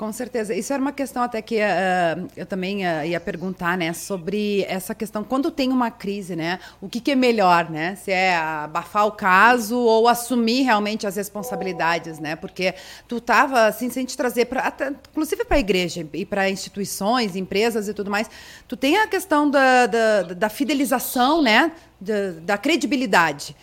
Com 0.00 0.14
certeza. 0.14 0.54
Isso 0.54 0.72
era 0.72 0.80
uma 0.80 0.92
questão 0.92 1.22
até 1.22 1.42
que 1.42 1.56
uh, 1.56 2.26
eu 2.34 2.46
também 2.46 2.86
uh, 2.86 3.04
ia 3.04 3.20
perguntar, 3.20 3.76
né, 3.76 3.92
sobre 3.92 4.64
essa 4.66 4.94
questão 4.94 5.22
quando 5.22 5.50
tem 5.50 5.70
uma 5.70 5.90
crise, 5.90 6.34
né, 6.34 6.58
o 6.80 6.88
que, 6.88 7.00
que, 7.00 7.10
é 7.10 7.14
melhor, 7.14 7.68
né, 7.68 7.96
se 7.96 8.10
é 8.10 8.34
abafar 8.34 9.06
o 9.06 9.12
caso 9.12 9.78
ou 9.78 10.08
assumir 10.08 10.62
realmente 10.62 11.06
as 11.06 11.16
responsabilidades, 11.16 12.18
né, 12.18 12.34
porque 12.34 12.74
tu 13.06 13.18
estava 13.18 13.66
assim, 13.66 13.90
sem 13.90 14.06
te 14.06 14.16
trazer 14.16 14.46
para, 14.46 14.72
inclusive 15.10 15.44
para 15.44 15.58
a 15.58 15.60
igreja 15.60 16.08
e 16.14 16.24
para 16.24 16.48
instituições, 16.48 17.36
empresas 17.36 17.86
e 17.86 17.92
tudo 17.92 18.10
mais, 18.10 18.30
tu 18.66 18.78
tem 18.78 18.96
a 18.96 19.06
questão 19.06 19.50
da, 19.50 19.84
da, 19.84 20.22
da 20.22 20.48
fidelização, 20.48 21.42
né, 21.42 21.72
da, 22.00 22.30
da 22.40 22.56
credibilidade. 22.56 23.54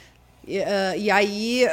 E, 0.48 0.60
uh, 0.60 0.64
e 0.98 1.10
aí, 1.10 1.66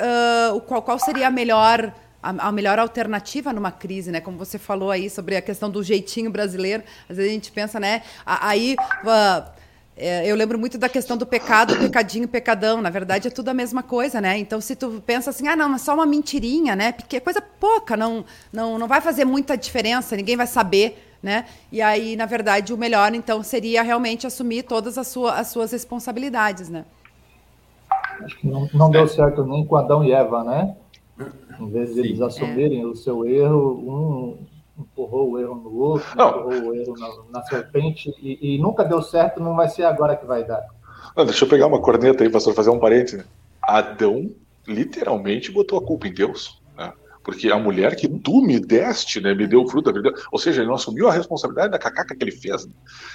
qual, 0.66 0.80
qual 0.80 0.98
seria 0.98 1.28
a 1.28 1.30
melhor 1.30 1.92
a, 2.24 2.48
a, 2.48 2.52
melhor 2.52 2.78
alternativa 2.78 3.52
numa 3.52 3.70
crise, 3.70 4.10
né? 4.10 4.20
Como 4.20 4.38
você 4.38 4.58
falou 4.58 4.90
aí 4.90 5.10
sobre 5.10 5.36
a 5.36 5.42
questão 5.42 5.68
do 5.68 5.82
jeitinho 5.82 6.30
brasileiro, 6.30 6.82
às 7.08 7.18
vezes 7.18 7.30
a 7.30 7.34
gente 7.34 7.52
pensa, 7.52 7.78
né? 7.78 8.02
Aí 8.24 8.76
uh, 9.04 9.54
eu 9.96 10.34
lembro 10.34 10.58
muito 10.58 10.78
da 10.78 10.88
questão 10.88 11.16
do 11.16 11.26
pecado, 11.26 11.76
pecadinho, 11.76 12.26
pecadão. 12.26 12.80
Na 12.80 12.90
verdade, 12.90 13.28
é 13.28 13.30
tudo 13.30 13.50
a 13.50 13.54
mesma 13.54 13.82
coisa, 13.82 14.20
né? 14.20 14.38
Então, 14.38 14.60
se 14.60 14.74
tu 14.74 15.02
pensa 15.04 15.30
assim, 15.30 15.46
ah, 15.46 15.54
não, 15.54 15.68
mas 15.68 15.82
só 15.82 15.94
uma 15.94 16.06
mentirinha, 16.06 16.74
né? 16.74 16.92
Porque 16.92 17.16
é 17.16 17.20
coisa 17.20 17.40
pouca, 17.40 17.96
não, 17.96 18.24
não, 18.52 18.78
não 18.78 18.88
vai 18.88 19.00
fazer 19.00 19.24
muita 19.24 19.56
diferença, 19.56 20.16
ninguém 20.16 20.36
vai 20.36 20.46
saber, 20.46 21.16
né? 21.22 21.44
E 21.70 21.80
aí, 21.80 22.16
na 22.16 22.26
verdade, 22.26 22.72
o 22.72 22.78
melhor, 22.78 23.14
então, 23.14 23.42
seria 23.42 23.82
realmente 23.82 24.26
assumir 24.26 24.64
todas 24.64 24.98
as, 24.98 25.06
sua, 25.08 25.34
as 25.34 25.48
suas 25.48 25.70
responsabilidades, 25.70 26.68
né? 26.68 26.84
Acho 28.20 28.38
que 28.38 28.46
não, 28.46 28.68
não 28.72 28.90
deu 28.90 29.06
certo 29.06 29.44
nem 29.44 29.64
com 29.64 29.76
Adão 29.76 30.02
e 30.02 30.12
Eva, 30.12 30.42
né? 30.42 30.74
Em 31.60 31.70
vez 31.70 31.94
de 31.94 32.00
eles 32.00 32.20
assumirem 32.20 32.82
é. 32.82 32.86
o 32.86 32.94
seu 32.94 33.26
erro, 33.26 33.72
um 33.72 34.54
empurrou 34.76 35.30
o 35.30 35.38
erro 35.38 35.54
no 35.54 35.76
outro, 35.76 36.06
não. 36.16 36.28
empurrou 36.28 36.70
o 36.70 36.74
erro 36.74 36.94
na, 36.98 37.38
na 37.38 37.46
serpente, 37.46 38.12
e, 38.20 38.56
e, 38.56 38.58
nunca 38.58 38.84
deu 38.84 39.00
certo, 39.00 39.40
não 39.40 39.54
vai 39.54 39.68
ser 39.68 39.84
agora 39.84 40.16
que 40.16 40.26
vai 40.26 40.44
dar. 40.44 40.66
Não, 41.16 41.24
deixa 41.24 41.44
eu 41.44 41.48
pegar 41.48 41.66
uma 41.68 41.80
corneta 41.80 42.24
aí, 42.24 42.30
pastor, 42.30 42.54
fazer 42.54 42.70
um 42.70 42.78
parênteses. 42.78 43.24
Adão 43.62 44.30
literalmente 44.66 45.52
botou 45.52 45.78
a 45.78 45.82
culpa 45.82 46.08
em 46.08 46.12
Deus. 46.12 46.60
Né? 46.76 46.92
Porque 47.22 47.50
a 47.50 47.58
mulher 47.58 47.94
que 47.94 48.08
tu 48.08 48.42
me 48.42 48.58
deste, 48.58 49.20
né, 49.20 49.34
me 49.34 49.46
deu 49.46 49.62
o 49.62 49.68
fruto 49.68 49.92
da 49.92 50.00
vida. 50.00 50.12
Ou 50.32 50.38
seja, 50.38 50.60
ele 50.60 50.68
não 50.68 50.74
assumiu 50.74 51.08
a 51.08 51.12
responsabilidade 51.12 51.70
da 51.70 51.78
cacaca 51.78 52.16
que 52.16 52.24
ele 52.24 52.32
fez. 52.32 52.66
Né? 52.66 52.72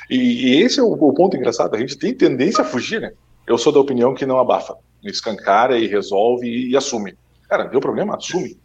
E, 0.09 0.15
e, 0.15 0.62
esse 0.62 0.79
é 0.79 0.83
o, 0.83 0.91
o, 0.91 1.13
ponto 1.13 1.35
engraçado. 1.35 1.75
A 1.75 1.79
gente 1.79 1.97
tem 1.97 2.13
tendência 2.13 2.62
a 2.62 2.65
fugir, 2.65 3.01
né? 3.01 3.12
Eu 3.45 3.57
sou 3.57 3.73
da 3.73 3.79
opinião 3.79 4.13
que 4.13 4.25
não 4.25 4.39
abafa. 4.39 4.75
Escancara 5.03 5.77
e 5.77 5.88
resolve 5.88 6.47
e, 6.47 6.71
e 6.71 6.77
assume. 6.77 7.15
Cara, 7.49 7.63
deu 7.63 7.79
problema, 7.79 8.15
assume. 8.15 8.57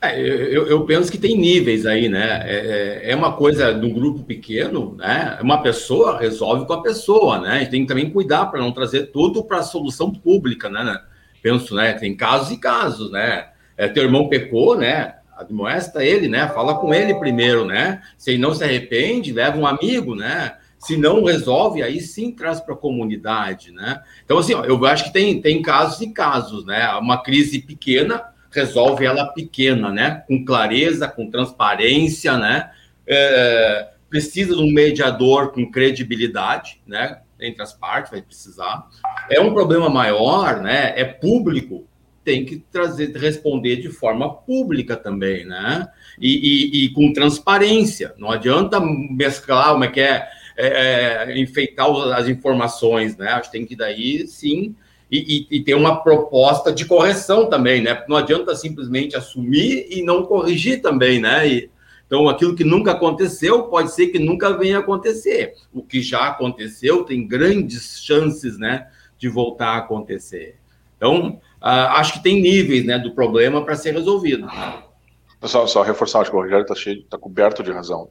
É, 0.00 0.20
eu, 0.20 0.66
eu, 0.66 0.84
penso 0.84 1.10
que 1.10 1.18
tem 1.18 1.36
níveis 1.36 1.84
aí, 1.84 2.08
né? 2.08 2.42
É, 2.44 3.02
é, 3.06 3.10
é 3.10 3.16
uma 3.16 3.32
coisa 3.32 3.72
do 3.72 3.88
grupo 3.90 4.22
pequeno, 4.22 4.94
né? 4.96 5.38
Uma 5.40 5.60
pessoa 5.60 6.18
resolve 6.18 6.66
com 6.66 6.72
a 6.72 6.82
pessoa, 6.82 7.40
né? 7.40 7.60
Gente 7.60 7.70
tem 7.70 7.82
que 7.82 7.88
também 7.88 8.10
cuidar 8.10 8.46
para 8.46 8.60
não 8.60 8.70
trazer 8.70 9.06
tudo 9.06 9.42
para 9.42 9.58
a 9.58 9.62
solução 9.62 10.12
pública, 10.12 10.68
né? 10.68 11.00
Penso, 11.42 11.74
né? 11.74 11.94
Tem 11.94 12.16
casos 12.16 12.52
e 12.52 12.58
casos, 12.58 13.10
né? 13.10 13.48
É, 13.76 13.88
teu 13.88 14.04
irmão 14.04 14.28
pecou, 14.28 14.76
né? 14.76 15.16
Admoesta 15.36 16.04
ele, 16.04 16.28
né? 16.28 16.48
Fala 16.48 16.76
com 16.76 16.94
ele 16.94 17.14
primeiro, 17.14 17.64
né? 17.64 18.00
Se 18.16 18.30
ele 18.30 18.38
não 18.38 18.54
se 18.54 18.62
arrepende, 18.62 19.32
leva 19.32 19.58
um 19.58 19.66
amigo, 19.66 20.14
né? 20.14 20.54
Se 20.78 20.96
não 20.96 21.24
resolve, 21.24 21.82
aí 21.82 22.00
sim 22.00 22.30
traz 22.30 22.60
para 22.60 22.74
a 22.74 22.78
comunidade, 22.78 23.72
né? 23.72 24.02
Então, 24.24 24.38
assim, 24.38 24.54
ó, 24.54 24.64
eu 24.64 24.84
acho 24.86 25.04
que 25.04 25.12
tem, 25.12 25.40
tem 25.40 25.60
casos 25.60 26.00
e 26.00 26.12
casos, 26.12 26.64
né? 26.64 26.88
Uma 26.94 27.22
crise 27.22 27.60
pequena 27.60 28.22
resolve 28.50 29.04
ela 29.04 29.26
pequena, 29.26 29.90
né? 29.90 30.22
Com 30.26 30.44
clareza, 30.44 31.08
com 31.08 31.30
transparência, 31.30 32.36
né? 32.36 32.70
É, 33.06 33.88
precisa 34.08 34.54
de 34.54 34.62
um 34.62 34.72
mediador 34.72 35.52
com 35.52 35.70
credibilidade, 35.70 36.80
né? 36.86 37.20
Entre 37.40 37.62
as 37.62 37.72
partes, 37.72 38.10
vai 38.10 38.22
precisar. 38.22 38.86
É 39.30 39.40
um 39.40 39.52
problema 39.52 39.88
maior, 39.88 40.60
né? 40.60 40.92
É 40.96 41.04
público, 41.04 41.86
tem 42.24 42.44
que 42.44 42.58
trazer, 42.58 43.16
responder 43.16 43.76
de 43.76 43.88
forma 43.88 44.34
pública 44.34 44.96
também, 44.96 45.44
né? 45.44 45.88
E, 46.20 46.82
e, 46.82 46.84
e 46.84 46.92
com 46.92 47.12
transparência. 47.12 48.14
Não 48.18 48.30
adianta 48.30 48.80
mesclar 48.80 49.72
como 49.72 49.84
é 49.84 49.88
que 49.88 50.00
é 50.00 50.28
é, 50.60 51.30
é, 51.30 51.38
enfeitar 51.38 51.88
as 52.16 52.26
informações, 52.26 53.16
né? 53.16 53.28
Acho 53.28 53.48
que 53.48 53.56
tem 53.56 53.64
que 53.64 53.76
daí 53.76 54.26
sim 54.26 54.74
e, 55.08 55.46
e, 55.50 55.56
e, 55.56 55.60
ter 55.62 55.74
uma 55.74 56.02
proposta 56.02 56.72
de 56.72 56.84
correção 56.84 57.48
também, 57.48 57.80
né? 57.80 58.04
Não 58.08 58.16
adianta 58.16 58.56
simplesmente 58.56 59.16
assumir 59.16 59.86
e 59.88 60.02
não 60.02 60.24
corrigir 60.24 60.82
também, 60.82 61.20
né? 61.20 61.48
E, 61.48 61.70
então, 62.08 62.28
aquilo 62.28 62.56
que 62.56 62.64
nunca 62.64 62.90
aconteceu 62.92 63.64
pode 63.64 63.92
ser 63.92 64.08
que 64.08 64.18
nunca 64.18 64.56
venha 64.56 64.78
a 64.78 64.80
acontecer. 64.80 65.54
O 65.72 65.82
que 65.82 66.02
já 66.02 66.26
aconteceu 66.26 67.04
tem 67.04 67.26
grandes 67.28 68.02
chances, 68.02 68.58
né, 68.58 68.88
de 69.18 69.28
voltar 69.28 69.74
a 69.74 69.76
acontecer. 69.76 70.56
Então, 70.96 71.38
uh, 71.60 71.92
acho 71.96 72.14
que 72.14 72.22
tem 72.22 72.40
níveis, 72.40 72.84
né, 72.84 72.98
do 72.98 73.14
problema 73.14 73.62
para 73.62 73.76
ser 73.76 73.92
resolvido. 73.92 74.48
Só, 75.44 75.66
só 75.66 75.82
reforçar, 75.82 76.20
acho 76.20 76.30
que 76.30 76.36
o 76.36 76.40
Rogério 76.40 76.62
está 76.62 76.74
tá 77.10 77.18
coberto 77.18 77.62
de 77.62 77.70
razão 77.70 78.08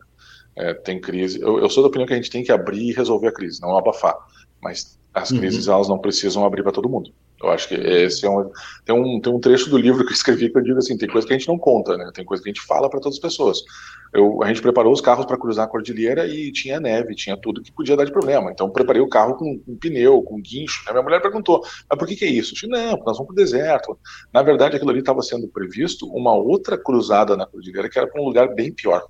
é, 0.58 0.74
tem 0.74 1.00
crise. 1.00 1.40
Eu, 1.42 1.60
eu, 1.60 1.70
sou 1.70 1.84
da 1.84 1.90
opinião 1.90 2.08
que 2.08 2.14
a 2.14 2.18
gente 2.18 2.32
tem 2.32 2.44
que 2.44 2.52
abrir 2.52 2.90
e 2.90 2.94
resolver 2.94 3.28
a 3.28 3.32
crise, 3.32 3.62
não 3.62 3.78
abafar. 3.78 4.16
Mas 4.62 4.98
as 5.14 5.32
uhum. 5.32 5.40
crises 5.40 5.68
elas 5.68 5.88
não 5.88 6.00
precisam 6.00 6.46
abrir 6.46 6.64
para 6.64 6.72
todo 6.72 6.90
mundo. 6.90 7.12
Eu 7.42 7.52
acho 7.52 7.68
que 7.68 7.76
esse 7.76 8.26
é 8.26 8.30
um 8.30 8.50
tem, 8.84 8.96
um. 8.96 9.22
tem 9.22 9.32
um 9.32 9.40
trecho 9.40 9.70
do 9.70 9.78
livro 9.78 10.04
que 10.04 10.12
eu 10.12 10.16
escrevi 10.16 10.50
que 10.50 10.58
eu 10.58 10.64
digo 10.64 10.80
assim: 10.80 10.98
tem 10.98 11.08
coisa 11.08 11.28
que 11.28 11.34
a 11.34 11.38
gente 11.38 11.48
não 11.48 11.58
conta, 11.58 11.96
né? 11.96 12.10
Tem 12.12 12.26
coisa 12.26 12.42
que 12.42 12.50
a 12.50 12.54
gente 12.54 12.66
fala 12.66 12.90
para 12.90 13.00
todas 13.00 13.18
as 13.18 13.22
pessoas. 13.22 13.64
Eu, 14.12 14.42
a 14.42 14.48
gente 14.48 14.62
preparou 14.62 14.92
os 14.92 15.02
carros 15.02 15.26
para 15.26 15.38
cruzar 15.38 15.66
a 15.66 15.70
cordilheira 15.70 16.26
e 16.26 16.52
tinha 16.52 16.80
neve, 16.80 17.14
tinha 17.14 17.38
tudo 17.38 17.62
que 17.62 17.72
podia 17.72 17.96
dar 17.96 18.06
de 18.06 18.12
problema. 18.12 18.52
Então, 18.52 18.72
preparei 18.72 19.02
o 19.02 19.10
carro 19.10 19.36
com, 19.36 19.60
com 19.60 19.76
pneu, 19.76 20.24
com 20.24 20.42
guincho. 20.42 20.84
A 20.88 20.92
minha 20.92 21.04
mulher 21.04 21.22
perguntou: 21.22 21.62
mas 21.88 22.00
por 22.00 22.08
que, 22.08 22.16
que 22.16 22.26
é 22.26 22.30
isso? 22.30 22.52
Eu 22.52 22.54
disse, 22.56 22.68
não, 22.68 22.98
nós 23.06 23.18
vamos 23.18 23.28
para 23.28 23.34
o 23.34 23.36
deserto. 23.36 24.00
Na 24.34 24.42
verdade, 24.42 24.76
aquilo 24.76 24.90
ali 24.90 25.00
estava 25.00 25.22
sendo 25.22 25.48
previsto 25.48 26.08
uma 26.08 26.34
outra 26.34 26.76
cruzada 26.76 27.38
na 27.38 27.46
cordilheira 27.46 27.88
que 27.88 28.00
era 28.00 28.08
para 28.08 28.20
um 28.20 28.26
lugar 28.26 28.56
bem 28.56 28.74
pior. 28.74 29.06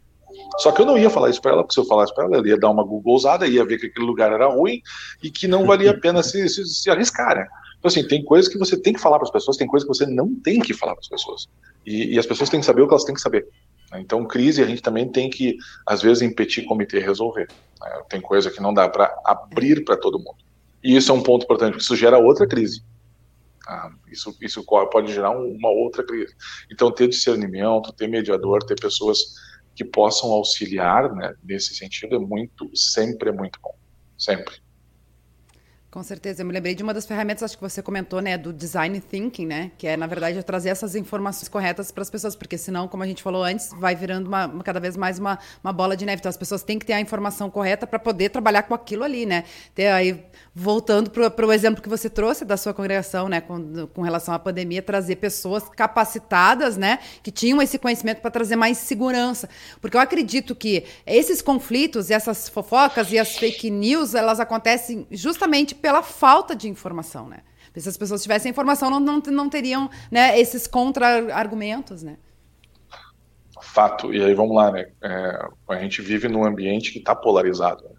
Só 0.58 0.72
que 0.72 0.82
eu 0.82 0.86
não 0.86 0.98
ia 0.98 1.10
falar 1.10 1.30
isso 1.30 1.42
para 1.42 1.52
ela, 1.52 1.64
porque 1.64 1.74
se 1.74 1.80
eu 1.80 1.86
falasse 1.86 2.14
para 2.14 2.26
ela, 2.26 2.38
ela 2.38 2.48
ia 2.48 2.58
dar 2.58 2.70
uma 2.70 2.84
googleada, 2.84 3.48
ia 3.48 3.66
ver 3.66 3.78
que 3.80 3.88
aquele 3.88 4.06
lugar 4.06 4.32
era 4.32 4.48
ruim 4.48 4.82
e 5.22 5.30
que 5.30 5.48
não 5.48 5.66
valia 5.66 5.92
a 5.92 6.00
pena 6.00 6.24
se, 6.24 6.48
se, 6.50 6.66
se 6.66 6.90
arriscar, 6.90 7.36
né? 7.36 7.48
Então, 7.78 7.90
assim, 7.90 8.08
tem 8.08 8.24
coisas 8.24 8.52
que 8.52 8.58
você 8.58 8.76
tem 8.80 8.94
que 8.94 9.00
falar 9.00 9.18
para 9.18 9.28
as 9.28 9.32
pessoas, 9.32 9.58
tem 9.58 9.68
coisas 9.68 9.88
que 9.88 9.96
você 9.96 10.06
não 10.06 10.34
tem 10.36 10.60
que 10.60 10.74
falar 10.74 10.94
para 10.94 11.02
as 11.02 11.08
pessoas. 11.08 11.48
E, 11.86 12.16
e, 12.16 12.20
as 12.20 12.26
pessoas 12.26 12.50
têm 12.50 12.60
que 12.60 12.66
saber 12.66 12.82
o 12.82 12.88
que 12.88 12.94
elas 12.94 13.04
têm 13.04 13.16
que 13.16 13.22
saber. 13.22 13.48
Então, 13.96 14.26
crise 14.26 14.62
a 14.62 14.66
gente 14.66 14.82
também 14.82 15.08
tem 15.08 15.30
que, 15.30 15.58
às 15.86 16.02
vezes, 16.02 16.22
impedir 16.22 16.64
comitê 16.64 17.00
resolver. 17.00 17.48
Né? 17.80 18.02
Tem 18.10 18.20
coisa 18.20 18.52
que 18.52 18.62
não 18.62 18.74
dá 18.74 18.90
para 18.90 19.16
abrir 19.24 19.86
para 19.86 19.96
todo 19.96 20.18
mundo. 20.18 20.38
E 20.84 20.96
isso 20.98 21.12
é 21.12 21.16
um 21.16 21.24
ponto 21.24 21.44
importante, 21.44 21.72
porque 21.72 21.84
isso 21.84 21.96
gera 21.96 22.18
outra 22.18 22.48
crise. 22.48 22.84
Ah, 23.68 23.92
isso, 24.12 24.36
isso 24.42 24.64
pode 24.64 25.14
gerar 25.14 25.32
uma 25.32 25.70
outra 25.70 26.04
crise. 26.04 26.34
Então, 26.72 26.92
ter 26.92 27.08
discernimento, 27.08 27.94
ter 27.94 28.08
mediador, 28.08 28.64
ter 28.64 28.80
pessoas 28.80 29.36
que 29.78 29.86
possam 29.86 30.32
auxiliar 30.32 31.14
né, 31.14 31.36
nesse 31.44 31.76
sentido 31.76 32.16
é 32.16 32.20
muito, 32.20 32.68
sempre 32.76 33.30
é 33.30 33.32
muito 33.32 33.60
bom. 33.62 33.76
Sempre. 34.18 34.56
Com 35.98 36.04
certeza, 36.04 36.44
eu 36.44 36.46
me 36.46 36.54
lembrei 36.54 36.76
de 36.76 36.84
uma 36.84 36.94
das 36.94 37.08
ferramentas, 37.08 37.42
acho 37.42 37.58
que 37.58 37.64
você 37.64 37.82
comentou, 37.82 38.22
né, 38.22 38.38
do 38.38 38.54
design 38.54 39.02
thinking, 39.02 39.48
né, 39.48 39.72
que 39.80 39.88
é 39.88 39.98
na 39.98 40.06
verdade 40.06 40.44
trazer 40.44 40.70
essas 40.70 40.94
informações 40.96 41.50
corretas 41.50 41.90
para 41.90 42.04
as 42.04 42.10
pessoas, 42.12 42.36
porque 42.36 42.56
senão, 42.56 42.88
como 42.88 43.02
a 43.02 43.08
gente 43.08 43.24
falou 43.24 43.44
antes, 43.44 43.72
vai 43.80 43.96
virando 43.96 44.28
uma, 44.28 44.46
uma, 44.46 44.64
cada 44.64 44.80
vez 44.80 44.96
mais 44.96 45.18
uma, 45.18 45.40
uma 45.64 45.74
bola 45.74 45.98
de 45.98 46.06
neve. 46.06 46.20
Então 46.20 46.30
as 46.30 46.38
pessoas 46.38 46.62
têm 46.62 46.78
que 46.78 46.86
ter 46.86 46.94
a 46.94 47.02
informação 47.02 47.50
correta 47.50 47.88
para 47.88 47.98
poder 47.98 48.30
trabalhar 48.30 48.62
com 48.62 48.76
aquilo 48.76 49.04
ali, 49.04 49.26
né. 49.26 49.44
Ter 49.74 49.88
aí 49.88 50.24
voltando 50.54 51.10
para 51.10 51.48
o 51.48 51.52
exemplo 51.52 51.82
que 51.82 51.90
você 51.90 52.12
trouxe 52.12 52.46
da 52.46 52.58
sua 52.58 52.76
congregação, 52.76 53.28
né, 53.28 53.42
com, 53.42 53.88
com 53.88 54.04
relação 54.04 54.36
à 54.36 54.38
pandemia, 54.38 54.84
trazer 54.84 55.16
pessoas 55.16 55.68
capacitadas, 55.68 56.78
né, 56.78 57.00
que 57.24 57.32
tinham 57.32 57.60
esse 57.60 57.80
conhecimento 57.80 58.22
para 58.22 58.30
trazer 58.30 58.56
mais 58.56 58.78
segurança, 58.78 59.50
porque 59.82 59.98
eu 59.98 60.02
acredito 60.02 60.54
que 60.54 60.84
esses 61.08 61.42
conflitos, 61.42 62.12
essas 62.12 62.48
fofocas 62.48 63.12
e 63.12 63.18
as 63.18 63.36
fake 63.36 63.72
news, 63.72 64.14
elas 64.14 64.40
acontecem 64.40 65.08
justamente 65.10 65.74
pela 65.88 66.04
falta 66.04 66.54
de 66.54 66.68
informação, 66.68 67.30
né? 67.30 67.44
Se 67.74 67.88
as 67.88 67.96
pessoas 67.96 68.22
tivessem 68.22 68.50
informação, 68.50 68.90
não, 68.90 69.00
não, 69.00 69.22
não 69.26 69.50
teriam 69.50 69.90
né, 70.12 70.38
esses 70.38 70.68
contra-argumentos, 70.68 72.04
né? 72.04 72.18
Fato. 73.62 74.14
E 74.14 74.22
aí 74.22 74.34
vamos 74.34 74.54
lá, 74.54 74.70
né? 74.70 74.90
É, 75.02 75.48
a 75.70 75.80
gente 75.80 76.02
vive 76.02 76.28
num 76.28 76.44
ambiente 76.44 76.92
que 76.92 77.00
está 77.00 77.16
polarizado. 77.16 77.86
Né? 77.86 77.92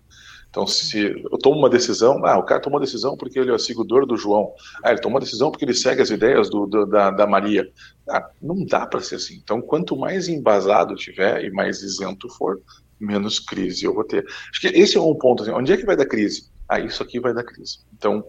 Então, 0.51 0.67
se 0.67 1.01
eu 1.01 1.39
tomo 1.39 1.61
uma 1.61 1.71
decisão, 1.71 2.23
ah, 2.27 2.37
o 2.37 2.43
cara 2.43 2.61
tomou 2.61 2.79
uma 2.79 2.85
decisão 2.85 3.17
porque 3.17 3.39
ele 3.39 3.55
é 3.55 3.59
seguidor 3.59 4.05
do 4.05 4.19
João. 4.19 4.53
Ah, 4.85 4.91
ele 4.91 5.01
tomou 5.01 5.15
uma 5.15 5.25
decisão 5.25 5.51
porque 5.51 5.65
ele 5.65 5.73
segue 5.73 6.03
as 6.03 6.11
ideias 6.11 6.51
do, 6.51 6.67
do 6.67 6.85
da, 6.85 7.11
da 7.11 7.27
Maria. 7.27 7.67
Ah, 8.07 8.29
não 8.43 8.67
dá 8.67 8.87
para 8.87 9.01
ser 9.01 9.15
assim. 9.15 9.41
Então, 9.43 9.63
quanto 9.63 9.97
mais 9.97 10.29
embasado 10.29 10.95
tiver 10.95 11.43
e 11.43 11.51
mais 11.51 11.81
isento 11.81 12.29
for, 12.37 12.61
menos 13.01 13.41
crise 13.41 13.87
eu 13.87 13.95
vou 13.95 14.05
ter. 14.05 14.27
Acho 14.51 14.61
que 14.61 14.67
esse 14.79 14.99
é 14.99 15.01
um 15.01 15.15
ponto. 15.15 15.43
Assim, 15.43 15.53
onde 15.53 15.73
é 15.73 15.77
que 15.79 15.87
vai 15.87 15.97
dar 15.97 16.05
crise? 16.05 16.51
Ah, 16.69 16.79
isso 16.79 17.03
aqui 17.03 17.19
vai 17.19 17.33
dar 17.33 17.45
crise. 17.45 17.79
Então, 17.97 18.25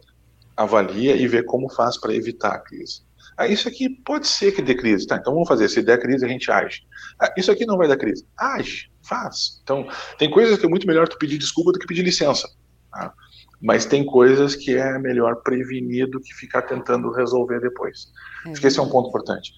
avalia 0.56 1.16
e 1.16 1.28
vê 1.28 1.44
como 1.44 1.70
faz 1.70 1.98
para 1.98 2.14
evitar 2.14 2.54
a 2.54 2.60
crise. 2.60 3.02
Ah, 3.38 3.48
isso 3.48 3.68
aqui 3.68 3.90
pode 3.90 4.28
ser 4.28 4.52
que 4.52 4.62
dê 4.62 4.76
crise, 4.76 5.08
tá? 5.08 5.18
Então 5.18 5.34
vamos 5.34 5.48
fazer. 5.48 5.70
Se 5.70 5.82
der 5.82 6.00
crise, 6.00 6.26
a 6.26 6.28
gente 6.28 6.52
age. 6.52 6.82
Ah, 7.20 7.34
isso 7.38 7.52
aqui 7.52 7.66
não 7.66 7.78
vai 7.78 7.88
dar 7.88 7.98
crise. 7.98 8.26
Age, 8.38 8.92
faz. 9.02 9.60
Então, 9.64 9.88
tem 10.18 10.30
coisas 10.30 10.58
que 10.58 10.66
é 10.66 10.70
muito 10.70 10.88
melhor 10.88 11.08
tu 11.08 11.18
pedir 11.18 11.38
desculpa 11.38 11.72
do 11.72 11.80
que 11.80 11.88
pedir 11.88 12.04
licença. 12.04 12.50
Tá? 12.92 13.14
Mas 13.62 13.86
tem 13.86 14.06
coisas 14.06 14.56
que 14.56 14.76
é 14.76 14.98
melhor 15.00 15.38
prevenir 15.38 16.10
do 16.10 16.20
que 16.20 16.34
ficar 16.34 16.64
tentando 16.64 17.12
resolver 17.12 17.60
depois. 17.60 18.12
Acho 18.46 18.60
que 18.60 18.68
esse 18.68 18.80
é 18.80 18.82
um 18.82 18.90
ponto 18.90 19.10
importante. 19.10 19.54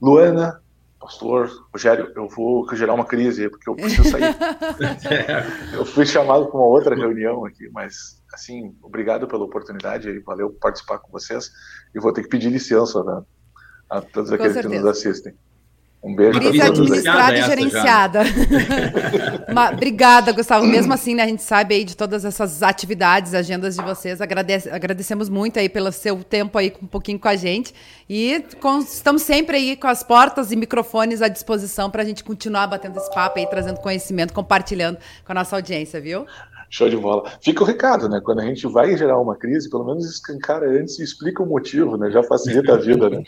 Luana, 0.00 0.62
pastor, 1.08 1.50
Rogério, 1.72 2.12
eu 2.14 2.28
vou 2.28 2.68
gerar 2.76 2.92
uma 2.92 3.04
crise 3.04 3.48
porque 3.48 3.68
eu 3.68 3.74
preciso 3.74 4.10
sair. 4.10 4.36
eu 5.72 5.86
fui 5.86 6.04
chamado 6.04 6.46
para 6.46 6.56
uma 6.56 6.66
outra 6.66 6.94
reunião 6.94 7.46
aqui, 7.46 7.66
mas 7.72 8.22
assim, 8.34 8.76
obrigado 8.82 9.26
pela 9.26 9.44
oportunidade 9.44 10.06
e 10.06 10.18
valeu 10.20 10.50
participar 10.50 10.98
com 10.98 11.10
vocês. 11.10 11.50
E 11.94 11.98
vou 11.98 12.12
ter 12.12 12.22
que 12.22 12.28
pedir 12.28 12.50
licença 12.50 13.02
né, 13.02 13.22
a 13.88 14.02
todos 14.02 14.30
aqueles 14.30 14.60
que 14.60 14.68
nos 14.68 14.84
assistem. 14.84 15.34
Um 16.00 16.14
beijo 16.14 16.38
Crise 16.38 16.62
administrada 16.62 17.36
e 17.36 17.42
gerenciada. 17.42 18.22
obrigada, 19.72 20.30
Gustavo. 20.30 20.64
Mesmo 20.64 20.94
assim, 20.94 21.12
né, 21.14 21.24
a 21.24 21.26
gente 21.26 21.42
sabe 21.42 21.74
aí 21.74 21.84
de 21.84 21.96
todas 21.96 22.24
essas 22.24 22.62
atividades, 22.62 23.34
agendas 23.34 23.74
de 23.74 23.82
vocês. 23.82 24.20
Agradece, 24.20 24.70
agradecemos 24.70 25.28
muito 25.28 25.58
aí 25.58 25.68
pelo 25.68 25.90
seu 25.90 26.22
tempo 26.22 26.56
aí 26.56 26.72
um 26.80 26.86
pouquinho 26.86 27.18
com 27.18 27.26
a 27.26 27.34
gente. 27.34 27.74
E 28.08 28.44
com, 28.60 28.78
estamos 28.78 29.22
sempre 29.22 29.56
aí 29.56 29.76
com 29.76 29.88
as 29.88 30.04
portas 30.04 30.52
e 30.52 30.56
microfones 30.56 31.20
à 31.20 31.26
disposição 31.26 31.90
para 31.90 32.02
a 32.02 32.06
gente 32.06 32.22
continuar 32.22 32.68
batendo 32.68 32.96
esse 32.96 33.12
papo 33.12 33.40
aí, 33.40 33.46
trazendo 33.46 33.80
conhecimento, 33.80 34.32
compartilhando 34.32 34.98
com 35.24 35.32
a 35.32 35.34
nossa 35.34 35.56
audiência, 35.56 36.00
viu? 36.00 36.26
Show 36.70 36.88
de 36.88 36.96
bola. 36.96 37.30
Fica 37.42 37.62
o 37.62 37.66
recado, 37.66 38.08
né? 38.08 38.20
Quando 38.22 38.40
a 38.40 38.44
gente 38.44 38.66
vai 38.66 38.96
gerar 38.96 39.18
uma 39.18 39.36
crise, 39.36 39.70
pelo 39.70 39.84
menos 39.84 40.04
escancara 40.04 40.68
antes 40.68 40.98
e 40.98 41.02
explica 41.02 41.42
o 41.42 41.46
motivo, 41.46 41.96
né? 41.96 42.10
Já 42.10 42.22
facilita 42.22 42.74
a 42.74 42.76
vida, 42.76 43.08
né? 43.08 43.22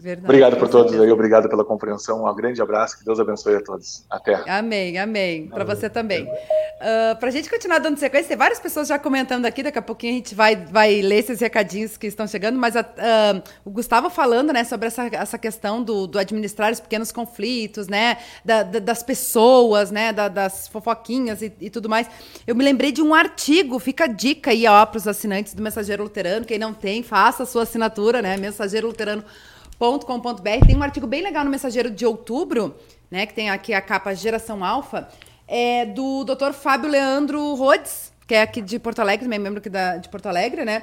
Verdade, 0.00 0.24
obrigado 0.24 0.56
por 0.56 0.68
todos 0.68 0.98
aí, 0.98 1.10
obrigado 1.10 1.48
pela 1.48 1.64
compreensão. 1.64 2.24
Um 2.24 2.34
grande 2.34 2.62
abraço, 2.62 2.98
que 2.98 3.04
Deus 3.04 3.18
abençoe 3.18 3.56
a 3.56 3.60
todos. 3.62 4.04
Até. 4.10 4.34
Amém, 4.48 4.98
amém. 4.98 5.48
Para 5.48 5.64
você 5.64 5.90
também. 5.90 6.24
Uh, 6.24 7.16
Para 7.18 7.28
a 7.28 7.30
gente 7.30 7.48
continuar 7.48 7.78
dando 7.78 7.98
sequência, 7.98 8.28
tem 8.28 8.36
várias 8.36 8.58
pessoas 8.58 8.88
já 8.88 8.98
comentando 8.98 9.46
aqui, 9.46 9.62
daqui 9.62 9.78
a 9.78 9.82
pouquinho 9.82 10.14
a 10.14 10.16
gente 10.16 10.34
vai, 10.34 10.56
vai 10.56 11.00
ler 11.00 11.18
esses 11.18 11.40
recadinhos 11.40 11.96
que 11.96 12.06
estão 12.06 12.26
chegando, 12.26 12.58
mas 12.58 12.76
a, 12.76 12.80
uh, 12.80 13.42
o 13.64 13.70
Gustavo 13.70 14.10
falando, 14.10 14.52
né, 14.52 14.64
sobre 14.64 14.86
essa, 14.86 15.06
essa 15.06 15.38
questão 15.38 15.82
do, 15.82 16.06
do 16.06 16.18
administrar 16.18 16.72
os 16.72 16.80
pequenos 16.80 17.12
conflitos, 17.12 17.88
né, 17.88 18.18
da, 18.44 18.62
da, 18.62 18.78
das 18.78 19.02
pessoas, 19.02 19.90
né, 19.90 20.12
da, 20.12 20.28
das 20.28 20.68
fofoquinhas 20.68 21.42
e, 21.42 21.52
e 21.60 21.70
tudo 21.70 21.88
mais. 21.88 22.08
Eu 22.46 22.51
eu 22.52 22.56
me 22.56 22.62
lembrei 22.62 22.92
de 22.92 23.00
um 23.00 23.14
artigo, 23.14 23.78
fica 23.78 24.04
a 24.04 24.06
dica 24.06 24.50
aí, 24.50 24.66
ó, 24.66 24.84
para 24.84 24.98
os 24.98 25.08
assinantes 25.08 25.54
do 25.54 25.62
Mensageiro 25.62 26.02
Luterano. 26.02 26.44
Quem 26.44 26.58
não 26.58 26.74
tem, 26.74 27.02
faça 27.02 27.44
a 27.44 27.46
sua 27.46 27.62
assinatura, 27.62 28.20
né? 28.20 28.36
mensageiroluterano.com.br. 28.36 30.66
Tem 30.66 30.76
um 30.76 30.82
artigo 30.82 31.06
bem 31.06 31.22
legal 31.22 31.46
no 31.46 31.50
Mensageiro 31.50 31.90
de 31.90 32.04
outubro, 32.04 32.76
né? 33.10 33.24
Que 33.24 33.32
tem 33.32 33.48
aqui 33.48 33.72
a 33.72 33.80
capa 33.80 34.12
Geração 34.12 34.62
Alfa, 34.62 35.08
é 35.48 35.86
do 35.86 36.24
Dr. 36.24 36.52
Fábio 36.52 36.90
Leandro 36.90 37.54
Rhodes, 37.54 38.12
que 38.26 38.34
é 38.34 38.42
aqui 38.42 38.60
de 38.60 38.78
Porto 38.78 38.98
Alegre, 38.98 39.24
também 39.24 39.38
membro 39.38 39.60
aqui 39.60 39.70
da, 39.70 39.96
de 39.96 40.10
Porto 40.10 40.26
Alegre, 40.26 40.62
né? 40.62 40.82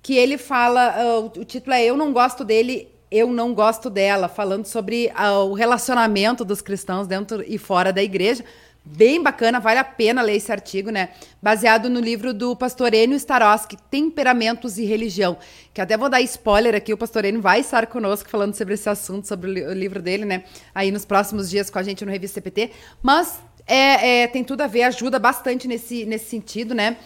Que 0.00 0.16
ele 0.16 0.38
fala, 0.38 1.20
uh, 1.20 1.26
o 1.38 1.44
título 1.44 1.74
é 1.74 1.84
Eu 1.84 1.94
Não 1.94 2.10
Gosto 2.10 2.42
Dele, 2.42 2.88
Eu 3.10 3.28
Não 3.28 3.52
Gosto 3.52 3.90
Dela, 3.90 4.28
falando 4.28 4.64
sobre 4.64 5.08
uh, 5.08 5.44
o 5.44 5.52
relacionamento 5.52 6.42
dos 6.42 6.62
cristãos 6.62 7.06
dentro 7.06 7.44
e 7.46 7.58
fora 7.58 7.92
da 7.92 8.02
igreja. 8.02 8.42
Bem 8.84 9.22
bacana, 9.22 9.60
vale 9.60 9.78
a 9.78 9.84
pena 9.84 10.22
ler 10.22 10.34
esse 10.34 10.50
artigo, 10.50 10.90
né? 10.90 11.10
Baseado 11.40 11.88
no 11.88 12.00
livro 12.00 12.34
do 12.34 12.56
pastor 12.56 12.92
Enio 12.92 13.16
Starosky, 13.16 13.76
Temperamentos 13.88 14.76
e 14.76 14.84
Religião. 14.84 15.36
Que 15.72 15.80
até 15.80 15.96
vou 15.96 16.08
dar 16.08 16.20
spoiler 16.22 16.74
aqui, 16.74 16.92
o 16.92 16.96
pastor 16.98 17.24
Enio 17.24 17.40
vai 17.40 17.60
estar 17.60 17.86
conosco 17.86 18.28
falando 18.28 18.54
sobre 18.54 18.74
esse 18.74 18.88
assunto, 18.88 19.28
sobre 19.28 19.62
o 19.62 19.72
livro 19.72 20.02
dele, 20.02 20.24
né? 20.24 20.42
Aí 20.74 20.90
nos 20.90 21.04
próximos 21.04 21.48
dias 21.48 21.70
com 21.70 21.78
a 21.78 21.82
gente 21.84 22.04
no 22.04 22.10
Revista 22.10 22.40
CPT. 22.40 22.72
Mas 23.00 23.40
é, 23.68 24.22
é, 24.22 24.26
tem 24.26 24.42
tudo 24.42 24.62
a 24.62 24.66
ver, 24.66 24.82
ajuda 24.82 25.16
bastante 25.16 25.68
nesse, 25.68 26.04
nesse 26.04 26.28
sentido, 26.28 26.74
né? 26.74 26.96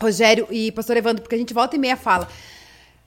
Rogério 0.00 0.46
e 0.52 0.70
pastor 0.70 0.96
Evandro, 0.96 1.22
porque 1.22 1.34
a 1.34 1.38
gente 1.38 1.52
volta 1.52 1.74
e 1.74 1.80
meia 1.80 1.96
fala. 1.96 2.28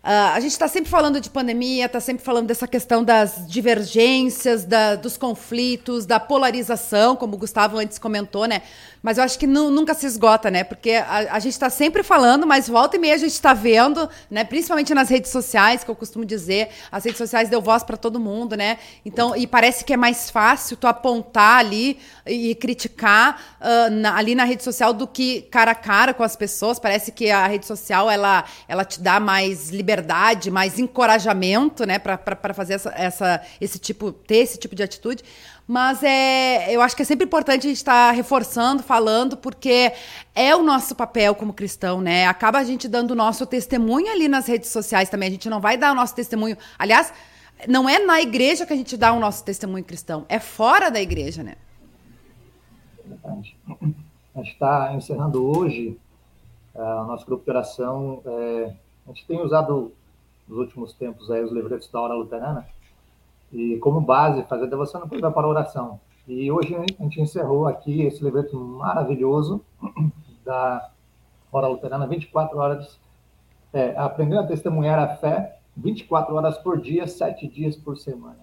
Uh, 0.04 0.34
a 0.34 0.39
gente 0.39 0.54
está 0.54 0.68
sempre 0.68 0.89
falando 0.89 1.22
de 1.22 1.30
pandemia, 1.30 1.86
está 1.86 1.99
sempre 1.99 2.24
falando 2.26 2.47
dessa 2.47 2.68
questão 2.68 3.04
das 3.04 3.45
divergências, 3.47 4.66
da, 4.66 4.95
dos 4.95 5.16
conflitos, 5.16 6.08
da 6.08 6.20
polarização, 6.20 7.16
como 7.16 7.36
o 7.36 7.38
Gustavo 7.38 7.78
antes 7.78 7.99
comentou, 7.99 8.45
né? 8.45 8.64
Mas 9.02 9.18
eu 9.18 9.24
acho 9.24 9.39
que 9.39 9.47
não, 9.47 9.72
nunca 9.72 9.93
se 9.93 10.06
esgota, 10.06 10.52
né? 10.52 10.64
Porque 10.64 10.91
a, 10.91 11.34
a 11.36 11.39
gente 11.39 11.54
está 11.54 11.70
sempre 11.70 12.04
falando, 12.04 12.45
mas 12.45 12.68
volta 12.68 12.97
e 12.97 12.99
meia 12.99 13.16
a 13.16 13.18
gente 13.18 13.34
está 13.34 13.54
vendo, 13.54 14.08
né? 14.30 14.43
Principalmente 14.43 14.93
nas 14.93 15.10
redes 15.10 15.32
sociais, 15.32 15.84
que 15.84 15.89
eu 15.89 15.95
costumo 15.95 16.24
dizer, 16.24 16.70
as 16.91 17.04
redes 17.04 17.18
sociais 17.18 17.49
deu 17.49 17.62
voz 17.62 17.84
para 17.84 17.97
todo 17.97 18.20
mundo, 18.20 18.56
né? 18.56 18.78
Então, 19.04 19.36
e 19.36 19.47
parece 19.47 19.84
que 19.84 19.93
é 19.93 19.97
mais 19.97 20.30
fácil 20.30 20.78
tu 20.78 20.86
apontar 20.86 21.58
ali 21.58 21.97
e 22.28 22.54
criticar 22.56 23.41
uh, 23.60 23.89
na, 23.89 24.16
ali 24.16 24.36
na 24.36 24.43
rede 24.43 24.64
social 24.64 24.93
do 24.93 25.08
que 25.08 25.43
cara 25.43 25.72
a 25.72 25.76
cara 25.76 26.14
com 26.14 26.24
as 26.24 26.36
pessoas. 26.36 26.78
Parece 26.78 27.12
que 27.12 27.32
a 27.32 27.47
rede 27.47 27.66
social 27.66 28.10
ela, 28.10 28.45
ela 28.68 28.86
te 28.86 29.02
dá 29.02 29.20
mais 29.20 29.70
liberdade, 29.72 30.52
mais 30.52 30.78
encorajamento, 30.78 31.86
né? 31.86 31.97
Para 31.97 32.54
fazer 32.54 32.76
essa, 32.76 32.93
essa, 32.95 33.41
esse 33.60 33.80
tipo, 33.80 34.12
ter 34.12 34.38
esse 34.38 34.60
tipo 34.60 34.76
de 34.76 34.84
atitude. 34.84 35.24
Mas 35.68 36.03
é, 36.03 36.76
eu 36.76 36.82
acho 36.82 36.95
que 36.95 37.01
é 37.01 37.05
sempre 37.05 37.26
importante 37.26 37.66
a 37.66 37.70
gente 37.70 37.78
estar 37.78 38.07
tá 38.07 38.12
reforçando, 38.12 38.84
falando 38.84 39.38
porque 39.38 39.93
é 40.36 40.55
o 40.55 40.64
nosso 40.64 40.95
papel 40.95 41.34
como 41.34 41.53
cristão, 41.53 42.01
né? 42.01 42.26
Acaba 42.26 42.59
a 42.59 42.64
gente 42.64 42.88
dando 42.88 43.12
o 43.12 43.16
nosso 43.16 43.45
testemunho 43.45 44.12
ali 44.12 44.28
nas 44.28 44.47
redes 44.47 44.70
sociais 44.70 45.09
também. 45.09 45.30
A 45.30 45.32
gente 45.32 45.49
não 45.49 45.62
vai 45.62 45.78
dar 45.78 45.91
o 45.91 45.95
nosso 45.95 46.14
testemunho. 46.14 46.57
Aliás, 46.78 47.14
não 47.68 47.88
é 47.88 47.99
na 47.99 48.22
igreja 48.22 48.66
que 48.66 48.74
a 48.74 48.76
gente 48.76 48.97
dá 48.97 49.14
o 49.14 49.20
nosso 49.20 49.43
testemunho 49.43 49.84
cristão, 49.84 50.26
é 50.28 50.39
fora 50.39 50.89
da 50.89 51.01
igreja, 51.01 51.43
né? 51.43 51.55
Verdade. 53.05 53.55
A 54.36 54.39
gente 54.39 54.53
está 54.53 54.93
encerrando 54.93 55.45
hoje 55.45 55.97
uh, 56.74 57.03
o 57.03 57.07
nosso 57.07 57.26
grupo 57.26 57.43
de 57.43 57.51
oração. 57.51 58.22
É, 58.26 58.74
a 59.05 59.12
gente 59.12 59.26
tem 59.26 59.41
usado 59.41 59.91
nos 60.47 60.57
últimos 60.57 60.93
tempos 60.93 61.30
aí 61.30 61.43
os 61.43 61.51
livretos 61.51 61.89
da 61.89 62.01
hora 62.01 62.14
luterana 62.14 62.68
e 63.52 63.78
como 63.78 63.99
base 64.02 64.43
fazer 64.43 64.68
devoção 64.68 65.02
depois 65.02 65.22
vai 65.22 65.32
para 65.32 65.45
a 65.45 65.49
oração. 65.49 65.99
E 66.28 66.52
hoje 66.52 66.76
a 66.76 66.80
gente 66.80 67.20
encerrou 67.20 67.68
aqui 67.68 68.04
esse 68.04 68.24
livreto 68.24 68.58
maravilhoso 68.58 69.62
da 70.45 70.89
hora 71.52 71.68
luterana, 71.68 72.08
24 72.08 72.58
horas, 72.58 72.99
é, 73.74 73.95
aprendendo 73.97 74.41
a 74.41 74.47
testemunhar 74.47 74.99
a 74.99 75.16
fé 75.16 75.58
24 75.76 76.36
horas 76.36 76.58
por 76.58 76.80
dia, 76.80 77.08
sete 77.08 77.47
dias 77.47 77.76
por 77.76 77.97
semana. 77.97 78.39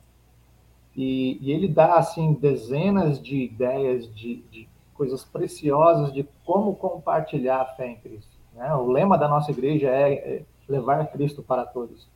E, 0.97 1.39
e 1.41 1.53
ele 1.53 1.69
dá 1.69 1.97
assim 1.97 2.33
dezenas 2.33 3.23
de 3.23 3.45
ideias 3.45 4.13
de, 4.15 4.43
de, 4.51 4.69
coisas 4.95 5.25
preciosas 5.25 6.13
de 6.13 6.29
como 6.45 6.75
compartilhar 6.75 7.61
a 7.61 7.67
fé 7.67 7.87
em 7.87 7.97
Cristo. 7.97 8.37
Né? 8.53 8.75
O 8.75 8.91
lema 8.91 9.17
da 9.17 9.29
nossa 9.29 9.53
igreja 9.53 9.89
é, 9.89 10.13
é 10.15 10.43
levar 10.69 11.07
Cristo 11.13 11.41
para 11.41 11.65
todos. 11.65 12.09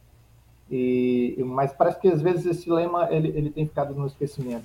E, 0.75 1.37
mas 1.45 1.71
parece 1.75 2.01
que 2.01 2.09
às 2.09 2.23
vezes 2.23 2.47
esse 2.47 2.71
lema 2.71 3.07
ele, 3.11 3.29
ele 3.29 3.51
tem 3.51 3.67
ficado 3.67 3.95
no 3.95 4.07
esquecimento. 4.07 4.65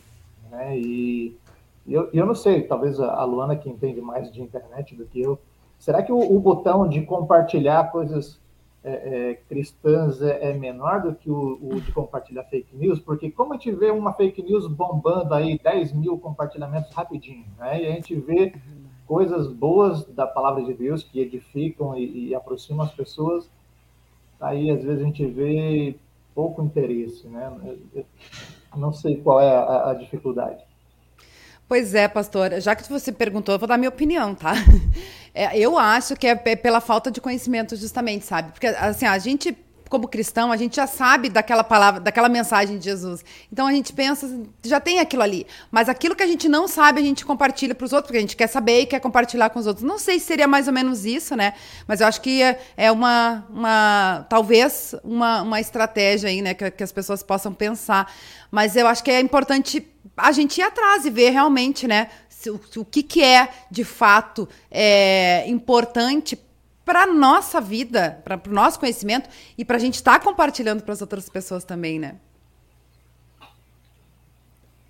Né? 0.49 0.79
E 0.79 1.37
eu, 1.85 2.09
eu 2.13 2.25
não 2.25 2.33
sei, 2.33 2.61
talvez 2.61 2.97
a 2.99 3.23
Luana 3.25 3.57
que 3.57 3.69
entende 3.69 3.99
mais 3.99 4.31
de 4.31 4.41
internet 4.41 4.95
do 4.95 5.05
que 5.05 5.21
eu, 5.21 5.37
será 5.77 6.01
que 6.01 6.11
o, 6.11 6.17
o 6.17 6.39
botão 6.39 6.87
de 6.87 7.01
compartilhar 7.01 7.91
coisas 7.91 8.39
é, 8.81 8.91
é, 8.91 9.33
cristãs 9.49 10.21
é, 10.21 10.51
é, 10.51 10.53
menor 10.53 11.01
do 11.01 11.13
que 11.13 11.29
o, 11.29 11.59
o, 11.61 11.81
de 11.81 11.91
compartilhar 11.91 12.45
fake 12.45 12.73
news, 12.73 12.99
porque 12.99 13.29
como 13.29 13.53
a 13.53 13.57
gente 13.57 13.71
vê 13.71 13.91
uma 13.91 14.13
fake 14.13 14.41
news 14.41 14.65
bombando 14.65 15.33
aí 15.33 15.59
10 15.61 15.91
mil 15.91 16.17
compartilhamentos 16.17 16.93
rapidinho, 16.93 17.45
né? 17.57 17.83
E 17.83 17.85
a 17.85 17.91
gente 17.91 18.15
vê 18.15 18.53
coisas 19.05 19.47
boas 19.47 20.05
da 20.05 20.25
palavra 20.25 20.63
de 20.63 20.73
Deus 20.73 21.03
que 21.03 21.19
edificam 21.19 21.97
e, 21.97 22.29
e 22.29 22.35
aproximam 22.35 22.85
as 22.85 22.93
pessoas, 22.93 23.49
aí 24.39 24.69
às 24.71 24.83
vezes 24.83 25.01
a 25.01 25.05
gente 25.05 25.25
vê 25.25 25.95
pouco 26.33 26.63
interesse, 26.63 27.27
né? 27.27 27.51
Eu 27.95 28.05
não 28.75 28.93
sei 28.93 29.17
qual 29.17 29.41
é 29.41 29.49
a, 29.49 29.91
a 29.91 29.93
dificuldade. 29.93 30.61
Pois 31.67 31.93
é, 31.93 32.07
pastor. 32.07 32.61
Já 32.61 32.75
que 32.75 32.89
você 32.89 33.11
perguntou, 33.11 33.53
eu 33.55 33.59
vou 33.59 33.67
dar 33.67 33.77
minha 33.77 33.89
opinião, 33.89 34.33
tá? 34.33 34.53
É, 35.39 35.55
eu 35.55 35.77
acho 35.77 36.15
que 36.15 36.25
é 36.25 36.35
pela 36.55 36.81
falta 36.81 37.11
de 37.11 37.21
conhecimento, 37.21 37.75
justamente, 37.75 38.25
sabe? 38.25 38.51
Porque, 38.51 38.65
assim, 38.65 39.05
a 39.05 39.19
gente 39.19 39.55
como 39.89 40.07
cristão, 40.07 40.51
a 40.51 40.57
gente 40.57 40.75
já 40.75 40.87
sabe 40.87 41.29
daquela 41.29 41.63
palavra, 41.63 41.99
daquela 41.99 42.29
mensagem 42.29 42.77
de 42.77 42.85
Jesus. 42.85 43.23
Então 43.51 43.67
a 43.67 43.71
gente 43.71 43.93
pensa, 43.93 44.29
já 44.63 44.79
tem 44.79 44.99
aquilo 44.99 45.23
ali. 45.23 45.47
Mas 45.71 45.89
aquilo 45.89 46.15
que 46.15 46.23
a 46.23 46.27
gente 46.27 46.47
não 46.49 46.67
sabe, 46.67 46.99
a 46.99 47.03
gente 47.03 47.25
compartilha 47.25 47.75
para 47.75 47.85
os 47.85 47.93
outros, 47.93 48.07
porque 48.07 48.17
a 48.17 48.21
gente 48.21 48.35
quer 48.35 48.47
saber 48.47 48.81
e 48.81 48.85
quer 48.85 48.99
compartilhar 48.99 49.49
com 49.49 49.59
os 49.59 49.67
outros. 49.67 49.85
Não 49.85 49.97
sei 49.97 50.19
se 50.19 50.25
seria 50.25 50.47
mais 50.47 50.67
ou 50.67 50.73
menos 50.73 51.05
isso, 51.05 51.35
né? 51.35 51.53
Mas 51.87 52.01
eu 52.01 52.07
acho 52.07 52.21
que 52.21 52.41
é, 52.41 52.59
é 52.75 52.91
uma, 52.91 53.45
uma 53.49 54.25
talvez 54.29 54.95
uma, 55.03 55.41
uma 55.41 55.59
estratégia 55.59 56.29
aí, 56.29 56.41
né, 56.41 56.53
que, 56.53 56.69
que 56.71 56.83
as 56.83 56.91
pessoas 56.91 57.23
possam 57.23 57.53
pensar. 57.53 58.11
Mas 58.51 58.75
eu 58.75 58.87
acho 58.87 59.03
que 59.03 59.11
é 59.11 59.19
importante 59.19 59.85
a 60.15 60.31
gente 60.31 60.59
ir 60.59 60.63
atrás 60.63 61.05
e 61.05 61.09
ver 61.09 61.29
realmente, 61.29 61.87
né, 61.87 62.07
o, 62.77 62.85
que, 62.85 63.03
que 63.03 63.23
é 63.23 63.49
de 63.69 63.83
fato 63.83 64.47
é, 64.71 65.47
importante 65.47 66.35
para 66.87 67.05
nossa 67.05 67.59
vida, 67.59 68.21
para 68.23 68.39
o 68.47 68.53
nosso 68.53 68.79
conhecimento 68.79 69.29
e 69.57 69.65
para 69.65 69.75
a 69.75 69.79
gente 69.79 69.95
estar 69.95 70.17
tá 70.17 70.23
compartilhando 70.23 70.81
para 70.81 70.93
as 70.93 71.01
outras 71.01 71.27
pessoas 71.27 71.65
também, 71.65 71.99
né? 71.99 72.15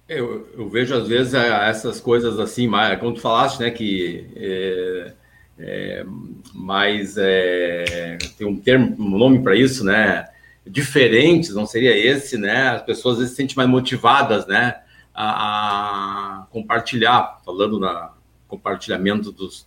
Eu, 0.07 0.47
eu, 0.55 0.69
vejo 0.69 0.93
às 0.93 1.07
vezes 1.07 1.33
é, 1.33 1.67
essas 1.67 1.99
coisas 1.99 2.39
assim, 2.39 2.69
como 2.99 3.15
tu 3.15 3.19
falaste, 3.19 3.59
né, 3.59 3.71
que 3.71 4.29
é, 4.35 5.13
é, 5.57 6.05
mais 6.53 7.17
é, 7.17 8.17
tem 8.37 8.45
um 8.45 8.57
termo, 8.57 8.95
um 8.99 9.17
nome 9.17 9.41
para 9.41 9.55
isso, 9.55 9.83
né, 9.83 10.29
diferentes, 10.67 11.55
não 11.55 11.65
seria 11.65 11.97
esse, 11.97 12.37
né? 12.37 12.69
As 12.69 12.83
pessoas 12.83 13.15
às 13.15 13.19
vezes 13.21 13.31
se 13.31 13.37
sentem 13.37 13.55
mais 13.57 13.67
motivadas, 13.69 14.45
né, 14.45 14.81
a, 15.13 16.41
a 16.41 16.45
compartilhar, 16.51 17.41
falando 17.43 17.79
na 17.79 18.13
compartilhamento 18.47 19.31
dos, 19.31 19.65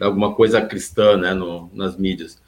alguma 0.00 0.34
coisa 0.34 0.60
cristã 0.60 1.16
né, 1.16 1.32
no, 1.32 1.70
nas 1.72 1.96
mídias. 1.96 2.40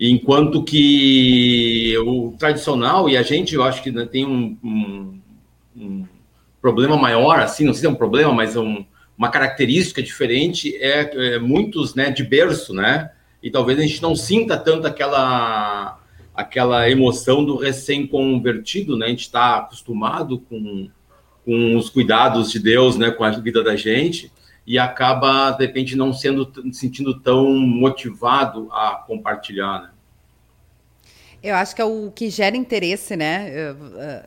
Enquanto 0.00 0.62
que 0.62 1.96
o 1.98 2.34
tradicional, 2.38 3.08
e 3.08 3.16
a 3.16 3.22
gente, 3.22 3.54
eu 3.54 3.62
acho 3.62 3.82
que 3.82 3.90
né, 3.90 4.06
tem 4.06 4.24
um, 4.24 4.56
um, 4.62 5.20
um, 5.76 6.06
problema 6.60 6.96
maior, 6.96 7.40
assim, 7.40 7.64
não 7.64 7.72
sei 7.72 7.80
se 7.80 7.86
é 7.86 7.90
um 7.90 7.94
problema, 7.94 8.32
mas 8.32 8.56
um, 8.56 8.84
uma 9.16 9.28
característica 9.28 10.02
diferente, 10.02 10.76
é, 10.76 11.34
é, 11.34 11.38
muitos 11.38 11.94
né, 11.94 12.10
de 12.10 12.22
berço, 12.22 12.72
né? 12.72 13.10
E 13.42 13.50
talvez 13.50 13.78
a 13.78 13.82
gente 13.82 14.02
não 14.02 14.14
sinta 14.14 14.56
tanto 14.56 14.86
aquela, 14.86 16.00
aquela 16.34 16.88
emoção 16.88 17.44
do 17.44 17.56
recém-convertido, 17.56 18.96
né? 18.96 19.06
A 19.06 19.10
gente 19.10 19.22
está 19.22 19.56
acostumado 19.56 20.40
com, 20.40 20.88
com 21.44 21.76
os 21.76 21.88
cuidados 21.90 22.50
de 22.50 22.58
Deus, 22.58 22.96
né, 22.96 23.10
com 23.10 23.24
a 23.24 23.30
vida 23.30 23.62
da 23.64 23.74
gente, 23.74 24.30
e 24.68 24.78
acaba, 24.78 25.52
de 25.52 25.64
repente, 25.64 25.96
não 25.96 26.12
sendo 26.12 26.52
sentindo 26.74 27.18
tão 27.18 27.54
motivado 27.58 28.68
a 28.70 28.96
compartilhar, 29.06 29.80
né? 29.80 29.90
Eu 31.42 31.54
acho 31.54 31.74
que 31.74 31.80
é 31.80 31.84
o 31.86 32.12
que 32.14 32.28
gera 32.28 32.54
interesse, 32.54 33.16
né? 33.16 33.50
Eu, 33.50 33.76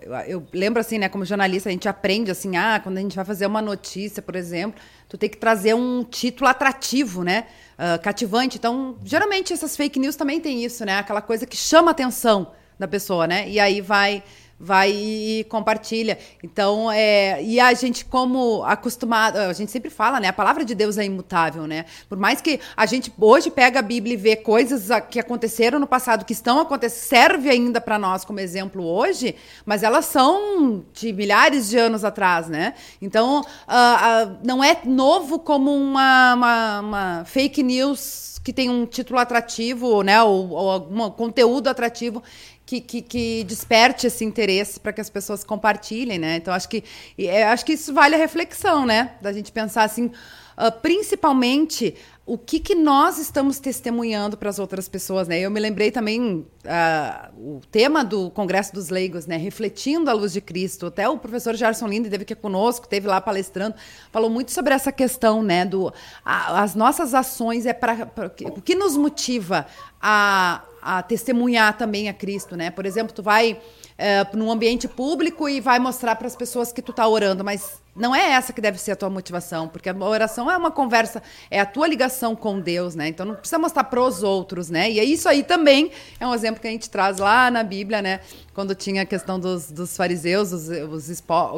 eu, 0.01 0.15
eu, 0.27 0.47
lembro 0.51 0.79
assim, 0.79 0.97
né? 0.97 1.07
Como 1.09 1.23
jornalista, 1.25 1.69
a 1.69 1.71
gente 1.71 1.87
aprende 1.87 2.31
assim, 2.31 2.57
ah, 2.57 2.79
quando 2.81 2.97
a 2.97 3.01
gente 3.01 3.15
vai 3.15 3.23
fazer 3.23 3.45
uma 3.45 3.61
notícia, 3.61 4.19
por 4.19 4.35
exemplo, 4.35 4.81
tu 5.07 5.15
tem 5.15 5.29
que 5.29 5.37
trazer 5.37 5.75
um 5.75 6.03
título 6.03 6.49
atrativo, 6.49 7.23
né? 7.23 7.45
Uh, 7.77 8.01
cativante. 8.01 8.57
Então, 8.57 8.97
geralmente 9.03 9.53
essas 9.53 9.77
fake 9.77 9.99
news 9.99 10.15
também 10.15 10.41
tem 10.41 10.65
isso, 10.65 10.83
né? 10.83 10.97
Aquela 10.97 11.21
coisa 11.21 11.45
que 11.45 11.55
chama 11.55 11.89
a 11.89 11.91
atenção 11.91 12.51
da 12.79 12.87
pessoa, 12.87 13.27
né? 13.27 13.47
E 13.47 13.59
aí 13.59 13.79
vai 13.79 14.23
vai 14.61 14.91
e 14.91 15.43
compartilha. 15.49 16.19
Então, 16.43 16.91
é, 16.91 17.43
e 17.43 17.59
a 17.59 17.73
gente, 17.73 18.05
como 18.05 18.63
acostumado, 18.63 19.37
a 19.37 19.53
gente 19.53 19.71
sempre 19.71 19.89
fala, 19.89 20.19
né? 20.19 20.27
A 20.27 20.33
palavra 20.33 20.63
de 20.63 20.75
Deus 20.75 20.97
é 20.97 21.03
imutável, 21.03 21.65
né? 21.65 21.85
Por 22.07 22.17
mais 22.17 22.41
que 22.41 22.59
a 22.77 22.85
gente 22.85 23.11
hoje 23.19 23.49
pega 23.49 23.79
a 23.79 23.81
Bíblia 23.81 24.13
e 24.13 24.17
vê 24.17 24.35
coisas 24.35 24.89
que 25.09 25.19
aconteceram 25.19 25.79
no 25.79 25.87
passado, 25.87 26.23
que 26.23 26.33
estão 26.33 26.59
acontecendo, 26.59 27.01
serve 27.01 27.49
ainda 27.49 27.81
para 27.81 27.97
nós 27.97 28.23
como 28.23 28.39
exemplo 28.39 28.85
hoje, 28.85 29.35
mas 29.65 29.81
elas 29.81 30.05
são 30.05 30.85
de 30.93 31.11
milhares 31.11 31.69
de 31.69 31.77
anos 31.77 32.03
atrás, 32.03 32.47
né? 32.47 32.75
Então, 33.01 33.41
uh, 33.41 33.43
uh, 33.43 34.37
não 34.43 34.63
é 34.63 34.79
novo 34.85 35.39
como 35.39 35.75
uma, 35.75 36.35
uma, 36.35 36.79
uma 36.79 37.25
fake 37.25 37.63
news 37.63 38.31
que 38.43 38.51
tem 38.51 38.69
um 38.69 38.85
título 38.85 39.19
atrativo, 39.19 40.01
né, 40.01 40.21
ou, 40.23 40.49
ou 40.49 40.71
algum 40.71 41.09
conteúdo 41.11 41.67
atrativo 41.67 42.23
que, 42.71 42.79
que, 42.79 43.01
que 43.01 43.43
desperte 43.43 44.07
esse 44.07 44.23
interesse 44.23 44.79
para 44.79 44.93
que 44.93 45.01
as 45.01 45.09
pessoas 45.09 45.43
compartilhem, 45.43 46.17
né? 46.17 46.37
Então 46.37 46.53
acho 46.53 46.69
que 46.69 46.83
é, 47.17 47.43
acho 47.43 47.65
que 47.65 47.73
isso 47.73 47.93
vale 47.93 48.15
a 48.15 48.17
reflexão, 48.17 48.85
né? 48.85 49.15
Da 49.21 49.33
gente 49.33 49.51
pensar 49.51 49.83
assim, 49.83 50.05
uh, 50.05 50.71
principalmente 50.81 51.93
o 52.23 52.37
que, 52.37 52.59
que 52.59 52.75
nós 52.75 53.17
estamos 53.17 53.59
testemunhando 53.59 54.37
para 54.37 54.49
as 54.49 54.59
outras 54.59 54.87
pessoas, 54.87 55.27
né? 55.27 55.39
Eu 55.39 55.49
me 55.49 55.59
lembrei 55.59 55.89
também 55.89 56.45
uh, 56.65 57.57
o 57.57 57.61
tema 57.71 58.05
do 58.05 58.29
Congresso 58.29 58.73
dos 58.73 58.89
Leigos, 58.89 59.25
né? 59.25 59.37
Refletindo 59.37 60.09
a 60.09 60.13
luz 60.13 60.31
de 60.31 60.39
Cristo. 60.39 60.85
Até 60.85 61.09
o 61.09 61.17
professor 61.17 61.55
Gerson 61.55 61.87
Linde 61.87 62.09
teve 62.09 62.21
aqui 62.21 62.35
conosco, 62.35 62.87
teve 62.87 63.07
lá 63.07 63.19
palestrando, 63.19 63.75
falou 64.11 64.29
muito 64.29 64.51
sobre 64.51 64.73
essa 64.73 64.91
questão, 64.91 65.41
né? 65.41 65.65
Do 65.65 65.91
a, 66.23 66.61
as 66.61 66.75
nossas 66.75 67.15
ações 67.15 67.65
é 67.65 67.73
para 67.73 68.07
o 68.55 68.61
que 68.61 68.75
nos 68.75 68.95
motiva 68.95 69.65
a, 69.99 70.61
a 70.79 71.01
testemunhar 71.01 71.75
também 71.75 72.07
a 72.07 72.13
Cristo, 72.13 72.55
né? 72.55 72.69
Por 72.69 72.85
exemplo, 72.85 73.13
tu 73.13 73.23
vai 73.23 73.59
é, 74.01 74.25
num 74.33 74.51
ambiente 74.51 74.87
público 74.87 75.47
e 75.47 75.61
vai 75.61 75.77
mostrar 75.77 76.15
para 76.15 76.25
as 76.25 76.35
pessoas 76.35 76.71
que 76.71 76.81
tu 76.81 76.89
está 76.89 77.07
orando, 77.07 77.43
mas 77.43 77.79
não 77.95 78.15
é 78.15 78.31
essa 78.31 78.51
que 78.51 78.59
deve 78.59 78.79
ser 78.79 78.93
a 78.93 78.95
tua 78.95 79.11
motivação, 79.11 79.67
porque 79.67 79.87
a 79.87 79.95
oração 79.95 80.49
é 80.49 80.57
uma 80.57 80.71
conversa, 80.71 81.21
é 81.51 81.59
a 81.59 81.65
tua 81.67 81.87
ligação 81.87 82.35
com 82.35 82.59
Deus, 82.59 82.95
né? 82.95 83.09
Então 83.09 83.25
não 83.25 83.35
precisa 83.35 83.59
mostrar 83.59 83.83
para 83.83 84.01
os 84.01 84.23
outros, 84.23 84.71
né? 84.71 84.89
E 84.89 84.99
é 84.99 85.03
isso 85.03 85.29
aí 85.29 85.43
também 85.43 85.91
é 86.19 86.25
um 86.25 86.33
exemplo 86.33 86.59
que 86.59 86.67
a 86.67 86.71
gente 86.71 86.89
traz 86.89 87.19
lá 87.19 87.51
na 87.51 87.61
Bíblia, 87.61 88.01
né? 88.01 88.21
Quando 88.55 88.73
tinha 88.73 89.03
a 89.03 89.05
questão 89.05 89.39
dos, 89.39 89.71
dos 89.71 89.95
fariseus, 89.95 90.51
os, 90.51 90.67
os 90.67 91.09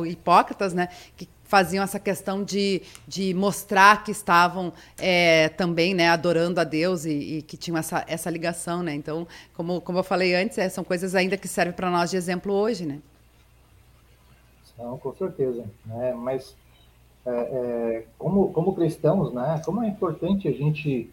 hipócritas, 0.05 0.73
né? 0.73 0.89
Que 1.15 1.29
faziam 1.53 1.83
essa 1.83 1.99
questão 1.99 2.43
de, 2.43 2.81
de 3.07 3.31
mostrar 3.31 4.03
que 4.03 4.09
estavam 4.09 4.73
é, 4.99 5.49
também 5.49 5.93
né, 5.93 6.09
adorando 6.09 6.59
a 6.59 6.63
Deus 6.63 7.05
e, 7.05 7.11
e, 7.11 7.41
que 7.43 7.55
tinham 7.55 7.77
essa, 7.77 8.03
essa 8.07 8.27
ligação. 8.27 8.81
Né? 8.81 8.95
Então, 8.95 9.27
como, 9.53 9.79
como 9.79 9.99
eu 9.99 10.03
falei 10.03 10.33
antes, 10.33 10.57
é, 10.57 10.67
são 10.67 10.83
coisas 10.83 11.13
ainda 11.13 11.37
que 11.37 11.47
servem 11.47 11.75
para 11.75 11.91
nós 11.91 12.09
de 12.09 12.17
exemplo 12.17 12.51
hoje. 12.51 12.87
Né? 12.87 12.97
São, 14.75 14.97
com 14.97 15.13
certeza. 15.13 15.63
Né? 15.85 16.15
Mas 16.17 16.55
é, 17.23 17.29
é, 17.29 18.05
como, 18.17 18.51
como 18.51 18.73
cristãos, 18.73 19.31
né, 19.31 19.61
como 19.63 19.83
é 19.83 19.87
importante 19.87 20.47
a 20.47 20.51
gente 20.51 21.07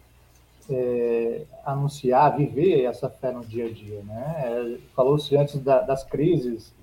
é, 0.71 1.43
anunciar, 1.63 2.35
viver 2.35 2.85
essa 2.85 3.11
fé 3.11 3.31
no 3.31 3.45
dia 3.45 3.67
a 3.67 3.69
dia, 3.71 4.01
né? 4.01 4.79
Falou-se 4.95 5.37
antes 5.37 5.59
da, 5.59 5.81
das 5.81 6.03
crises 6.03 6.73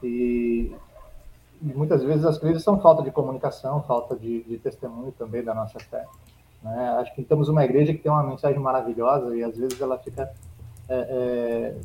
e, 0.00 0.70
e, 1.62 1.74
muitas 1.74 2.02
vezes 2.02 2.24
as 2.24 2.38
crises 2.38 2.62
são 2.62 2.80
falta 2.80 3.02
de 3.02 3.10
comunicação, 3.10 3.82
falta 3.82 4.16
de, 4.16 4.42
de 4.44 4.58
testemunho 4.58 5.12
também 5.12 5.42
da 5.42 5.54
nossa 5.54 5.78
fé. 5.78 6.06
Né? 6.62 6.88
Acho 7.00 7.14
que 7.14 7.22
temos 7.22 7.48
uma 7.48 7.64
igreja 7.64 7.92
que 7.92 8.00
tem 8.00 8.12
uma 8.12 8.22
mensagem 8.22 8.58
maravilhosa 8.58 9.36
e 9.36 9.42
às 9.42 9.56
vezes 9.56 9.80
ela 9.80 9.98
fica 9.98 10.30
é, 10.88 10.94
é, 10.94 11.76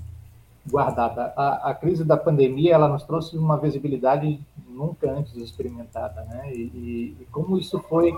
guardada. 0.70 1.34
A, 1.36 1.70
a, 1.70 1.74
crise 1.74 2.04
da 2.04 2.18
pandemia 2.18 2.74
ela 2.74 2.88
nos 2.88 3.04
trouxe 3.04 3.38
uma 3.38 3.58
visibilidade 3.58 4.40
nunca 4.68 5.12
antes 5.12 5.36
experimentada, 5.36 6.24
né? 6.24 6.52
E, 6.52 6.60
e, 6.60 7.18
e 7.22 7.26
como 7.32 7.58
isso 7.58 7.80
foi, 7.80 8.18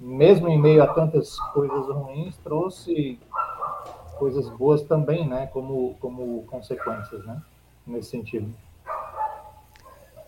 mesmo 0.00 0.48
em 0.48 0.60
meio 0.60 0.82
a 0.82 0.86
tantas 0.86 1.38
coisas 1.52 1.86
ruins, 1.88 2.36
trouxe 2.38 3.18
coisas 4.18 4.48
boas 4.48 4.82
também, 4.82 5.26
né? 5.26 5.46
Como 5.48 5.96
como 6.00 6.44
consequências, 6.44 7.24
né? 7.26 7.42
Nesse 7.86 8.10
sentido. 8.10 8.48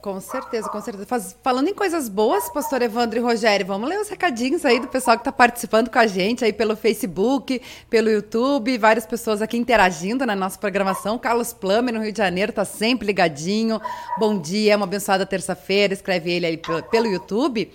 Com 0.06 0.20
certeza, 0.20 0.68
com 0.68 0.80
certeza. 0.80 1.04
Faz, 1.04 1.36
falando 1.42 1.66
em 1.66 1.74
coisas 1.74 2.08
boas, 2.08 2.48
pastor 2.48 2.80
Evandro 2.80 3.18
e 3.18 3.20
Rogério, 3.20 3.66
vamos 3.66 3.88
ler 3.88 3.98
os 3.98 4.08
recadinhos 4.08 4.64
aí 4.64 4.78
do 4.78 4.86
pessoal 4.86 5.16
que 5.16 5.22
está 5.22 5.32
participando 5.32 5.90
com 5.90 5.98
a 5.98 6.06
gente 6.06 6.44
aí 6.44 6.52
pelo 6.52 6.76
Facebook, 6.76 7.60
pelo 7.90 8.08
YouTube, 8.08 8.78
várias 8.78 9.04
pessoas 9.04 9.42
aqui 9.42 9.56
interagindo 9.56 10.24
na 10.24 10.36
nossa 10.36 10.56
programação. 10.60 11.18
Carlos 11.18 11.52
Plummer, 11.52 11.92
no 11.92 12.00
Rio 12.00 12.12
de 12.12 12.18
Janeiro, 12.18 12.50
está 12.50 12.64
sempre 12.64 13.04
ligadinho. 13.04 13.80
Bom 14.16 14.38
dia, 14.38 14.76
uma 14.76 14.84
abençoada 14.84 15.26
terça-feira, 15.26 15.92
escreve 15.92 16.30
ele 16.30 16.46
aí 16.46 16.56
pelo, 16.56 16.84
pelo 16.84 17.06
YouTube. 17.08 17.68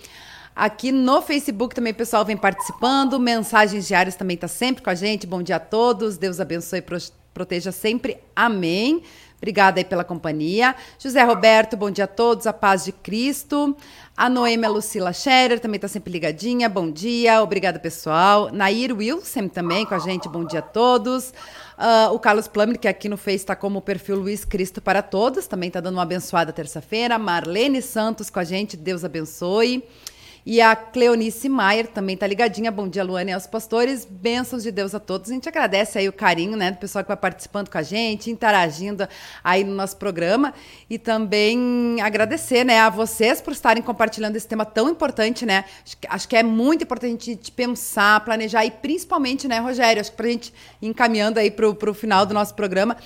Aqui 0.56 0.90
no 0.90 1.20
Facebook 1.20 1.74
também 1.74 1.92
o 1.92 1.96
pessoal 1.96 2.24
vem 2.24 2.38
participando. 2.38 3.20
Mensagens 3.20 3.86
diárias 3.86 4.16
também 4.16 4.36
está 4.36 4.48
sempre 4.48 4.82
com 4.82 4.88
a 4.88 4.94
gente. 4.94 5.26
Bom 5.26 5.42
dia 5.42 5.56
a 5.56 5.60
todos. 5.60 6.16
Deus 6.16 6.40
abençoe 6.40 6.78
e 6.78 6.84
proteja 7.34 7.70
sempre. 7.70 8.16
Amém. 8.34 9.02
Obrigada 9.42 9.80
aí 9.80 9.84
pela 9.84 10.04
companhia. 10.04 10.72
José 10.96 11.20
Roberto, 11.24 11.76
bom 11.76 11.90
dia 11.90 12.04
a 12.04 12.06
todos, 12.06 12.46
a 12.46 12.52
paz 12.52 12.84
de 12.84 12.92
Cristo. 12.92 13.76
A 14.16 14.28
Noêmia 14.28 14.68
Lucila 14.68 15.12
Scherer 15.12 15.58
também 15.58 15.78
está 15.78 15.88
sempre 15.88 16.12
ligadinha, 16.12 16.68
bom 16.68 16.88
dia, 16.88 17.42
obrigada 17.42 17.80
pessoal. 17.80 18.52
Nair 18.52 18.96
Wilson 18.96 19.48
também 19.48 19.84
com 19.84 19.96
a 19.96 19.98
gente, 19.98 20.28
bom 20.28 20.44
dia 20.44 20.60
a 20.60 20.62
todos. 20.62 21.30
Uh, 21.76 22.14
o 22.14 22.20
Carlos 22.20 22.46
Plummer, 22.46 22.78
que 22.78 22.86
aqui 22.86 23.08
no 23.08 23.16
Face 23.16 23.38
está 23.38 23.56
como 23.56 23.80
o 23.80 23.82
perfil 23.82 24.14
Luiz 24.14 24.44
Cristo 24.44 24.80
para 24.80 25.02
Todos, 25.02 25.48
também 25.48 25.66
está 25.66 25.80
dando 25.80 25.96
uma 25.96 26.02
abençoada 26.02 26.52
terça-feira. 26.52 27.18
Marlene 27.18 27.82
Santos 27.82 28.30
com 28.30 28.38
a 28.38 28.44
gente, 28.44 28.76
Deus 28.76 29.04
abençoe. 29.04 29.82
E 30.44 30.60
a 30.60 30.74
Cleonice 30.74 31.48
Maier 31.48 31.86
também 31.86 32.16
tá 32.16 32.26
ligadinha. 32.26 32.68
Bom 32.72 32.88
dia, 32.88 33.04
Luana 33.04 33.30
e 33.30 33.32
aos 33.32 33.46
pastores. 33.46 34.04
Bênçãos 34.04 34.64
de 34.64 34.72
Deus 34.72 34.92
a 34.92 34.98
todos. 34.98 35.30
A 35.30 35.34
gente 35.34 35.48
agradece 35.48 35.98
aí 35.98 36.08
o 36.08 36.12
carinho, 36.12 36.56
né, 36.56 36.72
do 36.72 36.78
pessoal 36.78 37.04
que 37.04 37.08
vai 37.08 37.16
participando 37.16 37.70
com 37.70 37.78
a 37.78 37.82
gente, 37.82 38.28
interagindo 38.28 39.08
aí 39.44 39.62
no 39.62 39.72
nosso 39.72 39.96
programa. 39.96 40.52
E 40.90 40.98
também 40.98 42.00
agradecer, 42.00 42.64
né, 42.64 42.80
a 42.80 42.90
vocês 42.90 43.40
por 43.40 43.52
estarem 43.52 43.84
compartilhando 43.84 44.34
esse 44.34 44.48
tema 44.48 44.64
tão 44.64 44.88
importante, 44.88 45.46
né? 45.46 45.64
Acho 46.08 46.28
que, 46.28 46.34
é 46.34 46.42
muito 46.42 46.82
importante 46.82 47.30
a 47.30 47.34
gente 47.34 47.52
pensar, 47.52 48.24
planejar 48.24 48.64
e 48.64 48.70
principalmente, 48.72 49.46
né, 49.46 49.60
Rogério, 49.60 50.00
acho 50.00 50.10
que 50.10 50.16
pra 50.16 50.26
gente 50.26 50.52
encaminhando 50.80 51.38
aí 51.38 51.52
pro, 51.52 51.72
pro 51.72 51.94
final 51.94 52.26
do 52.26 52.34
nosso 52.34 52.54
programa, 52.54 52.96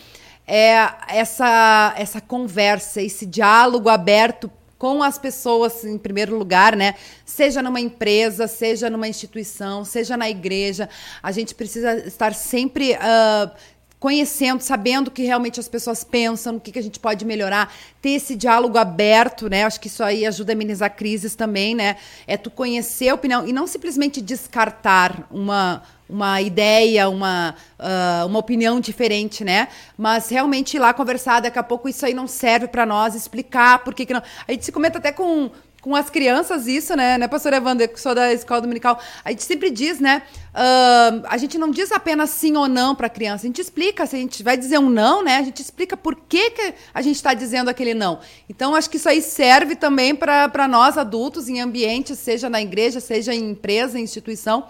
é 0.46 0.88
essa, 1.08 1.92
essa 1.98 2.18
conversa, 2.18 3.02
esse 3.02 3.26
diálogo 3.26 3.90
aberto 3.90 4.50
com 4.78 5.02
as 5.02 5.18
pessoas 5.18 5.84
em 5.84 5.98
primeiro 5.98 6.36
lugar, 6.36 6.76
né? 6.76 6.94
Seja 7.24 7.62
numa 7.62 7.80
empresa, 7.80 8.46
seja 8.46 8.90
numa 8.90 9.08
instituição, 9.08 9.84
seja 9.84 10.16
na 10.16 10.28
igreja, 10.28 10.88
a 11.22 11.32
gente 11.32 11.54
precisa 11.54 12.06
estar 12.06 12.34
sempre 12.34 12.92
uh, 12.92 13.50
conhecendo, 13.98 14.60
sabendo 14.60 15.08
o 15.08 15.10
que 15.10 15.22
realmente 15.22 15.58
as 15.58 15.68
pessoas 15.68 16.04
pensam, 16.04 16.56
o 16.56 16.60
que, 16.60 16.70
que 16.70 16.78
a 16.78 16.82
gente 16.82 17.00
pode 17.00 17.24
melhorar, 17.24 17.72
ter 18.02 18.10
esse 18.10 18.36
diálogo 18.36 18.76
aberto, 18.76 19.48
né? 19.48 19.64
Acho 19.64 19.80
que 19.80 19.88
isso 19.88 20.04
aí 20.04 20.26
ajuda 20.26 20.52
a 20.52 20.54
amenizar 20.54 20.94
crises 20.94 21.34
também, 21.34 21.74
né? 21.74 21.96
É 22.26 22.36
tu 22.36 22.50
conhecer 22.50 23.08
a 23.08 23.14
opinião 23.14 23.46
e 23.48 23.52
não 23.52 23.66
simplesmente 23.66 24.20
descartar 24.20 25.26
uma 25.30 25.82
uma 26.08 26.40
ideia, 26.40 27.08
uma, 27.08 27.54
uh, 27.78 28.26
uma 28.26 28.38
opinião 28.38 28.80
diferente, 28.80 29.44
né? 29.44 29.68
Mas 29.96 30.28
realmente 30.28 30.76
ir 30.76 30.80
lá 30.80 30.94
conversar, 30.94 31.40
daqui 31.40 31.58
a 31.58 31.62
pouco 31.62 31.88
isso 31.88 32.06
aí 32.06 32.14
não 32.14 32.26
serve 32.26 32.68
para 32.68 32.86
nós, 32.86 33.14
explicar 33.14 33.80
por 33.80 33.94
que, 33.94 34.06
que 34.06 34.14
não. 34.14 34.22
A 34.46 34.52
gente 34.52 34.64
se 34.64 34.72
comenta 34.72 34.98
até 34.98 35.10
com, 35.10 35.50
com 35.86 35.94
as 35.94 36.10
crianças 36.10 36.66
isso, 36.66 36.96
né, 36.96 37.16
né, 37.16 37.30
Evandro, 37.56 37.88
que 37.88 38.00
sou 38.00 38.12
da 38.12 38.32
escola 38.32 38.60
dominical, 38.60 38.98
a 39.24 39.30
gente 39.30 39.44
sempre 39.44 39.70
diz, 39.70 40.00
né, 40.00 40.20
uh, 40.52 41.24
a 41.28 41.36
gente 41.36 41.56
não 41.56 41.70
diz 41.70 41.92
apenas 41.92 42.30
sim 42.30 42.56
ou 42.56 42.66
não 42.66 42.92
para 42.92 43.06
a 43.06 43.10
criança, 43.10 43.44
a 43.44 43.46
gente 43.46 43.60
explica, 43.60 44.04
se 44.04 44.16
a 44.16 44.18
gente 44.18 44.42
vai 44.42 44.56
dizer 44.56 44.80
um 44.80 44.90
não, 44.90 45.22
né, 45.22 45.36
a 45.36 45.42
gente 45.44 45.62
explica 45.62 45.96
por 45.96 46.16
que, 46.16 46.50
que 46.50 46.74
a 46.92 47.00
gente 47.00 47.14
está 47.14 47.34
dizendo 47.34 47.70
aquele 47.70 47.94
não. 47.94 48.18
Então, 48.50 48.74
acho 48.74 48.90
que 48.90 48.96
isso 48.96 49.08
aí 49.08 49.22
serve 49.22 49.76
também 49.76 50.12
para 50.12 50.66
nós 50.66 50.98
adultos 50.98 51.48
em 51.48 51.60
ambientes, 51.60 52.18
seja 52.18 52.50
na 52.50 52.60
igreja, 52.60 52.98
seja 52.98 53.32
em 53.32 53.50
empresa, 53.50 53.96
em 53.96 54.02
instituição, 54.02 54.66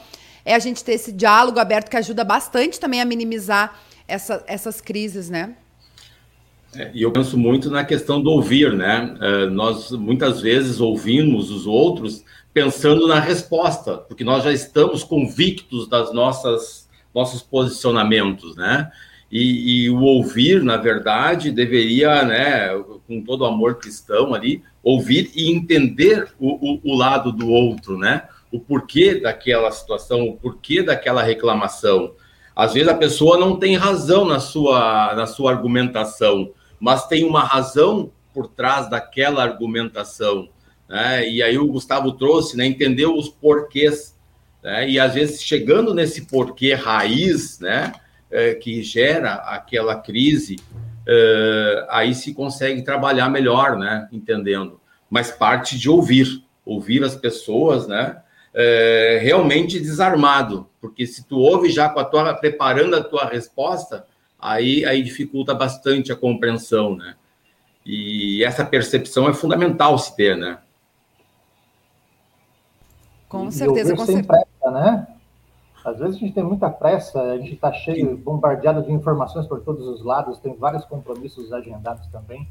é 0.46 0.54
a 0.54 0.58
gente 0.60 0.84
ter 0.84 0.92
esse 0.92 1.12
diálogo 1.12 1.58
aberto 1.58 1.90
que 1.90 1.96
ajuda 1.96 2.22
bastante 2.24 2.78
também 2.78 3.00
a 3.00 3.04
minimizar 3.04 3.78
essa, 4.06 4.44
essas 4.46 4.80
crises, 4.80 5.28
né? 5.28 5.56
É, 6.74 6.90
e 6.94 7.02
eu 7.02 7.10
penso 7.10 7.36
muito 7.36 7.68
na 7.68 7.84
questão 7.84 8.22
do 8.22 8.30
ouvir, 8.30 8.72
né? 8.72 9.16
É, 9.20 9.46
nós 9.46 9.90
muitas 9.90 10.40
vezes 10.40 10.80
ouvimos 10.80 11.50
os 11.50 11.66
outros 11.66 12.24
pensando 12.54 13.08
na 13.08 13.18
resposta, 13.18 13.98
porque 13.98 14.22
nós 14.22 14.44
já 14.44 14.52
estamos 14.52 15.02
convictos 15.02 15.88
das 15.88 16.12
nossas 16.14 16.86
nossos 17.12 17.42
posicionamentos, 17.42 18.54
né? 18.56 18.90
E, 19.32 19.86
e, 19.86 19.90
o 19.90 20.02
ouvir, 20.02 20.62
na 20.62 20.76
verdade, 20.76 21.50
deveria, 21.50 22.22
né, 22.24 22.68
com 23.08 23.22
todo 23.22 23.40
o 23.40 23.46
amor 23.46 23.76
cristão 23.78 24.34
ali, 24.34 24.62
ouvir 24.84 25.32
e 25.34 25.50
entender 25.50 26.28
o, 26.38 26.74
o, 26.74 26.92
o 26.92 26.96
lado 26.96 27.32
do 27.32 27.48
outro, 27.48 27.98
né? 27.98 28.22
O 28.52 28.60
porquê 28.60 29.20
daquela 29.20 29.70
situação, 29.70 30.28
o 30.28 30.36
porquê 30.36 30.82
daquela 30.82 31.22
reclamação. 31.22 32.14
Às 32.54 32.72
vezes 32.72 32.88
a 32.88 32.94
pessoa 32.94 33.36
não 33.36 33.58
tem 33.58 33.76
razão 33.76 34.24
na 34.24 34.40
sua, 34.40 35.14
na 35.14 35.26
sua 35.26 35.50
argumentação, 35.52 36.52
mas 36.80 37.06
tem 37.06 37.24
uma 37.24 37.42
razão 37.42 38.10
por 38.32 38.48
trás 38.48 38.88
daquela 38.88 39.42
argumentação. 39.42 40.48
Né? 40.88 41.28
E 41.28 41.42
aí 41.42 41.58
o 41.58 41.66
Gustavo 41.66 42.12
trouxe, 42.12 42.56
né? 42.56 42.66
entendeu 42.66 43.14
os 43.14 43.28
porquês. 43.28 44.16
Né? 44.62 44.88
E 44.90 44.98
às 44.98 45.14
vezes 45.14 45.42
chegando 45.42 45.92
nesse 45.94 46.26
porquê 46.26 46.74
raiz, 46.74 47.58
né? 47.60 47.92
É, 48.28 48.54
que 48.54 48.82
gera 48.82 49.34
aquela 49.34 49.94
crise, 49.94 50.56
é, 51.06 51.86
aí 51.88 52.12
se 52.12 52.34
consegue 52.34 52.82
trabalhar 52.82 53.28
melhor, 53.28 53.78
né? 53.78 54.08
Entendendo. 54.10 54.80
Mas 55.08 55.30
parte 55.30 55.78
de 55.78 55.88
ouvir, 55.88 56.42
ouvir 56.64 57.04
as 57.04 57.14
pessoas, 57.14 57.86
né? 57.86 58.20
É, 58.58 59.18
realmente 59.22 59.78
desarmado, 59.78 60.66
porque 60.80 61.06
se 61.06 61.22
tu 61.22 61.38
ouve 61.38 61.68
já 61.68 61.90
com 61.90 62.00
a 62.00 62.04
tua 62.04 62.32
preparando 62.32 62.96
a 62.96 63.04
tua 63.04 63.26
resposta, 63.26 64.06
aí 64.40 64.82
aí 64.86 65.02
dificulta 65.02 65.54
bastante 65.54 66.10
a 66.10 66.16
compreensão, 66.16 66.96
né? 66.96 67.16
E 67.84 68.42
essa 68.42 68.64
percepção 68.64 69.28
é 69.28 69.34
fundamental 69.34 69.98
se 69.98 70.16
ter, 70.16 70.38
né? 70.38 70.58
Com 73.28 73.50
certeza, 73.50 73.94
com 73.94 74.06
certeza. 74.06 74.26
Pressa, 74.26 74.70
né? 74.70 75.06
Às 75.84 75.98
vezes 75.98 76.16
a 76.16 76.18
gente 76.18 76.32
tem 76.32 76.42
muita 76.42 76.70
pressa, 76.70 77.20
a 77.20 77.36
gente 77.36 77.52
está 77.52 77.72
cheio, 77.72 78.16
bombardeado 78.16 78.82
de 78.82 78.90
informações 78.90 79.46
por 79.46 79.60
todos 79.60 79.86
os 79.86 80.02
lados, 80.02 80.38
tem 80.38 80.56
vários 80.56 80.84
compromissos 80.86 81.52
agendados 81.52 82.06
também 82.08 82.48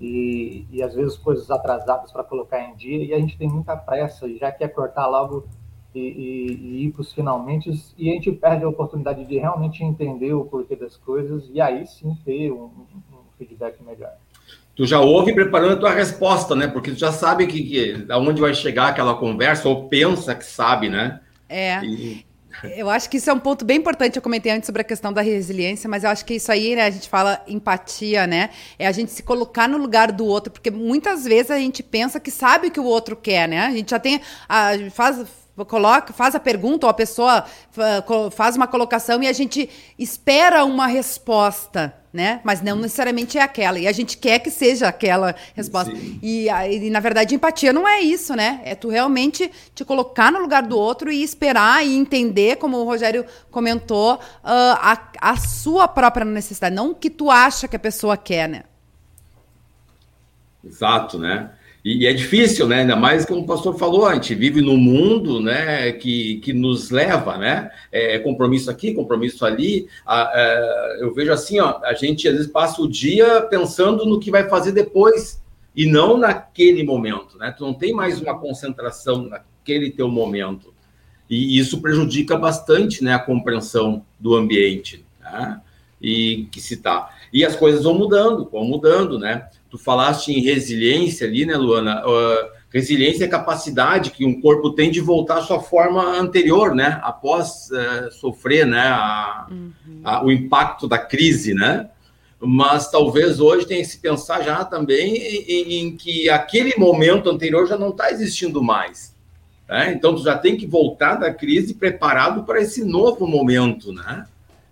e, 0.00 0.66
e 0.70 0.82
às 0.82 0.94
vezes 0.94 1.16
coisas 1.16 1.50
atrasadas 1.50 2.12
para 2.12 2.24
colocar 2.24 2.60
em 2.60 2.74
dia, 2.76 3.04
e 3.04 3.12
a 3.12 3.18
gente 3.18 3.36
tem 3.36 3.48
muita 3.48 3.76
pressa 3.76 4.26
e 4.26 4.38
já 4.38 4.52
quer 4.52 4.68
cortar 4.68 5.06
logo 5.06 5.46
e, 5.94 6.00
e, 6.00 6.52
e 6.52 6.84
ir 6.86 6.92
para 6.92 7.02
os 7.02 7.12
finalmente, 7.12 7.70
e 7.96 8.10
a 8.10 8.14
gente 8.14 8.30
perde 8.32 8.64
a 8.64 8.68
oportunidade 8.68 9.24
de 9.24 9.38
realmente 9.38 9.82
entender 9.82 10.32
o 10.34 10.44
porquê 10.44 10.76
das 10.76 10.96
coisas 10.96 11.48
e 11.52 11.60
aí 11.60 11.86
sim 11.86 12.16
ter 12.24 12.52
um, 12.52 12.64
um 12.64 13.18
feedback 13.36 13.82
melhor. 13.82 14.12
Tu 14.76 14.86
já 14.86 15.00
ouve 15.00 15.34
preparando 15.34 15.72
a 15.72 15.76
tua 15.76 15.90
resposta, 15.90 16.54
né? 16.54 16.68
Porque 16.68 16.92
tu 16.92 16.98
já 16.98 17.10
sabe 17.10 17.48
que, 17.48 17.64
que 17.64 18.06
aonde 18.12 18.40
vai 18.40 18.54
chegar 18.54 18.88
aquela 18.88 19.16
conversa, 19.16 19.68
ou 19.68 19.88
pensa 19.88 20.36
que 20.36 20.44
sabe, 20.44 20.88
né? 20.88 21.20
É. 21.48 21.84
E... 21.84 22.24
Eu 22.62 22.90
acho 22.90 23.08
que 23.08 23.16
isso 23.18 23.30
é 23.30 23.32
um 23.32 23.38
ponto 23.38 23.64
bem 23.64 23.78
importante. 23.78 24.16
Eu 24.16 24.22
comentei 24.22 24.52
antes 24.52 24.66
sobre 24.66 24.82
a 24.82 24.84
questão 24.84 25.12
da 25.12 25.20
resiliência, 25.20 25.88
mas 25.88 26.04
eu 26.04 26.10
acho 26.10 26.24
que 26.24 26.34
isso 26.34 26.50
aí, 26.50 26.74
né, 26.74 26.86
a 26.86 26.90
gente 26.90 27.08
fala 27.08 27.42
empatia, 27.46 28.26
né? 28.26 28.50
É 28.78 28.86
a 28.86 28.92
gente 28.92 29.10
se 29.12 29.22
colocar 29.22 29.68
no 29.68 29.78
lugar 29.78 30.12
do 30.12 30.24
outro, 30.24 30.52
porque 30.52 30.70
muitas 30.70 31.24
vezes 31.24 31.50
a 31.50 31.58
gente 31.58 31.82
pensa 31.82 32.18
que 32.18 32.30
sabe 32.30 32.68
o 32.68 32.70
que 32.70 32.80
o 32.80 32.84
outro 32.84 33.16
quer, 33.16 33.48
né? 33.48 33.66
A 33.66 33.70
gente 33.70 33.90
já 33.90 33.98
tem. 33.98 34.20
A, 34.48 34.70
faz, 34.90 35.24
coloca, 35.66 36.12
faz 36.12 36.34
a 36.34 36.40
pergunta, 36.40 36.86
ou 36.86 36.90
a 36.90 36.94
pessoa 36.94 37.44
faz 38.32 38.56
uma 38.56 38.66
colocação 38.66 39.22
e 39.22 39.28
a 39.28 39.32
gente 39.32 39.68
espera 39.98 40.64
uma 40.64 40.86
resposta 40.86 41.94
né? 42.12 42.40
Mas 42.42 42.62
não 42.62 42.76
necessariamente 42.76 43.38
é 43.38 43.42
aquela. 43.42 43.78
E 43.78 43.86
a 43.86 43.92
gente 43.92 44.16
quer 44.16 44.38
que 44.38 44.50
seja 44.50 44.88
aquela 44.88 45.34
resposta. 45.54 45.92
E, 46.22 46.48
e, 46.48 46.90
na 46.90 47.00
verdade, 47.00 47.34
empatia 47.34 47.72
não 47.72 47.86
é 47.86 48.00
isso, 48.00 48.34
né? 48.34 48.60
É 48.64 48.74
tu 48.74 48.88
realmente 48.88 49.50
te 49.74 49.84
colocar 49.84 50.32
no 50.32 50.40
lugar 50.40 50.62
do 50.62 50.78
outro 50.78 51.10
e 51.10 51.22
esperar 51.22 51.86
e 51.86 51.94
entender, 51.96 52.56
como 52.56 52.78
o 52.78 52.84
Rogério 52.84 53.24
comentou, 53.50 54.14
uh, 54.14 54.20
a, 54.44 55.10
a 55.20 55.36
sua 55.36 55.86
própria 55.86 56.24
necessidade, 56.24 56.74
não 56.74 56.90
o 56.90 56.94
que 56.94 57.10
tu 57.10 57.30
acha 57.30 57.68
que 57.68 57.76
a 57.76 57.80
pessoa 57.80 58.16
quer, 58.16 58.48
né? 58.48 58.64
Exato, 60.64 61.18
né? 61.18 61.50
E, 61.88 62.06
é 62.06 62.12
difícil, 62.12 62.68
né? 62.68 62.80
Ainda 62.80 62.94
mais 62.94 63.24
como 63.24 63.40
o 63.40 63.46
pastor 63.46 63.78
falou, 63.78 64.04
a 64.04 64.12
gente 64.12 64.34
vive 64.34 64.60
num 64.60 64.76
mundo, 64.76 65.40
né, 65.40 65.90
que, 65.92 66.36
que 66.36 66.52
nos 66.52 66.90
leva, 66.90 67.38
né? 67.38 67.70
É, 67.90 68.16
é 68.16 68.18
compromisso 68.18 68.70
aqui, 68.70 68.92
compromisso 68.92 69.42
ali. 69.46 69.88
A, 70.04 70.30
é, 70.34 70.98
eu 71.02 71.14
vejo 71.14 71.32
assim, 71.32 71.58
ó, 71.60 71.80
a 71.82 71.94
gente 71.94 72.28
às 72.28 72.34
vezes 72.34 72.50
passa 72.50 72.82
o 72.82 72.88
dia 72.88 73.40
pensando 73.40 74.04
no 74.04 74.20
que 74.20 74.30
vai 74.30 74.46
fazer 74.50 74.72
depois 74.72 75.42
e 75.74 75.86
não 75.86 76.18
naquele 76.18 76.82
momento, 76.82 77.38
né? 77.38 77.54
Tu 77.56 77.64
não 77.64 77.72
tem 77.72 77.94
mais 77.94 78.20
uma 78.20 78.38
concentração 78.38 79.22
naquele 79.22 79.90
teu 79.90 80.08
momento. 80.08 80.74
E 81.30 81.58
isso 81.58 81.80
prejudica 81.80 82.36
bastante, 82.36 83.02
né, 83.02 83.14
a 83.14 83.18
compreensão 83.18 84.04
do 84.20 84.34
ambiente, 84.34 85.06
né? 85.22 85.58
E 86.02 86.48
que 86.52 86.60
se 86.60 86.76
tá. 86.76 87.16
E 87.32 87.46
as 87.46 87.56
coisas 87.56 87.84
vão 87.84 87.94
mudando, 87.94 88.46
vão 88.50 88.64
mudando, 88.64 89.18
né? 89.18 89.48
Tu 89.70 89.76
falaste 89.76 90.32
em 90.32 90.40
resiliência 90.40 91.26
ali, 91.26 91.44
né, 91.44 91.56
Luana? 91.56 92.02
Uh, 92.06 92.50
resiliência 92.70 93.24
é 93.24 93.28
capacidade 93.28 94.10
que 94.10 94.24
um 94.24 94.40
corpo 94.40 94.70
tem 94.70 94.90
de 94.90 95.00
voltar 95.00 95.38
à 95.38 95.42
sua 95.42 95.60
forma 95.60 96.02
anterior, 96.02 96.74
né? 96.74 96.98
Após 97.02 97.68
uh, 97.70 98.10
sofrer, 98.10 98.66
né, 98.66 98.86
a, 98.86 99.46
uhum. 99.50 99.72
a, 100.02 100.24
o 100.24 100.32
impacto 100.32 100.88
da 100.88 100.98
crise, 100.98 101.52
né? 101.52 101.90
Mas 102.40 102.90
talvez 102.90 103.40
hoje 103.40 103.66
tenha 103.66 103.82
que 103.82 103.88
se 103.88 103.98
pensar 103.98 104.42
já 104.42 104.64
também 104.64 105.16
em, 105.16 105.80
em 105.80 105.96
que 105.96 106.30
aquele 106.30 106.74
momento 106.78 107.28
anterior 107.28 107.66
já 107.66 107.76
não 107.76 107.90
está 107.90 108.10
existindo 108.10 108.62
mais. 108.62 109.14
Né? 109.68 109.92
Então, 109.92 110.14
tu 110.14 110.22
já 110.22 110.38
tem 110.38 110.56
que 110.56 110.66
voltar 110.66 111.16
da 111.16 111.34
crise 111.34 111.74
preparado 111.74 112.44
para 112.44 112.60
esse 112.60 112.84
novo 112.84 113.26
momento, 113.26 113.92
né? 113.92 114.24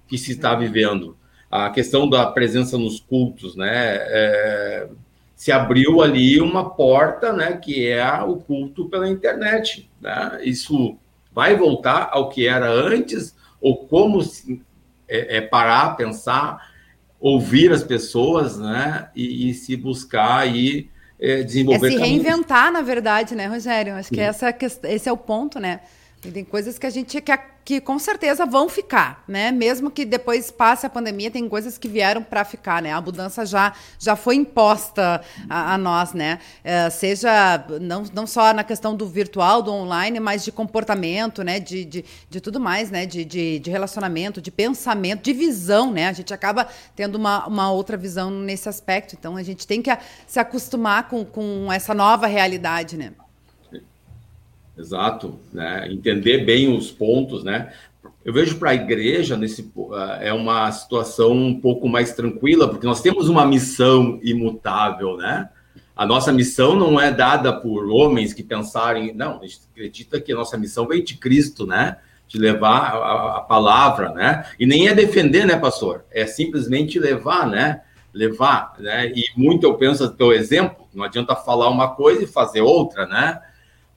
Que 0.08 0.16
se 0.16 0.32
está 0.32 0.54
vivendo 0.54 1.16
a 1.64 1.70
questão 1.70 2.08
da 2.08 2.26
presença 2.26 2.76
nos 2.76 3.00
cultos, 3.00 3.56
né? 3.56 3.96
É, 3.96 4.88
se 5.34 5.52
abriu 5.52 6.02
ali 6.02 6.40
uma 6.40 6.70
porta, 6.70 7.32
né? 7.32 7.56
Que 7.56 7.88
é 7.88 8.22
o 8.22 8.36
culto 8.36 8.88
pela 8.88 9.08
internet. 9.08 9.90
Né? 10.00 10.40
Isso 10.42 10.96
vai 11.32 11.56
voltar 11.56 12.10
ao 12.12 12.28
que 12.28 12.46
era 12.46 12.70
antes 12.70 13.34
ou 13.60 13.86
como 13.86 14.22
se, 14.22 14.62
é, 15.08 15.38
é 15.38 15.40
parar, 15.40 15.96
pensar, 15.96 16.70
ouvir 17.20 17.72
as 17.72 17.82
pessoas, 17.82 18.58
né? 18.58 19.08
E, 19.14 19.50
e 19.50 19.54
se 19.54 19.76
buscar 19.76 20.38
aí 20.38 20.90
é, 21.18 21.42
desenvolver. 21.42 21.88
É 21.88 21.90
se 21.90 21.96
reinventar, 21.96 22.64
caminhos. 22.64 22.72
na 22.74 22.82
verdade, 22.82 23.34
né, 23.34 23.46
Rogério? 23.46 23.94
Acho 23.94 24.10
que, 24.10 24.20
essa, 24.20 24.54
esse 24.84 25.08
é 25.08 25.12
o 25.12 25.16
ponto, 25.16 25.58
né? 25.58 25.80
Tem 26.32 26.44
coisas 26.44 26.78
que 26.78 26.86
a 26.86 26.90
gente 26.90 27.20
quer 27.20 27.56
que 27.66 27.80
com 27.80 27.98
certeza 27.98 28.46
vão 28.46 28.68
ficar, 28.68 29.24
né? 29.26 29.50
Mesmo 29.50 29.90
que 29.90 30.04
depois 30.04 30.52
passe 30.52 30.86
a 30.86 30.88
pandemia, 30.88 31.32
tem 31.32 31.48
coisas 31.48 31.76
que 31.76 31.88
vieram 31.88 32.22
para 32.22 32.44
ficar, 32.44 32.80
né? 32.80 32.92
A 32.92 33.00
mudança 33.00 33.44
já, 33.44 33.72
já 33.98 34.14
foi 34.14 34.36
imposta 34.36 35.20
a, 35.50 35.74
a 35.74 35.76
nós, 35.76 36.12
né? 36.12 36.38
É, 36.62 36.88
seja 36.90 37.66
não, 37.80 38.04
não 38.14 38.24
só 38.24 38.54
na 38.54 38.62
questão 38.62 38.94
do 38.94 39.08
virtual, 39.08 39.62
do 39.62 39.72
online, 39.72 40.20
mas 40.20 40.44
de 40.44 40.52
comportamento, 40.52 41.42
né? 41.42 41.58
De, 41.58 41.84
de, 41.84 42.04
de 42.30 42.40
tudo 42.40 42.60
mais, 42.60 42.88
né? 42.88 43.04
De, 43.04 43.24
de, 43.24 43.58
de 43.58 43.68
relacionamento, 43.68 44.40
de 44.40 44.52
pensamento, 44.52 45.24
de 45.24 45.32
visão, 45.32 45.90
né? 45.90 46.06
A 46.06 46.12
gente 46.12 46.32
acaba 46.32 46.68
tendo 46.94 47.16
uma, 47.16 47.48
uma 47.48 47.72
outra 47.72 47.96
visão 47.96 48.30
nesse 48.30 48.68
aspecto. 48.68 49.16
Então 49.18 49.36
a 49.36 49.42
gente 49.42 49.66
tem 49.66 49.82
que 49.82 49.90
se 50.24 50.38
acostumar 50.38 51.08
com, 51.08 51.24
com 51.24 51.72
essa 51.72 51.92
nova 51.92 52.28
realidade, 52.28 52.96
né? 52.96 53.12
Exato, 54.76 55.38
né? 55.52 55.88
Entender 55.90 56.44
bem 56.44 56.76
os 56.76 56.90
pontos, 56.90 57.42
né? 57.42 57.72
Eu 58.24 58.32
vejo 58.32 58.58
para 58.58 58.70
a 58.70 58.74
igreja 58.74 59.36
nesse 59.36 59.72
é 60.20 60.32
uma 60.32 60.70
situação 60.72 61.32
um 61.32 61.60
pouco 61.60 61.88
mais 61.88 62.12
tranquila, 62.12 62.68
porque 62.68 62.86
nós 62.86 63.00
temos 63.00 63.28
uma 63.28 63.46
missão 63.46 64.18
imutável, 64.22 65.16
né? 65.16 65.48
A 65.94 66.04
nossa 66.04 66.30
missão 66.30 66.76
não 66.76 67.00
é 67.00 67.10
dada 67.10 67.52
por 67.52 67.88
homens 67.88 68.34
que 68.34 68.42
pensarem, 68.42 69.14
não, 69.14 69.40
a 69.40 69.46
gente 69.46 69.60
acredita 69.72 70.20
que 70.20 70.32
a 70.32 70.36
nossa 70.36 70.58
missão 70.58 70.86
vem 70.86 71.02
de 71.02 71.16
Cristo, 71.16 71.66
né? 71.66 71.96
De 72.28 72.36
levar 72.36 72.96
a, 72.96 73.36
a 73.38 73.40
palavra, 73.40 74.10
né? 74.10 74.44
E 74.58 74.66
nem 74.66 74.88
é 74.88 74.94
defender, 74.94 75.46
né, 75.46 75.56
pastor? 75.56 76.04
É 76.10 76.26
simplesmente 76.26 76.98
levar, 76.98 77.46
né? 77.46 77.80
Levar, 78.12 78.74
né? 78.78 79.10
E 79.14 79.24
muito 79.36 79.64
eu 79.64 79.74
penso 79.74 80.12
pelo 80.12 80.34
exemplo, 80.34 80.86
não 80.92 81.04
adianta 81.04 81.34
falar 81.34 81.70
uma 81.70 81.94
coisa 81.94 82.24
e 82.24 82.26
fazer 82.26 82.60
outra, 82.60 83.06
né? 83.06 83.40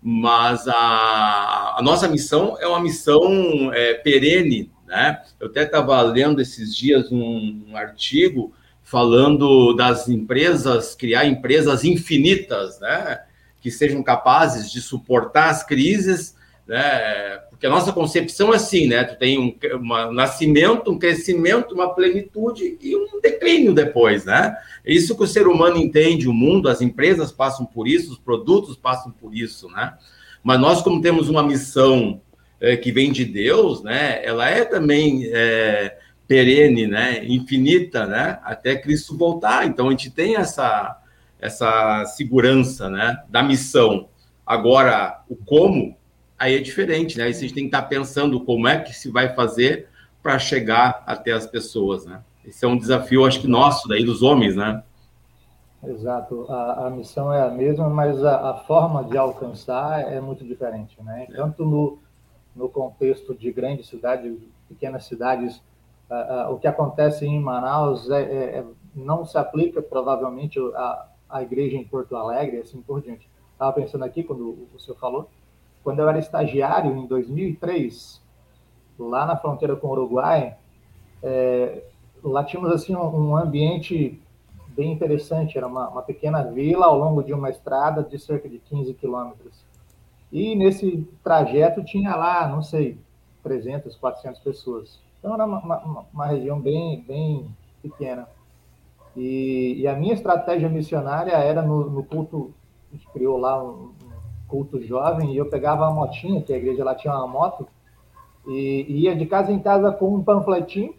Mas 0.01 0.67
a, 0.67 1.75
a 1.77 1.81
nossa 1.81 2.07
missão 2.07 2.57
é 2.59 2.67
uma 2.67 2.79
missão 2.79 3.73
é, 3.73 3.95
perene, 3.95 4.71
né? 4.87 5.21
Eu 5.39 5.47
até 5.47 5.63
estava 5.63 6.01
lendo 6.01 6.41
esses 6.41 6.75
dias 6.75 7.11
um, 7.11 7.65
um, 7.69 7.77
artigo 7.77 8.53
falando 8.81 9.73
das 9.73 10.07
empresas, 10.07 10.95
criar 10.95 11.25
empresas 11.25 11.83
infinitas, 11.83 12.79
né? 12.79 13.21
Que 13.61 13.69
sejam 13.69 14.01
capazes 14.01 14.71
de 14.71 14.81
suportar 14.81 15.49
as 15.49 15.63
crises, 15.63 16.35
né? 16.69 17.39
Porque 17.49 17.65
a 17.65 17.69
nossa 17.69 17.91
concepção 17.91 18.53
é 18.53 18.57
assim, 18.57 18.87
né? 18.87 19.03
Tu 19.03 19.17
tem 19.17 19.39
um, 19.39 19.57
um 19.81 20.13
nascimento, 20.13 20.91
um 20.91 20.99
crescimento, 20.99 21.73
uma 21.73 21.93
plenitude 21.95 22.77
e 22.79 22.95
um 22.95 23.19
declínio 23.19 23.73
depois, 23.73 24.23
né? 24.23 24.55
É 24.85 24.93
isso 24.93 25.17
que 25.17 25.23
o 25.23 25.27
ser 25.27 25.47
humano 25.47 25.77
entende, 25.77 26.29
o 26.29 26.33
mundo, 26.33 26.69
as 26.69 26.79
empresas 26.79 27.31
passam 27.31 27.65
por 27.65 27.87
isso, 27.87 28.11
os 28.11 28.19
produtos 28.19 28.77
passam 28.77 29.11
por 29.11 29.35
isso, 29.35 29.67
né? 29.69 29.95
Mas 30.43 30.61
nós, 30.61 30.81
como 30.83 31.01
temos 31.01 31.27
uma 31.27 31.41
missão 31.41 32.21
é, 32.61 32.77
que 32.77 32.91
vem 32.91 33.11
de 33.11 33.25
Deus, 33.25 33.81
né? 33.81 34.23
Ela 34.23 34.47
é 34.47 34.63
também 34.63 35.27
é, 35.33 35.97
perene, 36.27 36.85
né? 36.85 37.25
Infinita, 37.25 38.05
né? 38.05 38.37
Até 38.43 38.75
Cristo 38.75 39.17
voltar. 39.17 39.65
Então 39.65 39.87
a 39.87 39.91
gente 39.91 40.11
tem 40.11 40.35
essa 40.35 40.97
essa 41.41 42.05
segurança, 42.05 42.89
né? 42.89 43.23
Da 43.27 43.41
missão. 43.41 44.09
Agora, 44.45 45.23
o 45.29 45.35
como 45.35 45.97
aí 46.39 46.55
é 46.55 46.59
diferente, 46.59 47.17
né? 47.17 47.25
Aí 47.25 47.31
a 47.31 47.33
gente 47.33 47.53
tem 47.53 47.63
que 47.63 47.75
estar 47.75 47.83
pensando 47.83 48.39
como 48.43 48.67
é 48.67 48.79
que 48.79 48.93
se 48.93 49.11
vai 49.11 49.35
fazer 49.35 49.89
para 50.23 50.39
chegar 50.39 51.03
até 51.05 51.31
as 51.31 51.45
pessoas, 51.45 52.05
né? 52.05 52.23
Esse 52.45 52.65
é 52.65 52.67
um 52.67 52.77
desafio, 52.77 53.25
acho 53.25 53.41
que 53.41 53.47
nosso, 53.47 53.87
daí 53.87 54.03
dos 54.03 54.23
homens, 54.23 54.55
né? 54.55 54.81
Exato. 55.83 56.45
A, 56.49 56.87
a 56.87 56.89
missão 56.89 57.31
é 57.31 57.41
a 57.41 57.49
mesma, 57.49 57.89
mas 57.89 58.23
a, 58.23 58.51
a, 58.51 58.53
forma 58.55 59.03
de 59.03 59.17
alcançar 59.17 60.01
é 60.11 60.19
muito 60.19 60.43
diferente, 60.43 61.01
né? 61.03 61.27
É. 61.29 61.33
Tanto 61.33 61.65
no, 61.65 61.99
no 62.55 62.69
contexto 62.69 63.35
de 63.35 63.51
grandes 63.51 63.87
cidades, 63.87 64.37
pequenas 64.67 65.05
cidades, 65.05 65.61
o 66.49 66.57
que 66.57 66.67
acontece 66.67 67.25
em 67.25 67.39
Manaus 67.39 68.09
é, 68.09 68.21
é, 68.21 68.59
é 68.59 68.65
não 68.95 69.23
se 69.23 69.37
aplica 69.37 69.79
provavelmente 69.81 70.59
à, 70.75 71.07
à 71.29 71.43
igreja 71.43 71.77
em 71.77 71.83
Porto 71.85 72.15
Alegre, 72.15 72.57
assim 72.57 72.81
por 72.81 73.01
diante. 73.01 73.29
Estava 73.53 73.73
pensando 73.73 74.03
aqui 74.03 74.23
quando 74.23 74.67
o 74.73 74.79
senhor 74.79 74.97
falou, 74.97 75.29
quando 75.83 75.99
eu 75.99 76.09
era 76.09 76.19
estagiário, 76.19 76.95
em 76.95 77.05
2003, 77.07 78.21
lá 78.97 79.25
na 79.25 79.37
fronteira 79.37 79.75
com 79.75 79.87
o 79.87 79.91
Uruguai, 79.91 80.55
é, 81.23 81.83
lá 82.23 82.43
tínhamos 82.43 82.71
assim 82.71 82.95
um, 82.95 83.29
um, 83.29 83.35
ambiente 83.35 84.21
bem 84.69 84.91
interessante. 84.91 85.57
Era 85.57 85.67
uma, 85.67 85.89
uma, 85.89 86.01
pequena 86.01 86.43
vila 86.43 86.85
ao 86.85 86.97
longo 86.97 87.23
de 87.23 87.33
uma 87.33 87.49
estrada 87.49 88.03
de 88.03 88.19
cerca 88.19 88.49
de 88.49 88.59
15 88.59 88.93
quilômetros. 88.95 89.63
E 90.31 90.55
nesse 90.55 91.07
trajeto 91.23 91.83
tinha 91.83 92.15
lá, 92.15 92.47
não 92.47 92.61
sei, 92.61 92.97
300, 93.43 93.95
400 93.95 94.39
pessoas. 94.41 94.99
Então 95.19 95.33
era 95.33 95.45
uma, 95.45 95.59
uma, 95.59 96.05
uma 96.13 96.25
região 96.27 96.59
bem, 96.59 97.01
bem 97.01 97.47
pequena. 97.81 98.27
E, 99.15 99.75
e, 99.79 99.87
a 99.87 99.95
minha 99.95 100.13
estratégia 100.13 100.69
missionária 100.69 101.31
era 101.33 101.61
no, 101.61 101.89
no 101.89 102.03
culto, 102.03 102.53
a 102.91 102.95
gente 102.95 103.07
criou 103.09 103.37
lá 103.37 103.61
um, 103.61 103.91
culto 104.49 104.81
jovem, 104.81 105.33
e 105.33 105.37
eu 105.37 105.49
pegava 105.49 105.87
a 105.87 105.91
motinha, 105.91 106.41
que 106.41 106.51
a 106.51 106.57
igreja 106.57 106.83
lá 106.83 106.95
tinha 106.95 107.13
uma 107.13 107.27
moto, 107.27 107.67
e, 108.47 108.85
e 108.89 109.03
ia 109.03 109.15
de 109.15 109.25
casa 109.25 109.51
em 109.51 109.59
casa 109.59 109.91
com 109.91 110.15
um 110.15 110.23
panfletinho, 110.23 110.93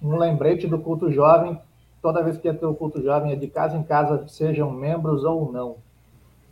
um 0.00 0.16
lembrete 0.16 0.66
do 0.66 0.78
culto 0.78 1.10
jovem, 1.10 1.60
toda 2.00 2.22
vez 2.22 2.38
que 2.38 2.48
ia 2.48 2.54
ter 2.54 2.66
o 2.66 2.74
culto 2.74 3.02
jovem, 3.02 3.30
ia 3.30 3.36
de 3.36 3.48
casa 3.48 3.76
em 3.76 3.82
casa, 3.82 4.26
sejam 4.28 4.70
membros 4.70 5.24
ou 5.24 5.52
não. 5.52 5.76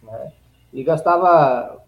Né? 0.03 0.33
E 0.73 0.85
gastava 0.85 1.81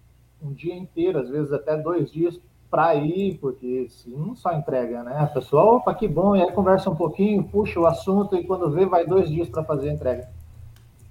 um 0.43 0.53
dia 0.53 0.75
inteiro, 0.75 1.19
às 1.19 1.29
vezes 1.29 1.53
até 1.53 1.77
dois 1.77 2.11
dias, 2.11 2.41
para 2.69 2.95
ir, 2.95 3.39
porque 3.39 3.87
não 4.07 4.35
só 4.35 4.53
entrega, 4.55 5.03
né? 5.03 5.19
A 5.19 5.27
pessoa, 5.27 5.77
opa, 5.77 5.95
que 5.95 6.09
bom, 6.09 6.35
e 6.35 6.43
aí 6.43 6.51
conversa 6.53 6.89
um 6.89 6.97
pouquinho, 6.97 7.45
puxa 7.45 7.79
o 7.79 7.87
assunto, 7.87 8.35
e 8.35 8.45
quando 8.45 8.71
vê, 8.71 8.87
vai 8.87 9.07
dois 9.07 9.29
dias 9.29 9.47
para 9.47 9.63
fazer 9.63 9.91
a 9.91 9.93
entrega. 9.93 10.29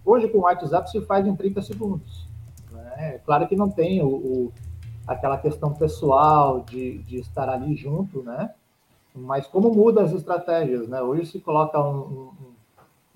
Hoje, 0.03 0.27
com 0.27 0.39
o 0.39 0.41
WhatsApp, 0.41 0.89
se 0.89 0.99
faz 1.01 1.27
em 1.27 1.35
30 1.35 1.61
segundos. 1.61 2.30
Né? 2.97 3.19
Claro 3.25 3.47
que 3.47 3.55
não 3.55 3.69
tem 3.69 4.01
o, 4.01 4.07
o, 4.07 4.53
aquela 5.07 5.37
questão 5.37 5.73
pessoal 5.73 6.61
de, 6.61 6.99
de 6.99 7.17
estar 7.17 7.49
ali 7.49 7.75
junto, 7.75 8.21
né? 8.23 8.51
Mas 9.13 9.45
como 9.45 9.73
muda 9.73 10.03
as 10.03 10.13
estratégias, 10.13 10.87
né? 10.87 11.01
Hoje 11.01 11.25
se 11.25 11.39
coloca 11.39 11.79
um, 11.79 11.99
um, 11.99 12.31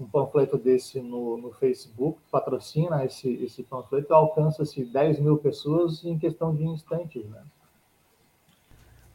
um 0.01 0.05
panfleto 0.05 0.57
desse 0.57 0.99
no, 0.99 1.37
no, 1.37 1.51
Facebook, 1.51 2.19
patrocina 2.29 3.05
esse, 3.05 3.31
esse 3.43 3.63
panfleto, 3.63 4.13
alcança-se 4.13 4.83
10 4.83 5.19
mil 5.19 5.37
pessoas 5.37 6.03
em 6.03 6.17
questão 6.17 6.53
de 6.53 6.65
instantes, 6.65 7.25
né? 7.25 7.41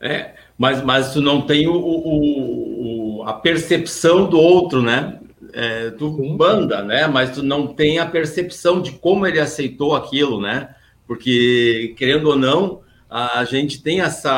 É, 0.02 0.34
mas, 0.56 0.82
mas 0.82 1.12
tu 1.12 1.20
não 1.20 1.42
tem 1.42 1.68
o, 1.68 1.74
o, 1.74 3.18
o 3.18 3.22
a 3.24 3.34
percepção 3.34 4.26
do 4.26 4.38
outro, 4.38 4.80
né? 4.80 5.20
É, 5.53 5.90
tu 5.90 6.16
sim, 6.16 6.36
banda, 6.36 6.82
né? 6.82 7.07
Mas 7.07 7.30
tu 7.30 7.42
não 7.42 7.68
tem 7.68 7.98
a 7.98 8.07
percepção 8.07 8.80
de 8.80 8.92
como 8.92 9.26
ele 9.26 9.40
aceitou 9.40 9.94
aquilo, 9.94 10.40
né? 10.40 10.74
Porque, 11.07 11.94
querendo 11.96 12.28
ou 12.28 12.36
não, 12.36 12.82
a 13.11 13.44
gente 13.44 13.82
tem 13.82 14.01
essa 14.01 14.30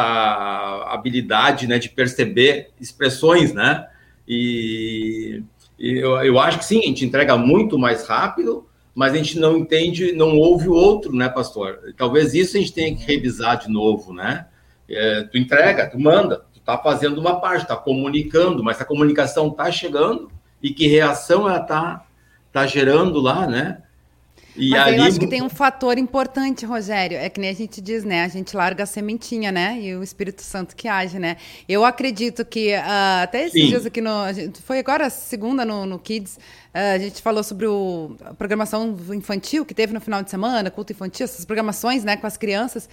habilidade 0.89 1.67
né, 1.67 1.79
de 1.79 1.91
perceber 1.91 2.71
expressões, 2.81 3.53
né? 3.53 3.87
E, 4.27 5.43
e 5.79 5.99
eu, 5.99 6.13
eu 6.23 6.39
acho 6.39 6.59
que 6.59 6.65
sim, 6.65 6.81
a 6.81 6.87
gente 6.87 7.05
entrega 7.05 7.37
muito 7.37 7.79
mais 7.79 8.07
rápido, 8.07 8.67
mas 8.95 9.13
a 9.13 9.17
gente 9.17 9.39
não 9.39 9.59
entende, 9.59 10.13
não 10.13 10.39
ouve 10.39 10.69
o 10.69 10.73
outro, 10.73 11.15
né, 11.15 11.29
pastor? 11.29 11.79
Talvez 11.97 12.33
isso 12.35 12.57
a 12.57 12.61
gente 12.61 12.73
tenha 12.73 12.95
que 12.95 13.05
revisar 13.05 13.59
de 13.59 13.69
novo, 13.69 14.15
né? 14.15 14.47
É, 14.89 15.25
tu 15.25 15.37
entrega, 15.37 15.89
tu 15.91 16.01
manda, 16.01 16.45
tu 16.53 16.61
tá 16.61 16.79
fazendo 16.79 17.19
uma 17.19 17.41
parte, 17.41 17.67
tá 17.67 17.77
comunicando, 17.77 18.65
mas 18.65 18.81
a 18.81 18.85
comunicação 18.85 19.51
tá 19.51 19.71
chegando 19.71 20.31
e 20.63 20.73
que 20.73 20.87
reação 20.87 21.49
ela 21.49 21.61
tá, 21.61 22.05
tá 22.53 22.67
gerando 22.67 23.21
lá, 23.21 23.47
né? 23.47 23.79
E 24.55 24.71
Mas 24.71 24.87
ali... 24.87 24.97
eu 24.99 25.05
acho 25.05 25.19
que 25.19 25.27
tem 25.27 25.43
um 25.43 25.49
fator 25.49 25.97
importante, 25.97 26.67
Rogério, 26.67 27.17
é 27.17 27.29
que 27.31 27.41
nem 27.41 27.49
a 27.49 27.55
gente 27.55 27.81
diz, 27.81 28.05
né? 28.05 28.23
A 28.23 28.29
gente 28.29 28.55
larga 28.55 28.85
a 28.85 28.87
sementinha, 28.87 29.51
né? 29.51 29.79
E 29.81 29.97
o 29.97 30.03
Espírito 30.03 30.43
Santo 30.43 30.77
que 30.77 30.87
age, 30.89 31.19
né? 31.19 31.39
Eu 31.67 31.85
acredito 31.85 32.45
que 32.45 32.75
uh, 32.75 33.23
até 33.23 33.47
esses 33.47 33.61
Sim. 33.61 33.69
dias 33.69 33.87
aqui 33.87 34.03
no. 34.03 34.11
Foi 34.65 34.79
agora 34.79 35.09
segunda 35.09 35.65
no, 35.65 35.87
no 35.87 35.99
Kids. 35.99 36.37
Uh, 36.37 36.95
a 36.95 36.99
gente 36.99 37.23
falou 37.23 37.43
sobre 37.43 37.67
o, 37.67 38.15
a 38.25 38.35
programação 38.35 38.95
infantil 39.15 39.65
que 39.65 39.73
teve 39.73 39.95
no 39.95 40.01
final 40.01 40.23
de 40.23 40.31
semana, 40.31 40.71
culto 40.71 40.93
infantil, 40.93 41.25
essas 41.25 41.47
programações, 41.47 42.05
né, 42.05 42.19
com 42.19 42.27
as 42.27 42.37
crianças. 42.37 42.89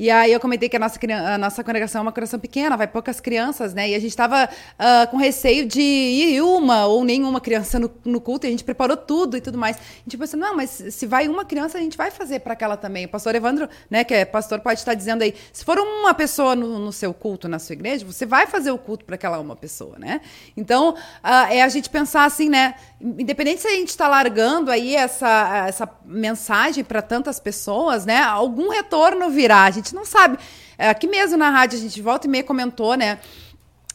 E 0.00 0.10
aí 0.10 0.32
eu 0.32 0.40
comentei 0.40 0.66
que 0.66 0.76
a 0.76 0.78
nossa, 0.78 0.98
a 1.34 1.36
nossa 1.36 1.62
congregação 1.62 1.98
é 1.98 2.02
uma 2.02 2.10
congregação 2.10 2.40
pequena, 2.40 2.74
vai 2.74 2.86
poucas 2.86 3.20
crianças, 3.20 3.74
né? 3.74 3.90
E 3.90 3.94
a 3.94 3.98
gente 3.98 4.08
estava 4.08 4.46
uh, 4.46 4.48
ah, 4.78 5.06
com 5.10 5.18
receio 5.18 5.66
de 5.66 5.78
ir 5.78 6.40
uma 6.40 6.86
ou 6.86 7.04
nenhuma 7.04 7.38
criança 7.38 7.78
no, 7.78 7.90
no, 8.02 8.18
culto, 8.18 8.46
e 8.46 8.48
a 8.48 8.50
gente 8.50 8.64
preparou 8.64 8.96
tudo 8.96 9.36
e 9.36 9.42
tudo 9.42 9.58
mais. 9.58 9.76
A 9.76 9.80
gente 10.04 10.16
pensou, 10.16 10.40
não, 10.40 10.56
mas 10.56 10.70
se 10.70 11.04
vai 11.04 11.28
uma 11.28 11.44
criança, 11.44 11.76
a 11.76 11.82
gente 11.82 11.98
vai 11.98 12.10
fazer 12.10 12.38
para 12.38 12.54
aquela 12.54 12.78
também. 12.78 13.04
O 13.04 13.10
pastor 13.10 13.34
Evandro, 13.34 13.68
né, 13.90 14.02
que 14.02 14.14
é 14.14 14.24
pastor, 14.24 14.60
pode 14.60 14.78
estar 14.78 14.94
dizendo 14.94 15.20
aí, 15.20 15.34
se 15.52 15.66
for 15.66 15.78
uma 15.78 16.14
pessoa 16.14 16.56
no, 16.56 16.78
no 16.78 16.92
seu 16.92 17.12
culto, 17.12 17.46
na 17.46 17.58
sua 17.58 17.74
igreja, 17.74 18.06
você 18.06 18.24
vai 18.24 18.46
fazer 18.46 18.70
o 18.70 18.78
culto 18.78 19.04
para 19.04 19.16
aquela 19.16 19.38
uma 19.38 19.54
pessoa, 19.54 19.98
né? 19.98 20.22
Então, 20.56 20.94
uh, 20.94 21.28
é 21.50 21.60
a 21.60 21.68
gente 21.68 21.90
pensar 21.90 22.24
assim, 22.24 22.48
né? 22.48 22.74
Independente 23.00 23.62
se 23.62 23.68
a 23.68 23.70
gente 23.70 23.88
está 23.88 24.06
largando 24.06 24.70
aí 24.70 24.94
essa, 24.94 25.64
essa 25.66 25.88
mensagem 26.04 26.84
para 26.84 27.00
tantas 27.00 27.40
pessoas, 27.40 28.04
né? 28.04 28.20
Algum 28.22 28.68
retorno 28.68 29.30
virá. 29.30 29.64
A 29.64 29.70
gente 29.70 29.94
não 29.94 30.04
sabe. 30.04 30.38
É, 30.76 30.90
aqui 30.90 31.06
mesmo 31.06 31.36
na 31.38 31.48
rádio, 31.48 31.78
a 31.78 31.82
gente 31.82 32.00
volta 32.02 32.26
e 32.26 32.30
meia 32.30 32.44
comentou, 32.44 32.94
né? 32.94 33.18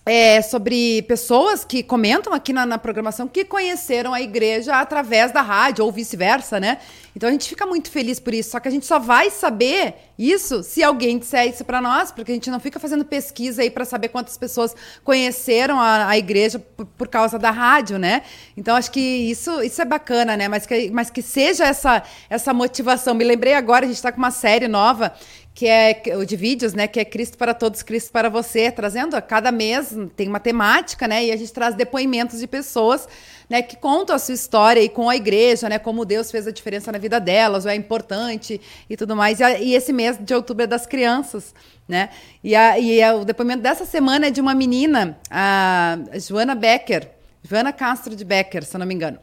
É, 0.08 0.40
sobre 0.44 1.02
pessoas 1.08 1.66
que 1.66 1.82
comentam 1.82 2.32
aqui 2.32 2.54
na, 2.54 2.64
na, 2.64 2.78
programação 2.78 3.28
que 3.28 3.44
conheceram 3.44 4.14
a 4.14 4.22
igreja 4.22 4.80
através 4.80 5.32
da 5.32 5.42
rádio 5.42 5.84
ou 5.84 5.92
vice-versa, 5.92 6.60
né? 6.60 6.78
Então 7.16 7.28
a 7.28 7.32
gente 7.32 7.50
fica 7.50 7.66
muito 7.66 7.90
feliz 7.90 8.20
por 8.20 8.32
isso. 8.32 8.52
Só 8.52 8.60
que 8.60 8.68
a 8.68 8.72
gente 8.72 8.86
só 8.86 9.00
vai 9.00 9.32
saber 9.32 9.96
isso 10.20 10.62
se 10.62 10.84
alguém 10.84 11.18
disser 11.18 11.48
isso 11.48 11.66
para 11.66 11.82
nós, 11.82 12.12
porque 12.12 12.32
a 12.32 12.36
gente 12.36 12.52
não 12.52 12.60
fica 12.60 12.80
fazendo 12.80 13.04
pesquisa 13.04 13.64
aí 13.64 13.72
para 13.72 13.84
saber 13.84 14.10
quantas 14.10 14.38
pessoas 14.38 14.76
conheceram 15.04 15.80
a, 15.80 16.10
a 16.10 16.18
igreja 16.18 16.60
por, 16.60 16.86
por, 16.86 17.08
causa 17.08 17.40
da 17.40 17.50
rádio, 17.50 17.98
né? 17.98 18.22
Então 18.56 18.76
acho 18.76 18.92
que 18.92 19.00
isso, 19.00 19.64
isso 19.64 19.82
é 19.82 19.86
bacana, 19.86 20.38
né? 20.38 20.48
Mas 20.48 20.68
que, 20.68 20.92
mas 20.92 21.10
que 21.10 21.24
seja 21.24 21.66
essa, 21.66 22.04
essa 22.30 22.54
motivação. 22.54 23.16
Me 23.16 23.24
lembrei 23.24 23.56
agora, 23.56 23.86
a 23.86 23.88
gente 23.88 23.98
está 23.98 24.12
com 24.12 24.20
uma 24.20 24.30
série 24.30 24.68
nova 24.68 25.14
que 25.56 25.68
é 25.68 26.02
o 26.18 26.26
de 26.26 26.36
vídeos, 26.36 26.74
né? 26.74 26.86
Que 26.86 27.00
é 27.00 27.06
Cristo 27.06 27.38
para 27.38 27.54
todos, 27.54 27.82
Cristo 27.82 28.12
para 28.12 28.28
você, 28.28 28.70
trazendo 28.70 29.16
a 29.16 29.22
cada 29.22 29.54
mês 29.54 29.96
tem 30.14 30.28
uma 30.28 30.40
temática, 30.40 31.08
né? 31.08 31.28
E 31.28 31.32
a 31.32 31.38
gente 31.38 31.54
traz 31.54 31.74
depoimentos 31.74 32.42
de 32.42 32.46
pessoas, 32.46 33.08
né? 33.50 33.62
Que 33.62 33.78
contam 33.78 34.14
a 34.14 34.20
sua 34.20 34.36
história 34.36 34.82
e 34.82 34.90
com 34.90 35.10
a 35.10 35.16
igreja, 35.16 35.70
né? 35.70 35.80
Como 35.80 36.04
Deus 36.04 36.30
fez 36.30 36.46
a 36.46 36.52
diferença 36.52 36.92
na 36.92 36.98
vida 36.98 37.22
delas, 37.22 37.64
ou 37.64 37.72
é 37.72 37.76
importante 37.76 38.60
e 38.90 38.98
tudo 38.98 39.16
mais. 39.16 39.40
E, 39.40 39.44
e 39.64 39.76
esse 39.76 39.94
mês 39.94 40.18
de 40.20 40.36
outubro 40.36 40.66
é 40.66 40.68
das 40.68 40.86
crianças, 40.86 41.56
né? 41.88 42.10
E, 42.44 42.54
a, 42.54 42.78
e 42.78 43.02
a, 43.02 43.16
o 43.16 43.24
depoimento 43.24 43.64
dessa 43.64 43.86
semana 43.86 44.28
é 44.28 44.32
de 44.32 44.42
uma 44.42 44.54
menina, 44.54 45.18
a 45.32 45.98
Joana 46.20 46.54
Becker, 46.54 47.10
Joana 47.42 47.72
Castro 47.72 48.14
de 48.14 48.26
Becker, 48.26 48.66
se 48.66 48.76
eu 48.76 48.80
não 48.80 48.86
me 48.86 48.94
engano 48.94 49.20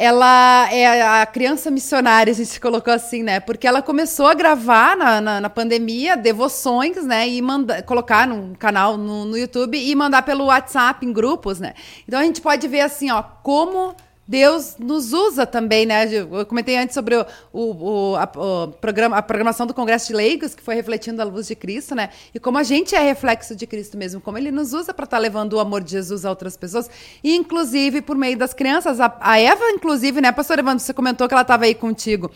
ela 0.00 0.72
é 0.72 1.20
a 1.20 1.26
criança 1.26 1.70
missionária, 1.70 2.30
a 2.30 2.34
gente 2.34 2.58
colocou 2.58 2.90
assim, 2.90 3.22
né? 3.22 3.38
Porque 3.38 3.66
ela 3.66 3.82
começou 3.82 4.28
a 4.28 4.32
gravar 4.32 4.96
na, 4.96 5.20
na, 5.20 5.40
na 5.42 5.50
pandemia 5.50 6.16
devoções, 6.16 7.04
né? 7.04 7.28
E 7.28 7.42
manda, 7.42 7.82
colocar 7.82 8.26
num 8.26 8.54
canal 8.54 8.96
no, 8.96 9.26
no 9.26 9.36
YouTube 9.36 9.76
e 9.76 9.94
mandar 9.94 10.22
pelo 10.22 10.46
WhatsApp 10.46 11.04
em 11.04 11.12
grupos, 11.12 11.60
né? 11.60 11.74
Então 12.08 12.18
a 12.18 12.24
gente 12.24 12.40
pode 12.40 12.66
ver 12.66 12.80
assim, 12.80 13.10
ó, 13.10 13.22
como 13.22 13.94
Deus 14.30 14.76
nos 14.78 15.12
usa 15.12 15.44
também, 15.44 15.84
né? 15.84 16.08
Eu 16.08 16.46
comentei 16.46 16.76
antes 16.76 16.94
sobre 16.94 17.16
o, 17.16 17.26
o, 17.52 18.14
a, 18.14 18.30
o, 18.38 18.68
programa, 18.68 19.16
a 19.16 19.22
programação 19.22 19.66
do 19.66 19.74
Congresso 19.74 20.06
de 20.06 20.12
Leigos, 20.14 20.54
que 20.54 20.62
foi 20.62 20.76
refletindo 20.76 21.20
a 21.20 21.24
luz 21.24 21.48
de 21.48 21.56
Cristo, 21.56 21.96
né? 21.96 22.10
E 22.32 22.38
como 22.38 22.56
a 22.56 22.62
gente 22.62 22.94
é 22.94 23.00
reflexo 23.00 23.56
de 23.56 23.66
Cristo 23.66 23.98
mesmo, 23.98 24.20
como 24.20 24.38
ele 24.38 24.52
nos 24.52 24.72
usa 24.72 24.94
para 24.94 25.02
estar 25.02 25.16
tá 25.16 25.20
levando 25.20 25.54
o 25.54 25.58
amor 25.58 25.82
de 25.82 25.90
Jesus 25.90 26.24
a 26.24 26.30
outras 26.30 26.56
pessoas, 26.56 26.88
e 27.24 27.34
inclusive 27.34 28.02
por 28.02 28.14
meio 28.14 28.38
das 28.38 28.54
crianças. 28.54 29.00
A, 29.00 29.12
a 29.18 29.36
Eva, 29.36 29.68
inclusive, 29.70 30.20
né, 30.20 30.30
pastor 30.30 30.60
Evandro, 30.60 30.78
você 30.78 30.94
comentou 30.94 31.26
que 31.26 31.34
ela 31.34 31.42
estava 31.42 31.64
aí 31.64 31.74
contigo. 31.74 32.30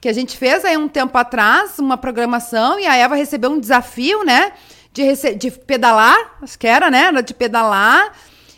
Que 0.00 0.08
a 0.08 0.12
gente 0.12 0.38
fez 0.38 0.64
aí 0.64 0.76
um 0.76 0.86
tempo 0.86 1.18
atrás 1.18 1.76
uma 1.80 1.96
programação 1.96 2.78
e 2.78 2.86
a 2.86 2.94
Eva 2.94 3.16
recebeu 3.16 3.50
um 3.50 3.58
desafio, 3.58 4.22
né? 4.22 4.52
De, 4.92 5.34
de 5.34 5.50
pedalar, 5.50 6.36
acho 6.40 6.56
que 6.56 6.68
era, 6.68 6.88
né? 6.88 7.10
De 7.20 7.34
pedalar 7.34 8.12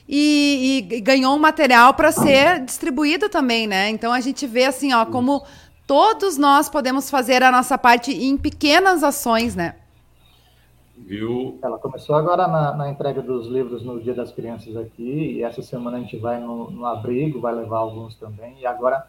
e, 0.09 0.87
e, 0.91 1.01
ganhou 1.01 1.35
um 1.35 1.39
material 1.39 1.95
para 1.95 2.13
ser 2.13 2.65
distribuído 2.65 3.29
também, 3.29 3.67
né? 3.67 3.89
Então 3.89 4.13
a 4.13 4.21
gente 4.21 4.47
vê 4.47 4.65
assim, 4.65 4.93
ó, 4.93 5.07
como 5.07 5.45
todos 5.87 6.37
nós 6.37 6.69
podemos 6.69 7.11
fazer 7.11 7.43
a 7.43 7.51
nossa 7.51 7.79
parte 7.79 8.13
em 8.13 8.37
pequenas 8.37 9.03
ações, 9.03 9.57
né? 9.57 9.77
Viu? 10.97 11.59
Ela 11.63 11.79
começou 11.79 12.15
agora 12.15 12.47
na, 12.47 12.75
na, 12.75 12.91
entrega 12.91 13.21
dos 13.21 13.49
livros 13.49 13.83
no 13.83 14.01
Dia 14.01 14.15
das 14.15 14.33
Crianças 14.33 14.77
aqui, 14.77 15.37
e 15.37 15.43
essa 15.43 15.61
semana 15.61 15.97
a 15.97 16.01
gente 16.01 16.17
vai 16.17 16.39
no, 16.39 16.71
no 16.71 16.87
abrigo, 16.87 17.41
vai 17.41 17.55
levar 17.55 17.79
alguns 17.79 18.15
também, 18.15 18.57
e 18.61 18.67
agora 18.67 19.07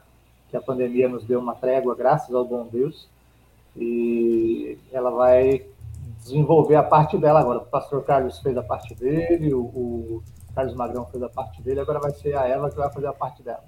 que 0.49 0.57
a 0.57 0.61
pandemia 0.61 1.07
nos 1.07 1.23
deu 1.23 1.39
uma 1.39 1.55
trégua, 1.55 1.95
graças 1.95 2.33
ao 2.33 2.43
bom 2.43 2.67
Deus, 2.71 3.07
e 3.77 4.77
ela 4.91 5.11
vai 5.11 5.65
desenvolver 6.19 6.75
a 6.75 6.83
parte 6.83 7.17
dela 7.17 7.39
agora. 7.39 7.59
O 7.59 7.65
pastor 7.65 8.03
Carlos 8.03 8.39
fez 8.39 8.57
a 8.57 8.63
parte 8.63 8.95
dele, 8.95 9.53
o, 9.53 9.61
o 9.61 10.23
Carlos 10.55 10.73
Magrão 10.73 11.05
fez 11.07 11.21
a 11.21 11.29
parte 11.29 11.61
dele, 11.61 11.81
agora 11.81 11.99
vai 11.99 12.11
ser 12.11 12.35
a 12.35 12.47
Eva 12.47 12.69
que 12.69 12.77
vai 12.77 12.91
fazer 12.91 13.07
a 13.07 13.13
parte 13.13 13.43
dela. 13.43 13.63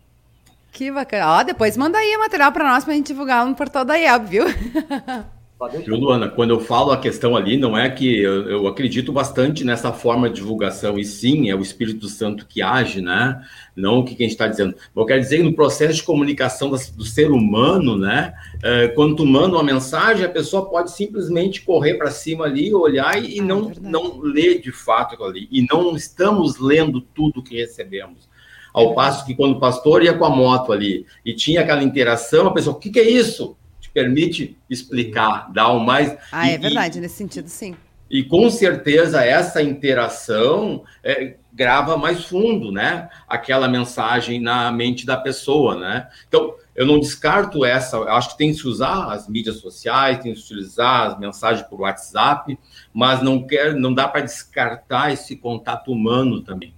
Que 0.71 0.91
bacana. 0.91 1.39
Ó, 1.39 1.43
depois 1.43 1.75
manda 1.75 1.97
aí 1.97 2.15
o 2.15 2.19
material 2.19 2.51
para 2.51 2.63
nós 2.63 2.83
para 2.83 2.93
a 2.93 2.95
gente 2.95 3.07
divulgar 3.07 3.45
no 3.45 3.55
portal 3.55 3.83
da 3.83 3.95
IEB, 3.95 4.25
viu? 4.27 4.45
Viu, 5.84 5.95
Luana, 5.95 6.30
quando 6.30 6.51
eu 6.51 6.60
falo 6.60 6.91
a 6.91 6.97
questão 6.97 7.36
ali, 7.36 7.58
não 7.58 7.76
é 7.76 7.89
que 7.89 8.20
eu, 8.22 8.47
eu, 8.47 8.68
acredito 8.68 9.12
bastante 9.12 9.64
nessa 9.64 9.91
forma 9.91 10.30
de 10.30 10.36
divulgação, 10.36 10.99
e 10.99 11.03
sim, 11.03 11.49
é 11.49 11.55
o 11.55 11.62
Espírito 11.62 12.08
Santo 12.08 12.45
que 12.45 12.62
age, 12.62 13.01
né? 13.01 13.41
Não 13.76 13.97
o 13.97 14.03
que 14.03 14.14
a 14.14 14.18
gente 14.18 14.34
está 14.34 14.47
dizendo. 14.47 14.76
Eu 14.95 15.05
quero 15.05 15.20
dizer 15.20 15.38
que 15.38 15.43
no 15.43 15.55
processo 15.55 15.95
de 15.95 16.03
comunicação 16.03 16.70
do, 16.70 17.03
ser 17.03 17.32
humano, 17.32 17.97
né? 17.97 18.36
É, 18.64 18.89
quando 18.89 19.16
tu 19.16 19.26
manda 19.26 19.55
uma 19.55 19.64
mensagem, 19.64 20.24
a 20.24 20.30
pessoa 20.30 20.70
pode 20.70 20.91
simplesmente 20.91 21.64
correr 21.64 21.95
para 21.95 22.12
cima 22.12 22.45
ali, 22.45 22.72
olhar 22.72 23.20
e, 23.20 23.39
ah, 23.39 23.43
não, 23.43 23.72
não 23.82 24.20
ler 24.20 24.62
de 24.62 24.72
fato 24.72 25.16
aquilo 25.16 25.30
ali. 25.30 25.47
E 25.51 25.66
não 25.66 25.95
estamos 25.95 26.60
lendo 26.60 27.01
tudo 27.01 27.41
que 27.41 27.58
recebemos. 27.58 28.30
Ao 28.72 28.93
passo 28.93 29.26
que 29.26 29.34
quando 29.34 29.53
o 29.53 29.60
pastor 29.60 30.03
ia 30.03 30.14
com 30.14 30.26
a 30.26 30.30
moto 30.30 30.72
ali 30.72 31.03
e 31.26 31.34
tinha 31.34 31.62
aquela 31.62 31.82
interação, 31.82 32.45
a 32.45 32.53
pessoa, 32.53 32.76
o 32.76 32.80
que, 32.80 32.91
que 32.91 32.99
é 32.99 33.10
isso? 33.10 33.58
Permite 33.97 34.55
explicar, 34.69 35.51
dar 35.51 35.69
o 35.69 35.79
mais. 35.79 36.15
Ah, 36.31 36.47
é 36.47 36.55
verdade, 36.55 36.99
nesse 36.99 37.15
sentido, 37.15 37.47
sim. 37.47 37.75
E 38.07 38.23
com 38.23 38.47
certeza 38.47 39.25
essa 39.25 39.59
interação 39.59 40.83
é, 41.03 41.35
grava 41.51 41.97
mais 41.97 42.25
fundo, 42.25 42.71
né? 42.71 43.09
Aquela 43.27 43.67
mensagem 43.67 44.39
na 44.39 44.71
mente 44.71 45.03
da 45.03 45.17
pessoa, 45.17 45.75
né? 45.75 46.07
Então, 46.27 46.53
eu 46.75 46.85
não 46.85 46.99
descarto 46.99 47.65
essa, 47.65 47.97
eu 47.97 48.11
acho 48.11 48.29
que 48.29 48.37
tem 48.37 48.51
que 48.51 48.59
se 48.59 48.67
usar 48.67 49.11
as 49.11 49.27
mídias 49.27 49.55
sociais, 49.55 50.19
tem 50.19 50.31
que 50.31 50.39
se 50.39 50.45
utilizar 50.45 51.07
as 51.07 51.19
mensagens 51.19 51.67
por 51.67 51.81
WhatsApp, 51.81 52.57
mas 52.93 53.23
não 53.23 53.47
quer, 53.47 53.73
não 53.73 53.91
dá 53.91 54.07
para 54.07 54.21
descartar 54.21 55.11
esse 55.11 55.35
contato 55.35 55.91
humano 55.91 56.41
também. 56.43 56.71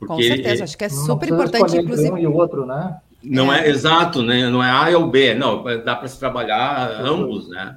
Porque 0.00 0.14
Com 0.14 0.20
certeza, 0.20 0.54
ele, 0.54 0.62
acho 0.64 0.76
que 0.76 0.84
é 0.84 0.88
super 0.88 1.28
importante, 1.28 1.76
inclusive. 1.76 2.10
Um 2.10 2.18
e 2.18 2.26
o 2.26 2.34
outro, 2.34 2.66
né? 2.66 3.00
Não 3.22 3.52
é. 3.52 3.66
é, 3.66 3.70
exato, 3.70 4.22
né? 4.22 4.48
Não 4.48 4.62
é 4.62 4.70
A 4.70 4.96
ou 4.98 5.06
B, 5.06 5.34
não, 5.34 5.62
dá 5.84 5.96
para 5.96 6.08
se 6.08 6.18
trabalhar 6.18 7.00
ambos, 7.00 7.48
né? 7.48 7.76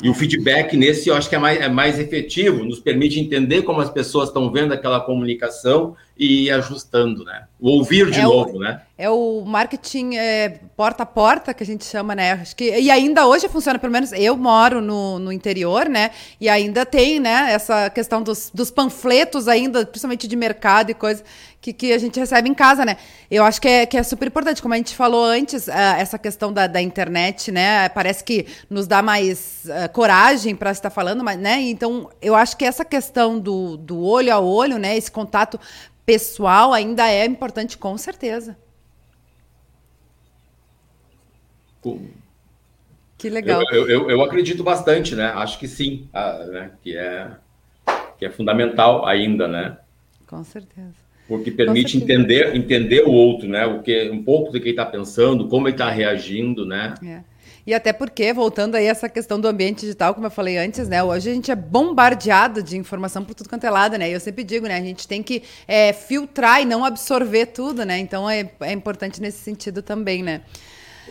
E 0.00 0.08
o 0.08 0.14
feedback 0.14 0.76
nesse 0.76 1.08
eu 1.08 1.16
acho 1.16 1.28
que 1.28 1.34
é 1.34 1.38
mais, 1.38 1.60
é 1.60 1.68
mais 1.68 1.98
efetivo, 1.98 2.64
nos 2.64 2.78
permite 2.78 3.18
entender 3.18 3.62
como 3.62 3.80
as 3.80 3.90
pessoas 3.90 4.28
estão 4.28 4.50
vendo 4.52 4.72
aquela 4.72 5.00
comunicação 5.00 5.96
e 6.16 6.44
ir 6.44 6.50
ajustando, 6.52 7.24
né? 7.24 7.44
O 7.60 7.70
ouvir 7.70 8.08
de 8.10 8.20
é 8.20 8.22
novo, 8.22 8.58
o, 8.58 8.60
né? 8.60 8.82
É 8.96 9.10
o 9.10 9.42
marketing 9.44 10.14
é, 10.14 10.60
porta 10.76 11.02
a 11.02 11.06
porta 11.06 11.52
que 11.52 11.64
a 11.64 11.66
gente 11.66 11.84
chama, 11.84 12.14
né? 12.14 12.32
Acho 12.32 12.54
que, 12.54 12.64
e 12.78 12.90
ainda 12.90 13.26
hoje 13.26 13.48
funciona, 13.48 13.78
pelo 13.78 13.92
menos 13.92 14.12
eu 14.12 14.36
moro 14.36 14.80
no, 14.80 15.18
no 15.18 15.32
interior, 15.32 15.88
né? 15.88 16.12
E 16.40 16.48
ainda 16.48 16.86
tem, 16.86 17.18
né, 17.18 17.48
essa 17.50 17.90
questão 17.90 18.22
dos, 18.22 18.50
dos 18.54 18.70
panfletos 18.70 19.48
ainda, 19.48 19.84
principalmente 19.84 20.28
de 20.28 20.36
mercado 20.36 20.90
e 20.90 20.94
coisa, 20.94 21.24
que, 21.68 21.88
que 21.88 21.92
a 21.92 21.98
gente 21.98 22.18
recebe 22.18 22.48
em 22.48 22.54
casa, 22.54 22.84
né? 22.84 22.96
Eu 23.30 23.44
acho 23.44 23.60
que 23.60 23.68
é, 23.68 23.86
que 23.86 23.96
é 23.96 24.02
super 24.02 24.28
importante, 24.28 24.62
como 24.62 24.74
a 24.74 24.76
gente 24.76 24.94
falou 24.94 25.24
antes, 25.24 25.68
uh, 25.68 25.72
essa 25.98 26.18
questão 26.18 26.52
da, 26.52 26.66
da 26.66 26.80
internet, 26.80 27.50
né? 27.52 27.88
Parece 27.88 28.24
que 28.24 28.46
nos 28.70 28.86
dá 28.86 29.02
mais 29.02 29.66
uh, 29.66 29.92
coragem 29.92 30.54
para 30.54 30.70
estar 30.70 30.90
falando, 30.90 31.22
mas, 31.22 31.38
né? 31.38 31.60
Então, 31.60 32.10
eu 32.22 32.34
acho 32.34 32.56
que 32.56 32.64
essa 32.64 32.84
questão 32.84 33.38
do, 33.38 33.76
do 33.76 34.02
olho 34.02 34.32
a 34.32 34.38
olho, 34.38 34.78
né? 34.78 34.96
Esse 34.96 35.10
contato 35.10 35.58
pessoal 36.04 36.72
ainda 36.72 37.08
é 37.08 37.24
importante, 37.24 37.76
com 37.76 37.96
certeza. 37.98 38.56
Que 43.16 43.28
legal. 43.28 43.62
Eu, 43.72 43.88
eu, 43.88 44.10
eu, 44.10 44.22
acredito 44.22 44.62
bastante, 44.62 45.14
né? 45.14 45.26
Acho 45.26 45.58
que 45.58 45.66
sim, 45.66 46.08
ah, 46.12 46.44
né? 46.44 46.70
que, 46.82 46.96
é, 46.96 47.30
que 48.18 48.26
é 48.26 48.30
fundamental 48.30 49.06
ainda, 49.06 49.48
né? 49.48 49.78
Com 50.26 50.44
certeza. 50.44 51.07
Porque 51.28 51.50
permite 51.50 51.98
entender, 51.98 52.56
entender 52.56 53.02
o 53.02 53.12
outro, 53.12 53.46
né? 53.46 53.66
O 53.66 53.82
que, 53.82 54.10
um 54.10 54.22
pouco 54.22 54.50
do 54.50 54.58
que 54.58 54.64
ele 54.64 54.70
está 54.70 54.86
pensando, 54.86 55.46
como 55.46 55.68
ele 55.68 55.74
está 55.74 55.90
reagindo, 55.90 56.64
né? 56.64 56.94
É. 57.04 57.20
E 57.66 57.74
até 57.74 57.92
porque, 57.92 58.32
voltando 58.32 58.76
aí 58.76 58.88
a 58.88 58.92
essa 58.92 59.10
questão 59.10 59.38
do 59.38 59.46
ambiente 59.46 59.82
digital, 59.82 60.14
como 60.14 60.26
eu 60.26 60.30
falei 60.30 60.56
antes, 60.56 60.88
né? 60.88 61.04
Hoje 61.04 61.30
a 61.30 61.34
gente 61.34 61.50
é 61.50 61.54
bombardeado 61.54 62.62
de 62.62 62.78
informação 62.78 63.22
por 63.22 63.34
tudo 63.34 63.46
quanto 63.50 63.64
é 63.64 63.70
lado, 63.70 63.98
né? 63.98 64.08
E 64.08 64.12
eu 64.14 64.20
sempre 64.20 64.42
digo, 64.42 64.66
né? 64.66 64.78
A 64.78 64.80
gente 64.80 65.06
tem 65.06 65.22
que 65.22 65.42
é, 65.66 65.92
filtrar 65.92 66.62
e 66.62 66.64
não 66.64 66.82
absorver 66.82 67.44
tudo, 67.44 67.84
né? 67.84 67.98
Então 67.98 68.28
é, 68.28 68.50
é 68.60 68.72
importante 68.72 69.20
nesse 69.20 69.40
sentido 69.40 69.82
também, 69.82 70.22
né? 70.22 70.40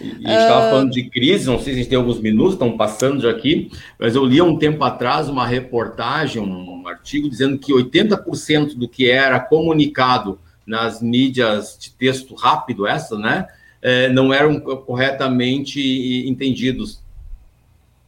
E, 0.01 0.25
a 0.25 0.29
gente 0.29 0.41
estava 0.41 0.67
uh... 0.67 0.69
falando 0.69 0.91
de 0.91 1.09
crise, 1.09 1.47
não 1.47 1.57
sei 1.57 1.65
se 1.65 1.71
a 1.71 1.73
gente 1.75 1.89
tem 1.89 1.97
alguns 1.97 2.19
minutos, 2.19 2.53
estão 2.53 2.77
passando 2.77 3.21
já 3.21 3.31
aqui, 3.31 3.71
mas 3.99 4.15
eu 4.15 4.25
li 4.25 4.39
há 4.39 4.43
um 4.43 4.57
tempo 4.57 4.83
atrás 4.83 5.29
uma 5.29 5.45
reportagem, 5.45 6.41
um 6.41 6.87
artigo, 6.87 7.29
dizendo 7.29 7.57
que 7.57 7.73
80% 7.73 8.75
do 8.75 8.87
que 8.87 9.09
era 9.09 9.39
comunicado 9.39 10.39
nas 10.65 11.01
mídias 11.01 11.77
de 11.79 11.91
texto 11.91 12.35
rápido, 12.35 12.85
essa, 12.85 13.17
né? 13.17 13.47
é, 13.81 14.09
não 14.09 14.33
eram 14.33 14.59
corretamente 14.59 16.27
entendidos. 16.27 17.01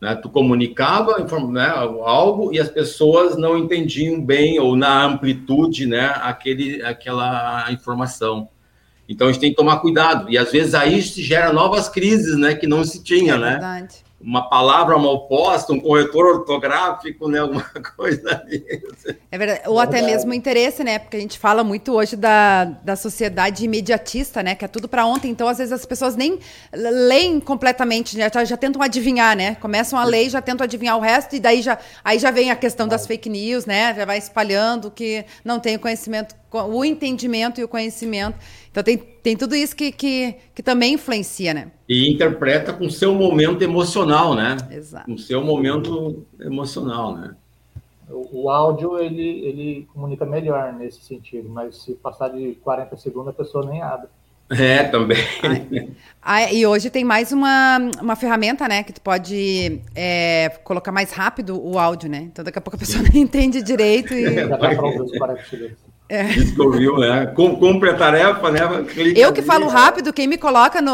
Né? 0.01 0.15
Tu 0.15 0.29
comunicava 0.29 1.25
né, 1.47 1.67
algo 2.03 2.53
e 2.53 2.59
as 2.59 2.69
pessoas 2.69 3.37
não 3.37 3.57
entendiam 3.57 4.21
bem 4.21 4.59
ou 4.59 4.75
na 4.75 5.05
amplitude 5.05 5.85
né, 5.85 6.13
aquele, 6.21 6.81
aquela 6.83 7.71
informação. 7.71 8.47
Então 9.09 9.27
a 9.27 9.31
gente 9.31 9.41
tem 9.41 9.49
que 9.49 9.57
tomar 9.57 9.79
cuidado. 9.79 10.29
E 10.29 10.37
às 10.37 10.51
vezes 10.51 10.75
aí 10.75 11.01
se 11.01 11.23
gera 11.23 11.51
novas 11.51 11.89
crises 11.89 12.37
né, 12.37 12.53
que 12.53 12.67
não 12.67 12.85
se 12.85 13.03
tinha. 13.03 13.33
É 13.33 13.37
né? 13.37 13.51
Verdade 13.51 14.09
uma 14.21 14.49
palavra 14.49 14.97
mal 14.97 15.27
posta, 15.27 15.71
um 15.71 15.79
corretor 15.79 16.39
ortográfico, 16.39 17.29
né? 17.29 17.39
Alguma 17.39 17.63
coisa 17.95 18.29
ali. 18.29 18.65
É 19.31 19.37
verdade. 19.37 19.61
Ou 19.65 19.79
até 19.79 20.01
mesmo 20.01 20.33
interesse, 20.33 20.83
né? 20.83 20.99
Porque 20.99 21.15
a 21.15 21.19
gente 21.19 21.39
fala 21.39 21.63
muito 21.63 21.93
hoje 21.93 22.15
da, 22.15 22.65
da 22.65 22.95
sociedade 22.95 23.63
imediatista, 23.63 24.43
né? 24.43 24.55
Que 24.55 24.65
é 24.65 24.67
tudo 24.67 24.89
para 24.89 25.05
ontem. 25.05 25.31
Então, 25.31 25.47
às 25.47 25.57
vezes, 25.57 25.71
as 25.71 25.85
pessoas 25.85 26.15
nem 26.17 26.39
leem 26.73 27.39
completamente, 27.39 28.17
já, 28.17 28.43
já 28.43 28.57
tentam 28.57 28.81
adivinhar, 28.81 29.37
né? 29.37 29.55
Começam 29.55 29.97
a 29.97 30.03
ler 30.03 30.25
e 30.25 30.29
já 30.29 30.41
tentam 30.41 30.65
adivinhar 30.65 30.97
o 30.97 31.01
resto, 31.01 31.35
e 31.35 31.39
daí 31.39 31.61
já, 31.61 31.77
aí 32.03 32.19
já 32.19 32.29
vem 32.29 32.51
a 32.51 32.55
questão 32.55 32.87
das 32.87 33.07
fake 33.07 33.29
news, 33.29 33.65
né? 33.65 33.93
Já 33.95 34.03
vai 34.03 34.17
espalhando 34.17 34.91
que 34.91 35.23
não 35.45 35.59
tem 35.59 35.77
o 35.77 35.79
conhecimento, 35.79 36.35
o 36.51 36.83
entendimento 36.83 37.61
e 37.61 37.63
o 37.63 37.67
conhecimento. 37.67 38.37
Então 38.71 38.83
tem, 38.83 38.97
tem 38.97 39.37
tudo 39.37 39.55
isso 39.55 39.75
que, 39.75 39.91
que, 39.91 40.35
que 40.53 40.63
também 40.63 40.93
influencia, 40.93 41.53
né? 41.53 41.71
E 41.87 42.11
interpreta 42.11 42.73
com 42.73 42.89
seu 42.89 43.13
momento 43.13 43.61
emocional, 43.61 44.35
né? 44.35 44.57
Exato. 44.71 45.05
Com 45.05 45.17
seu 45.17 45.43
momento 45.43 46.25
emocional, 46.39 47.15
né? 47.15 47.35
O, 48.09 48.43
o 48.43 48.49
áudio, 48.49 48.97
ele, 48.99 49.45
ele 49.45 49.87
comunica 49.93 50.25
melhor 50.25 50.73
nesse 50.73 51.01
sentido, 51.01 51.49
mas 51.49 51.83
se 51.83 51.93
passar 51.93 52.29
de 52.29 52.53
40 52.63 52.97
segundos, 52.97 53.29
a 53.29 53.33
pessoa 53.33 53.65
nem 53.65 53.81
abre. 53.81 54.07
É, 54.49 54.83
também. 54.85 55.17
Ah, 56.21 56.51
e 56.51 56.65
hoje 56.65 56.89
tem 56.89 57.03
mais 57.03 57.31
uma, 57.31 57.77
uma 58.01 58.15
ferramenta, 58.15 58.67
né? 58.67 58.81
Que 58.81 58.91
tu 58.91 58.99
pode 58.99 59.79
é, 59.95 60.49
colocar 60.63 60.91
mais 60.91 61.11
rápido 61.11 61.63
o 61.63 61.77
áudio, 61.77 62.09
né? 62.09 62.29
Então 62.31 62.43
daqui 62.43 62.57
a 62.57 62.61
pouco 62.61 62.75
a 62.75 62.79
pessoa 62.79 63.03
não 63.07 63.21
entende 63.21 63.61
direito 63.61 64.13
e... 64.13 64.25
Já 66.09 66.23
dá 66.23 66.55
para 66.55 66.65
ouvir 66.65 66.87
os 66.87 66.89
40 66.89 66.89
segundos. 66.89 66.89
É. 66.89 66.89
Descobriu, 66.89 66.97
né? 66.97 67.27
Cumpre 67.35 67.89
a 67.91 67.93
tarefa, 67.95 68.51
né? 68.51 68.61
Clica 68.91 69.19
eu 69.19 69.31
que 69.31 69.43
falo 69.43 69.67
rápido, 69.67 70.11
quem 70.11 70.27
me 70.27 70.37
coloca 70.37 70.81
no, 70.81 70.91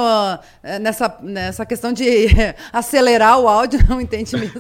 nessa, 0.82 1.18
nessa 1.22 1.66
questão 1.66 1.94
de 1.94 2.28
acelerar 2.74 3.40
o 3.40 3.48
áudio 3.48 3.80
não 3.88 4.02
entende 4.02 4.36
mesmo. 4.36 4.60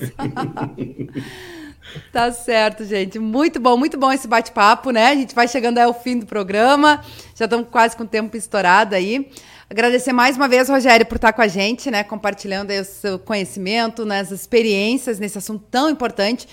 tá 2.12 2.32
certo, 2.32 2.86
gente. 2.86 3.20
Muito 3.20 3.60
bom, 3.60 3.76
muito 3.76 3.98
bom 3.98 4.12
esse 4.14 4.28
bate-papo, 4.30 4.92
né? 4.92 5.08
A 5.08 5.16
gente 5.16 5.36
vai 5.36 5.48
chegando 5.48 5.78
ao 5.80 5.94
fim 5.94 6.20
do 6.20 6.26
programa. 6.26 7.04
Já 7.36 7.46
estamos 7.46 7.68
quase 7.70 7.98
com 7.98 8.04
o 8.04 8.08
tempo 8.08 8.38
estourado 8.38 8.96
aí. 8.96 9.30
Agradecer 9.70 10.14
mais 10.14 10.38
uma 10.38 10.48
vez, 10.48 10.70
Rogério, 10.70 11.06
por 11.06 11.16
estar 11.16 11.34
com 11.34 11.42
a 11.42 11.48
gente, 11.48 11.92
né? 11.92 12.04
Compartilhando 12.04 12.72
o 12.72 12.86
seu 12.86 13.20
conhecimento, 13.20 14.06
né? 14.06 14.22
experiências 14.22 15.20
nesse 15.20 15.38
assunto 15.38 15.66
tão 15.70 15.90
importante 15.90 16.48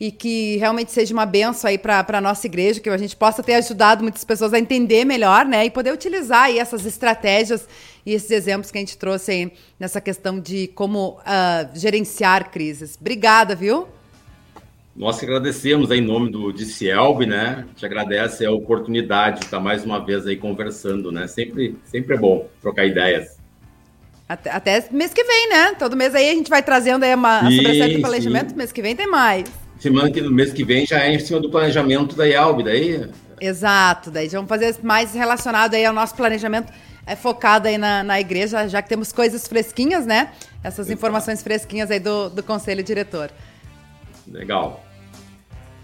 e 0.00 0.10
que 0.10 0.56
realmente 0.56 0.90
seja 0.90 1.12
uma 1.12 1.26
benção 1.26 1.68
aí 1.68 1.76
para 1.76 2.06
a 2.08 2.20
nossa 2.22 2.46
igreja, 2.46 2.80
que 2.80 2.88
a 2.88 2.96
gente 2.96 3.14
possa 3.14 3.42
ter 3.42 3.52
ajudado 3.54 4.02
muitas 4.02 4.24
pessoas 4.24 4.54
a 4.54 4.58
entender 4.58 5.04
melhor, 5.04 5.44
né? 5.44 5.66
E 5.66 5.70
poder 5.70 5.92
utilizar 5.92 6.44
aí 6.44 6.58
essas 6.58 6.86
estratégias 6.86 7.68
e 8.06 8.14
esses 8.14 8.30
exemplos 8.30 8.70
que 8.70 8.78
a 8.78 8.80
gente 8.80 8.96
trouxe 8.96 9.30
aí 9.30 9.52
nessa 9.78 10.00
questão 10.00 10.40
de 10.40 10.68
como 10.68 11.18
uh, 11.18 11.78
gerenciar 11.78 12.50
crises. 12.50 12.96
Obrigada, 12.98 13.54
viu? 13.54 13.86
Nós 14.96 15.22
agradecemos 15.22 15.90
aí, 15.90 15.98
em 15.98 16.04
nome 16.04 16.30
do 16.30 16.56
Cielb, 16.58 17.26
né? 17.26 17.66
Te 17.76 17.84
agradece 17.84 18.46
a 18.46 18.50
oportunidade 18.50 19.40
de 19.40 19.44
estar 19.44 19.60
mais 19.60 19.84
uma 19.84 20.02
vez 20.02 20.26
aí 20.26 20.36
conversando, 20.36 21.12
né? 21.12 21.26
Sempre, 21.26 21.76
sempre 21.84 22.16
é 22.16 22.18
bom 22.18 22.48
trocar 22.62 22.86
ideias. 22.86 23.38
Até, 24.26 24.50
até 24.50 24.88
mês 24.90 25.12
que 25.12 25.24
vem, 25.24 25.48
né? 25.50 25.74
Todo 25.78 25.96
mês 25.96 26.14
aí 26.14 26.30
a 26.30 26.34
gente 26.34 26.48
vai 26.48 26.62
trazendo 26.62 27.04
aí 27.04 27.14
uma, 27.14 27.48
sim, 27.50 27.56
sobre 27.56 27.98
planejamento, 28.00 28.56
mês 28.56 28.72
que 28.72 28.80
vem 28.80 28.96
tem 28.96 29.06
mais. 29.06 29.59
Semana 29.80 30.10
que 30.10 30.20
no 30.20 30.30
mês 30.30 30.52
que 30.52 30.62
vem 30.62 30.86
já 30.86 31.00
é 31.00 31.14
em 31.14 31.18
cima 31.18 31.40
do 31.40 31.50
planejamento 31.50 32.14
da 32.14 32.26
IALB, 32.26 32.62
daí? 32.62 33.10
Exato, 33.40 34.10
daí 34.10 34.28
já 34.28 34.38
vamos 34.38 34.50
fazer 34.50 34.76
mais 34.82 35.14
relacionado 35.14 35.74
aí 35.74 35.84
ao 35.84 35.94
nosso 35.94 36.14
planejamento 36.14 36.70
é 37.06 37.16
focado 37.16 37.66
aí 37.66 37.78
na, 37.78 38.04
na 38.04 38.20
igreja, 38.20 38.68
já 38.68 38.80
que 38.82 38.88
temos 38.88 39.10
coisas 39.10 39.48
fresquinhas, 39.48 40.06
né? 40.06 40.30
Essas 40.62 40.86
Exato. 40.86 40.92
informações 40.92 41.42
fresquinhas 41.42 41.90
aí 41.90 41.98
do, 41.98 42.28
do 42.28 42.42
Conselho 42.42 42.82
Diretor. 42.84 43.30
Legal. 44.28 44.84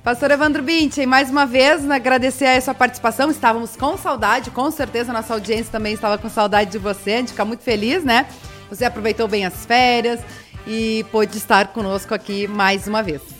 Pastor 0.04 0.30
Evandro 0.30 0.62
Binti, 0.62 1.04
mais 1.04 1.28
uma 1.30 1.44
vez, 1.44 1.82
né, 1.82 1.96
agradecer 1.96 2.46
a 2.46 2.60
sua 2.60 2.74
participação. 2.74 3.28
Estávamos 3.28 3.74
com 3.74 3.96
saudade, 3.96 4.50
com 4.50 4.70
certeza 4.70 5.12
nossa 5.12 5.34
audiência 5.34 5.72
também 5.72 5.94
estava 5.94 6.16
com 6.16 6.28
saudade 6.28 6.70
de 6.70 6.78
você. 6.78 7.14
A 7.14 7.16
gente 7.16 7.30
fica 7.30 7.44
muito 7.44 7.64
feliz, 7.64 8.04
né? 8.04 8.26
Você 8.70 8.84
aproveitou 8.84 9.26
bem 9.26 9.44
as 9.44 9.66
férias 9.66 10.20
e 10.64 11.04
pôde 11.10 11.36
estar 11.36 11.68
conosco 11.68 12.14
aqui 12.14 12.46
mais 12.46 12.86
uma 12.86 13.02
vez. 13.02 13.35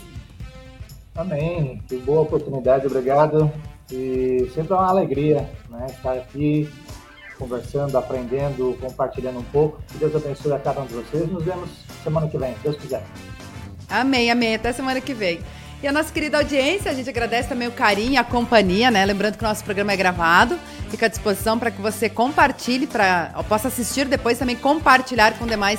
Amém. 1.17 1.81
Que 1.89 1.97
boa 1.97 2.23
oportunidade, 2.23 2.87
obrigado. 2.87 3.51
E 3.91 4.51
sempre 4.55 4.73
é 4.73 4.77
uma 4.77 4.89
alegria 4.89 5.49
né, 5.71 5.87
estar 5.89 6.13
aqui 6.13 6.69
conversando, 7.39 7.97
aprendendo, 7.97 8.77
compartilhando 8.81 9.39
um 9.39 9.45
pouco. 9.45 9.81
Que 9.89 9.99
Deus 9.99 10.15
abençoe 10.15 10.53
a 10.53 10.59
cada 10.59 10.81
um 10.81 10.87
de 10.87 10.95
vocês. 10.95 11.31
Nos 11.31 11.45
vemos 11.45 11.71
semana 12.03 12.29
que 12.29 12.37
vem, 12.37 12.53
se 12.55 12.61
Deus 12.63 12.77
quiser. 12.77 13.05
Amém, 13.89 14.31
amém. 14.31 14.55
Até 14.55 14.73
semana 14.73 15.01
que 15.01 15.15
vem. 15.15 15.41
E 15.83 15.87
a 15.87 15.93
nossa 15.93 16.11
querida 16.13 16.39
audiência, 16.39 16.91
a 16.91 16.95
gente 16.95 17.09
agradece 17.09 17.49
também 17.49 17.69
o 17.69 17.73
carinho 17.73 18.13
e 18.13 18.17
a 18.17 18.25
companhia, 18.25 18.91
né? 18.91 19.05
Lembrando 19.05 19.37
que 19.37 19.45
o 19.45 19.47
nosso 19.47 19.63
programa 19.63 19.93
é 19.93 19.97
gravado, 19.97 20.59
fica 20.91 21.05
à 21.05 21.09
disposição 21.09 21.59
para 21.59 21.71
que 21.71 21.81
você 21.81 22.09
compartilhe, 22.09 22.87
para 22.87 23.31
possa 23.47 23.69
assistir 23.69 24.07
depois 24.07 24.39
também 24.39 24.57
compartilhar 24.57 25.39
com 25.39 25.47
demais 25.47 25.79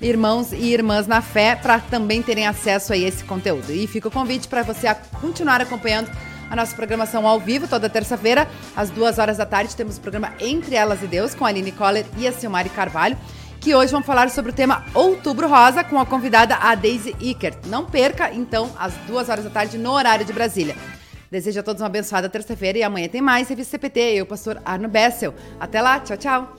irmãos 0.00 0.52
e 0.52 0.72
irmãs 0.72 1.06
na 1.06 1.20
fé 1.20 1.56
para 1.56 1.78
também 1.80 2.22
terem 2.22 2.46
acesso 2.46 2.92
a 2.92 2.96
esse 2.96 3.24
conteúdo. 3.24 3.72
E 3.72 3.86
fica 3.86 4.08
o 4.08 4.10
convite 4.10 4.48
para 4.48 4.62
você 4.62 4.92
continuar 5.20 5.60
acompanhando 5.60 6.10
a 6.50 6.56
nossa 6.56 6.74
programação 6.74 7.26
ao 7.26 7.38
vivo 7.38 7.68
toda 7.68 7.90
terça-feira, 7.90 8.48
às 8.74 8.88
duas 8.88 9.18
horas 9.18 9.36
da 9.36 9.44
tarde, 9.44 9.76
temos 9.76 9.98
o 9.98 10.00
programa 10.00 10.32
Entre 10.40 10.74
Elas 10.74 11.02
e 11.02 11.06
Deus 11.06 11.34
com 11.34 11.44
a 11.44 11.48
Aline 11.48 11.72
Coller 11.72 12.06
e 12.16 12.26
a 12.26 12.32
Silmari 12.32 12.70
Carvalho, 12.70 13.18
que 13.60 13.74
hoje 13.74 13.92
vão 13.92 14.02
falar 14.02 14.30
sobre 14.30 14.50
o 14.50 14.54
tema 14.54 14.84
Outubro 14.94 15.46
Rosa 15.46 15.84
com 15.84 15.98
a 15.98 16.06
convidada 16.06 16.54
a 16.56 16.74
Daisy 16.74 17.14
Ickert. 17.20 17.66
Não 17.66 17.84
perca, 17.84 18.32
então, 18.32 18.70
às 18.78 18.94
duas 19.06 19.28
horas 19.28 19.44
da 19.44 19.50
tarde 19.50 19.76
no 19.76 19.90
horário 19.90 20.24
de 20.24 20.32
Brasília. 20.32 20.74
Desejo 21.30 21.60
a 21.60 21.62
todos 21.62 21.82
uma 21.82 21.88
abençoada 21.88 22.28
terça-feira 22.30 22.78
e 22.78 22.82
amanhã 22.82 23.08
tem 23.08 23.20
mais 23.20 23.48
Revista 23.48 23.72
CPT. 23.72 24.00
Eu, 24.00 24.24
pastor 24.24 24.62
Arno 24.64 24.88
Bessel. 24.88 25.34
Até 25.60 25.82
lá, 25.82 26.00
tchau, 26.00 26.16
tchau. 26.16 26.56